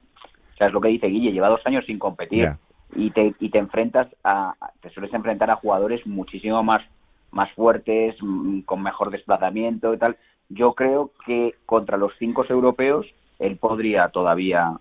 sea, 0.62 0.68
es 0.68 0.74
lo 0.74 0.82
que 0.82 0.90
dice 0.90 1.08
Guille, 1.08 1.32
lleva 1.32 1.50
dos 1.50 1.66
años 1.66 1.86
sin 1.86 1.98
competir 1.98 2.50
y, 2.96 3.10
te, 3.12 3.34
y 3.40 3.50
te 3.50 3.58
enfrentas 3.58 4.08
a, 4.24 4.54
te 4.82 4.90
sueles 4.92 5.14
enfrentar 5.14 5.50
a 5.50 5.56
jugadores 5.56 6.06
muchísimo 6.06 6.62
más, 6.64 6.84
más 7.32 7.52
fuertes, 7.54 8.16
mm, 8.22 8.62
con 8.62 8.84
mejor 8.84 9.10
desplazamiento 9.10 9.94
y 9.94 9.98
tal. 9.98 10.18
Yo 10.50 10.74
creo 10.74 11.12
que 11.26 11.56
contra 11.66 11.98
los 11.98 12.14
cinco 12.20 12.46
europeos 12.48 13.08
él 13.40 13.58
podría 13.58 14.10
todavía 14.10 14.74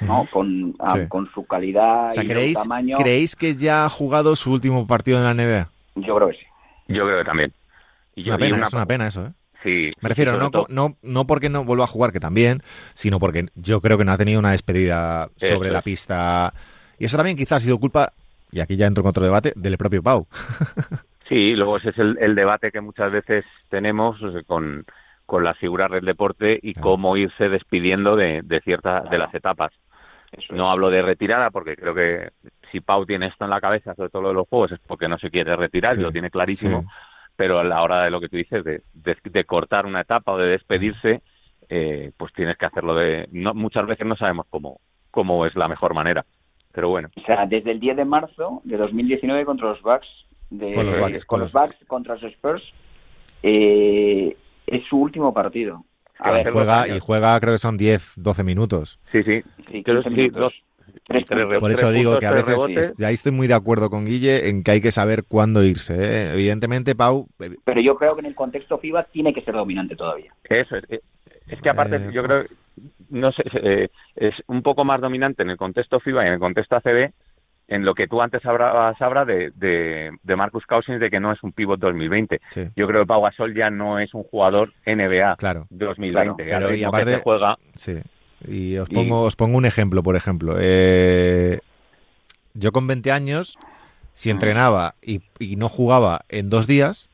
¿no? 0.00 0.28
Con, 0.30 0.76
con 1.08 1.28
su 1.32 1.44
calidad 1.46 2.12
y 2.14 2.26
¿creéis, 2.26 2.62
tamaño. 2.62 2.96
¿Creéis 2.98 3.34
que 3.34 3.54
ya 3.54 3.84
ha 3.84 3.88
jugado 3.88 4.36
su 4.36 4.52
último 4.52 4.86
partido 4.86 5.18
en 5.18 5.24
la 5.24 5.34
NBA? 5.34 5.70
Yo 5.96 6.14
creo 6.14 6.28
que 6.28 6.34
sí. 6.34 6.46
Yo 6.88 7.04
creo 7.04 7.18
que 7.18 7.24
también. 7.24 7.52
es, 8.14 8.26
una 8.26 8.38
pena, 8.38 8.64
es 8.64 8.72
una 8.72 8.86
pena 8.86 9.06
eso, 9.08 9.26
¿eh? 9.26 9.32
Sí. 9.62 9.90
Me 10.00 10.08
refiero, 10.08 10.36
no, 10.36 10.50
no, 10.68 10.96
no 11.02 11.26
porque 11.26 11.48
no 11.48 11.64
vuelva 11.64 11.84
a 11.84 11.88
jugar, 11.88 12.12
que 12.12 12.20
también, 12.20 12.62
sino 12.94 13.18
porque 13.18 13.46
yo 13.56 13.80
creo 13.80 13.98
que 13.98 14.04
no 14.04 14.12
ha 14.12 14.18
tenido 14.18 14.38
una 14.38 14.52
despedida 14.52 15.30
sobre 15.36 15.70
la 15.70 15.82
pista. 15.82 16.52
Y 16.98 17.04
eso 17.04 17.16
también 17.16 17.36
quizás 17.36 17.62
ha 17.62 17.64
sido 17.64 17.78
culpa, 17.78 18.12
y 18.52 18.60
aquí 18.60 18.76
ya 18.76 18.86
entro 18.86 19.02
en 19.02 19.08
otro 19.08 19.24
debate, 19.24 19.52
del 19.56 19.76
propio 19.76 20.02
Pau. 20.02 20.26
sí, 21.28 21.54
luego 21.56 21.78
ese 21.78 21.90
es 21.90 21.98
el, 21.98 22.34
debate 22.34 22.70
que 22.70 22.80
muchas 22.80 23.10
veces 23.10 23.44
tenemos 23.68 24.18
con, 24.46 24.84
con 25.26 25.42
las 25.42 25.58
figuras 25.58 25.90
del 25.90 26.04
deporte 26.04 26.58
y 26.62 26.74
cómo 26.74 27.16
irse 27.16 27.48
despidiendo 27.48 28.14
de, 28.14 28.42
de 28.44 28.60
ciertas 28.60 29.10
de 29.10 29.18
las 29.18 29.34
etapas. 29.34 29.72
No 30.50 30.70
hablo 30.70 30.90
de 30.90 31.02
retirada 31.02 31.50
porque 31.50 31.74
creo 31.74 31.94
que 31.94 32.30
si 32.70 32.80
Pau 32.80 33.06
tiene 33.06 33.26
esto 33.26 33.44
en 33.44 33.50
la 33.50 33.60
cabeza, 33.60 33.94
sobre 33.94 34.10
todo 34.10 34.22
lo 34.22 34.28
de 34.28 34.34
los 34.34 34.48
juegos, 34.48 34.72
es 34.72 34.80
porque 34.86 35.08
no 35.08 35.18
se 35.18 35.30
quiere 35.30 35.56
retirar 35.56 35.98
y 35.98 36.02
lo 36.02 36.12
tiene 36.12 36.30
clarísimo 36.30 36.84
pero 37.38 37.60
a 37.60 37.64
la 37.64 37.80
hora 37.82 38.02
de 38.02 38.10
lo 38.10 38.20
que 38.20 38.28
tú 38.28 38.36
dices, 38.36 38.64
de, 38.64 38.82
de, 38.92 39.44
cortar 39.44 39.86
una 39.86 40.00
etapa 40.00 40.32
o 40.32 40.38
de 40.38 40.48
despedirse, 40.48 41.22
eh, 41.68 42.10
pues 42.16 42.32
tienes 42.32 42.58
que 42.58 42.66
hacerlo 42.66 42.96
de... 42.96 43.28
No, 43.30 43.54
muchas 43.54 43.86
veces 43.86 44.04
no 44.08 44.16
sabemos 44.16 44.46
cómo, 44.50 44.80
cómo 45.12 45.46
es 45.46 45.54
la 45.54 45.68
mejor 45.68 45.94
manera, 45.94 46.26
pero 46.72 46.88
bueno. 46.88 47.10
O 47.16 47.20
sea, 47.20 47.46
desde 47.46 47.70
el 47.70 47.78
10 47.78 47.98
de 47.98 48.04
marzo 48.04 48.60
de 48.64 48.76
2019 48.76 49.44
contra 49.44 49.68
los 49.68 49.80
Bucks, 49.82 50.08
de, 50.50 50.74
con 50.74 50.88
eh, 50.88 51.42
los 51.42 51.52
Bucks, 51.52 51.76
contra 51.86 52.14
los 52.14 52.24
Spurs, 52.24 52.64
eh, 53.44 54.36
es 54.66 54.84
su 54.88 54.98
último 54.98 55.32
partido. 55.32 55.84
A 56.18 56.32
ver, 56.32 56.50
juega, 56.50 56.88
y 56.88 56.98
juega 56.98 57.38
creo 57.38 57.54
que 57.54 57.60
son 57.60 57.76
10, 57.76 58.14
12 58.16 58.42
minutos. 58.42 58.98
Sí, 59.12 59.22
sí. 59.22 59.44
sí, 59.70 59.84
creo, 59.84 60.02
sí 60.02 60.32
Tres 61.06 61.24
tres 61.26 61.42
puntos. 61.42 61.60
Por 61.60 61.70
tres 61.70 61.78
eso 61.80 61.90
digo 61.92 62.10
puntos, 62.12 62.20
que 62.20 62.26
a 62.26 62.30
veces, 62.32 62.46
rebotes. 62.48 62.94
y 62.98 63.04
ahí 63.04 63.14
estoy 63.14 63.32
muy 63.32 63.46
de 63.46 63.54
acuerdo 63.54 63.90
con 63.90 64.04
Guille 64.04 64.48
en 64.48 64.62
que 64.62 64.70
hay 64.72 64.80
que 64.80 64.90
saber 64.92 65.24
cuándo 65.26 65.62
irse. 65.64 65.94
¿eh? 65.98 66.32
Evidentemente, 66.34 66.94
Pau, 66.94 67.26
eh, 67.40 67.56
Pero 67.64 67.80
yo 67.80 67.96
creo 67.96 68.10
que 68.10 68.20
en 68.20 68.26
el 68.26 68.34
contexto 68.34 68.78
FIBA 68.78 69.04
tiene 69.04 69.32
que 69.32 69.42
ser 69.42 69.54
dominante 69.54 69.96
todavía. 69.96 70.32
Eso 70.44 70.76
es. 70.76 70.84
eh, 70.90 71.00
Es 71.48 71.60
que 71.62 71.70
aparte, 71.70 71.96
Eh, 71.96 72.10
yo 72.12 72.22
creo, 72.22 72.44
no 73.10 73.32
sé, 73.32 73.42
eh, 73.62 73.88
es 74.16 74.34
un 74.48 74.62
poco 74.62 74.84
más 74.84 75.00
dominante 75.00 75.42
en 75.42 75.50
el 75.50 75.56
contexto 75.56 75.98
FIBA 76.00 76.24
y 76.24 76.26
en 76.28 76.32
el 76.34 76.38
contexto 76.38 76.76
ACB, 76.76 77.10
en 77.68 77.84
lo 77.84 77.94
que 77.94 78.06
tú 78.06 78.20
antes 78.22 78.44
hablabas, 78.46 79.00
Abra, 79.02 79.24
de, 79.26 79.50
de, 79.54 80.10
de 80.22 80.36
Marcus 80.36 80.64
Cousins, 80.66 81.00
de 81.00 81.10
que 81.10 81.20
no 81.20 81.32
es 81.32 81.42
un 81.42 81.52
pivot 81.52 81.78
2020. 81.80 82.40
sí, 82.48 82.64
Yo 82.76 82.86
creo 82.86 83.02
que 83.02 83.06
Pau 83.06 83.22
Gasol 83.22 83.54
ya 83.54 83.68
no 83.70 83.98
es 83.98 84.12
un 84.14 84.22
jugador 84.24 84.72
NBA 84.86 85.36
claro. 85.36 85.66
2020. 85.70 86.44
Claro, 86.44 86.66
pero 86.66 86.74
y 86.76 86.78
que 86.80 86.86
aparte- 86.86 87.14
se 87.16 87.22
juega, 87.22 87.56
Sí. 87.74 87.94
Y 88.46 88.76
os 88.76 88.88
Y- 88.90 88.94
pongo, 88.94 89.22
os 89.22 89.36
pongo 89.36 89.56
un 89.58 89.64
ejemplo, 89.66 90.02
por 90.02 90.16
ejemplo. 90.16 90.56
Eh, 90.60 91.60
yo 92.54 92.72
con 92.72 92.86
20 92.86 93.10
años, 93.12 93.58
si 94.14 94.28
Mm. 94.28 94.32
entrenaba 94.32 94.94
y, 95.02 95.22
y 95.38 95.56
no 95.56 95.68
jugaba 95.68 96.22
en 96.28 96.48
dos 96.48 96.66
días, 96.66 97.08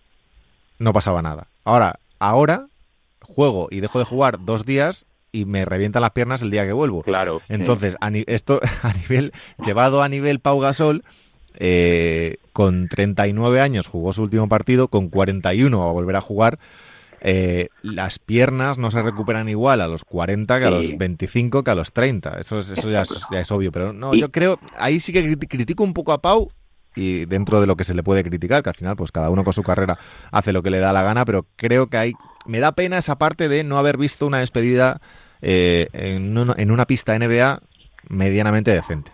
no 0.78 0.92
pasaba 0.92 1.22
nada. 1.22 1.46
Ahora, 1.64 1.98
ahora 2.18 2.66
juego 3.22 3.68
y 3.70 3.80
dejo 3.80 3.98
de 3.98 4.04
jugar 4.04 4.44
dos 4.44 4.66
días 4.66 5.06
y 5.32 5.46
me 5.46 5.64
revientan 5.64 6.02
las 6.02 6.10
piernas 6.12 6.42
el 6.42 6.50
día 6.50 6.64
que 6.66 6.72
vuelvo. 6.72 7.02
claro. 7.02 7.40
Entonces, 7.48 7.96
a 8.00 8.10
esto 8.26 8.60
a 8.82 8.92
nivel, 8.92 9.32
llevado 9.64 10.02
a 10.02 10.08
nivel 10.08 10.40
Pau 10.40 10.60
Gasol, 10.60 11.04
eh, 11.56 12.36
con 12.52 12.88
39 12.88 13.60
años 13.60 13.86
jugó 13.86 14.12
su 14.12 14.22
último 14.22 14.48
partido, 14.48 14.88
con 14.88 15.08
41 15.08 15.78
va 15.80 15.88
a 15.88 15.92
volver 15.92 16.16
a 16.16 16.20
jugar. 16.20 16.58
Eh, 17.26 17.68
las 17.82 18.18
piernas 18.18 18.76
no 18.78 18.90
se 18.90 19.02
recuperan 19.02 19.48
igual 19.48 19.80
a 19.80 19.88
los 19.88 20.04
40 20.04 20.60
que 20.60 20.66
a 20.66 20.70
los 20.70 20.86
Sí. 20.88 20.94
25 20.96 21.64
que 21.64 21.70
a 21.70 21.74
los 21.74 21.92
30. 21.92 22.38
Eso, 22.38 22.58
es, 22.58 22.70
eso 22.70 22.90
ya, 22.90 23.00
es, 23.00 23.26
ya 23.30 23.40
es 23.40 23.50
obvio. 23.50 23.72
Pero 23.72 23.92
no, 23.94 24.14
yo 24.14 24.30
creo, 24.30 24.58
ahí 24.78 25.00
sí 25.00 25.10
que 25.12 25.24
criti- 25.24 25.48
critico 25.48 25.82
un 25.84 25.94
poco 25.94 26.12
a 26.12 26.20
Pau 26.20 26.50
y 26.94 27.24
dentro 27.24 27.60
de 27.62 27.66
lo 27.66 27.76
que 27.76 27.84
se 27.84 27.94
le 27.94 28.02
puede 28.02 28.22
criticar, 28.22 28.62
que 28.62 28.68
al 28.68 28.76
final 28.76 28.94
pues 28.94 29.10
cada 29.10 29.30
uno 29.30 29.42
con 29.42 29.52
su 29.54 29.62
carrera 29.62 29.98
hace 30.30 30.52
lo 30.52 30.62
que 30.62 30.70
le 30.70 30.78
da 30.80 30.92
la 30.92 31.02
gana, 31.02 31.24
pero 31.24 31.46
creo 31.56 31.88
que 31.88 31.96
hay, 31.96 32.12
me 32.46 32.60
da 32.60 32.72
pena 32.72 32.98
esa 32.98 33.16
parte 33.16 33.48
de 33.48 33.64
no 33.64 33.78
haber 33.78 33.96
visto 33.96 34.26
una 34.26 34.38
despedida 34.38 35.00
eh, 35.42 35.88
en, 35.94 36.36
una, 36.38 36.54
en 36.58 36.70
una 36.70 36.84
pista 36.86 37.18
NBA 37.18 37.60
medianamente 38.10 38.70
decente. 38.70 39.10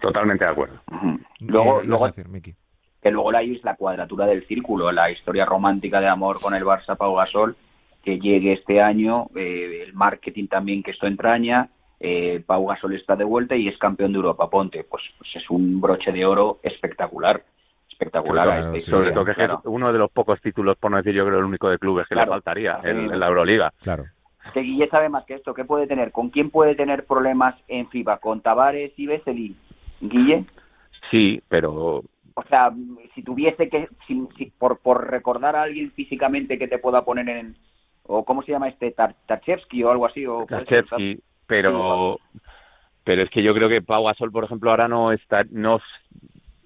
Totalmente 0.00 0.44
de 0.44 0.50
acuerdo. 0.50 0.80
Ujú. 0.90 1.18
¿Qué 1.38 1.44
Luego, 1.44 1.82
luego 1.84 2.04
a 2.06 2.08
decir, 2.08 2.28
Miki? 2.28 2.54
Que 3.02 3.10
luego 3.10 3.32
la 3.32 3.42
es 3.42 3.64
la 3.64 3.76
cuadratura 3.76 4.26
del 4.26 4.46
círculo, 4.46 4.92
la 4.92 5.10
historia 5.10 5.44
romántica 5.44 6.00
de 6.00 6.08
amor 6.08 6.40
con 6.40 6.54
el 6.54 6.64
Barça 6.64 6.96
Pau 6.96 7.14
Gasol, 7.14 7.56
que 8.04 8.18
llegue 8.18 8.52
este 8.52 8.80
año, 8.80 9.26
eh, 9.34 9.84
el 9.86 9.94
marketing 9.94 10.46
también 10.46 10.82
que 10.82 10.90
esto 10.90 11.06
entraña, 11.06 11.68
eh, 11.98 12.42
Pau 12.46 12.66
Gasol 12.66 12.94
está 12.94 13.16
de 13.16 13.24
vuelta 13.24 13.56
y 13.56 13.68
es 13.68 13.78
campeón 13.78 14.12
de 14.12 14.16
Europa, 14.16 14.48
ponte, 14.48 14.84
pues, 14.84 15.02
pues 15.18 15.30
es 15.34 15.48
un 15.50 15.80
broche 15.80 16.12
de 16.12 16.24
oro 16.24 16.58
espectacular, 16.62 17.42
espectacular. 17.90 18.46
Claro, 18.46 18.72
sí, 18.74 18.80
Sobre 18.80 19.12
todo 19.12 19.24
que 19.24 19.32
es 19.32 19.50
uno 19.64 19.92
de 19.92 19.98
los 19.98 20.10
pocos 20.10 20.40
títulos, 20.40 20.76
por 20.78 20.90
no 20.90 20.96
decir 20.98 21.14
yo 21.14 21.26
creo 21.26 21.38
el 21.38 21.44
único 21.44 21.68
de 21.68 21.78
clubes 21.78 22.06
que 22.06 22.14
Claro. 22.14 22.30
le 22.30 22.34
faltaría 22.36 22.80
en 22.84 23.18
la 23.18 23.28
Euroliga. 23.28 23.72
Claro. 23.82 24.04
Que 24.54 24.60
Guille 24.60 24.88
sabe 24.88 25.08
más 25.10 25.24
que 25.26 25.34
esto, 25.34 25.52
¿qué 25.52 25.64
puede 25.64 25.86
tener? 25.86 26.10
¿Con 26.12 26.30
quién 26.30 26.50
puede 26.50 26.74
tener 26.74 27.04
problemas 27.04 27.54
en 27.68 27.88
FIBA? 27.88 28.18
¿Con 28.18 28.40
Tavares 28.40 28.92
y 28.96 29.06
Vesely? 29.06 29.54
¿Guille? 30.00 30.44
Sí, 31.10 31.42
pero 31.48 32.02
O 32.40 32.48
sea, 32.48 32.72
si 33.14 33.22
tuviese 33.22 33.68
que, 33.68 33.88
si, 34.06 34.26
si- 34.38 34.46
por, 34.58 34.78
por 34.78 35.10
recordar 35.10 35.56
a 35.56 35.62
alguien 35.62 35.92
físicamente 35.92 36.58
que 36.58 36.68
te 36.68 36.78
pueda 36.78 37.04
poner 37.04 37.28
en, 37.28 37.54
o 38.04 38.24
cómo 38.24 38.42
se 38.42 38.52
llama 38.52 38.68
este, 38.68 38.92
Tarchevsky 38.92 39.84
o 39.84 39.90
algo 39.90 40.06
así, 40.06 40.24
o 40.26 40.46
Krzyzewski, 40.46 41.20
pero 41.46 42.18
pero 43.04 43.22
es 43.22 43.30
que 43.30 43.42
yo 43.42 43.52
creo 43.54 43.68
que 43.68 43.82
Pau 43.82 44.04
Gasol, 44.04 44.32
por 44.32 44.44
ejemplo, 44.44 44.70
ahora 44.70 44.88
no 44.88 45.12
está 45.12 45.44
no 45.50 45.80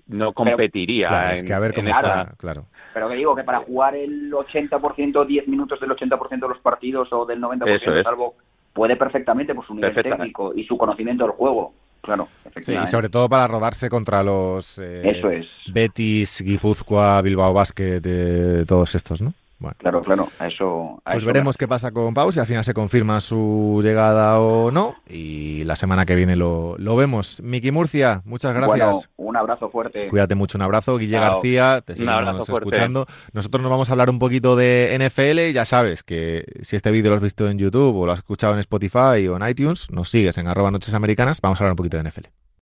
no 0.07 0.33
competiría 0.33 1.09
Claro, 1.09 1.33
es 1.33 1.43
que 1.43 1.55
a 1.55 1.59
ver 1.59 1.75
cómo 1.75 1.89
está, 1.89 2.35
claro. 2.39 2.67
pero 2.93 3.09
que 3.09 3.17
digo 3.17 3.35
que 3.35 3.43
para 3.43 3.61
jugar 3.61 3.97
el 3.97 4.31
80%, 4.33 5.27
10 5.27 5.49
minutos 5.49 5.81
del 5.81 5.91
80% 5.91 6.47
de 6.47 6.49
los 6.49 6.59
partidos 6.59 7.13
o 7.13 7.27
del 7.27 7.41
90% 7.41 7.67
Eso 7.67 7.97
es. 7.97 8.05
salvo, 8.05 8.35
puede 8.73 8.97
perfectamente 8.97 9.55
por 9.57 9.67
su 9.67 9.75
nivel 9.75 9.95
técnico 9.95 10.53
y 10.55 10.65
su 10.65 10.79
conocimiento 10.79 11.25
del 11.25 11.33
juego. 11.33 11.73
Claro, 12.05 12.29
Sí, 12.35 12.41
y 12.45 12.49
efectivamente. 12.51 12.91
sobre 12.91 13.09
todo 13.09 13.29
para 13.29 13.49
rodarse 13.49 13.89
contra 13.89 14.23
los 14.23 14.79
eh, 14.79 15.03
Eso 15.05 15.31
es. 15.31 15.47
Betis, 15.73 16.43
Guipúzcoa, 16.43 17.21
Bilbao 17.23 17.53
Basket, 17.53 18.01
eh, 18.05 18.65
todos 18.69 18.95
estos, 18.95 19.21
¿no? 19.23 19.33
Bueno. 19.59 19.77
Claro, 19.79 20.01
claro, 20.01 20.29
a 20.39 20.49
eso... 20.49 21.01
a 21.05 21.13
Pues 21.13 21.19
eso 21.19 21.27
veremos 21.27 21.57
qué 21.57 21.69
pasa 21.69 21.93
con 21.93 22.15
Pau, 22.15 22.33
si 22.33 22.41
al 22.41 22.47
final 22.47 22.65
se 22.65 22.75
confirma 22.75 23.21
su 23.21 23.81
llegada 23.83 24.41
o 24.41 24.71
no. 24.71 24.97
Y 25.09 25.65
la 25.65 25.77
semana 25.77 26.07
que 26.07 26.15
viene 26.15 26.37
lo, 26.37 26.77
lo 26.79 26.97
vemos. 26.97 27.41
Miki 27.43 27.71
Murcia, 27.71 28.23
muchas 28.25 28.55
gracias. 28.55 28.79
Bueno, 28.79 29.01
un 29.17 29.37
abrazo 29.37 29.71
fuerte. 29.71 30.09
Cuídate 30.09 30.35
mucho, 30.35 30.59
un 30.59 30.63
abrazo. 30.63 30.99
Guille 30.99 31.19
Chao. 31.19 31.35
García, 31.35 31.83
te 31.85 31.97
seguimos 31.97 32.49
escuchando. 32.49 33.07
Nosotros 33.33 33.63
nos 33.63 33.71
vamos 33.71 33.89
a 33.89 33.93
hablar 33.93 34.11
un 34.11 34.19
poquito 34.19 34.57
de 34.57 34.97
NFL. 34.99 35.55
Ya 35.55 35.65
sabes 35.65 36.03
que 36.03 36.45
si 36.63 36.77
este 36.77 36.91
vídeo 36.91 37.11
lo 37.11 37.17
has 37.17 37.23
visto 37.23 37.49
en 37.49 37.59
YouTube 37.59 37.97
o 37.97 38.07
lo 38.07 38.13
has 38.13 38.19
escuchado 38.19 38.55
en 38.55 38.61
Spotify 38.61 39.27
o 39.29 39.37
en 39.37 39.49
iTunes, 39.49 39.91
nos 39.91 40.11
sigues 40.11 40.39
en 40.39 40.47
arroba 40.47 40.71
noches 40.71 40.95
americanas. 40.95 41.41
Vamos 41.41 41.61
a 41.61 41.65
hablar 41.65 41.73
un 41.73 41.77
poquito 41.77 41.97
de 41.97 42.09
NFL. 42.09 42.44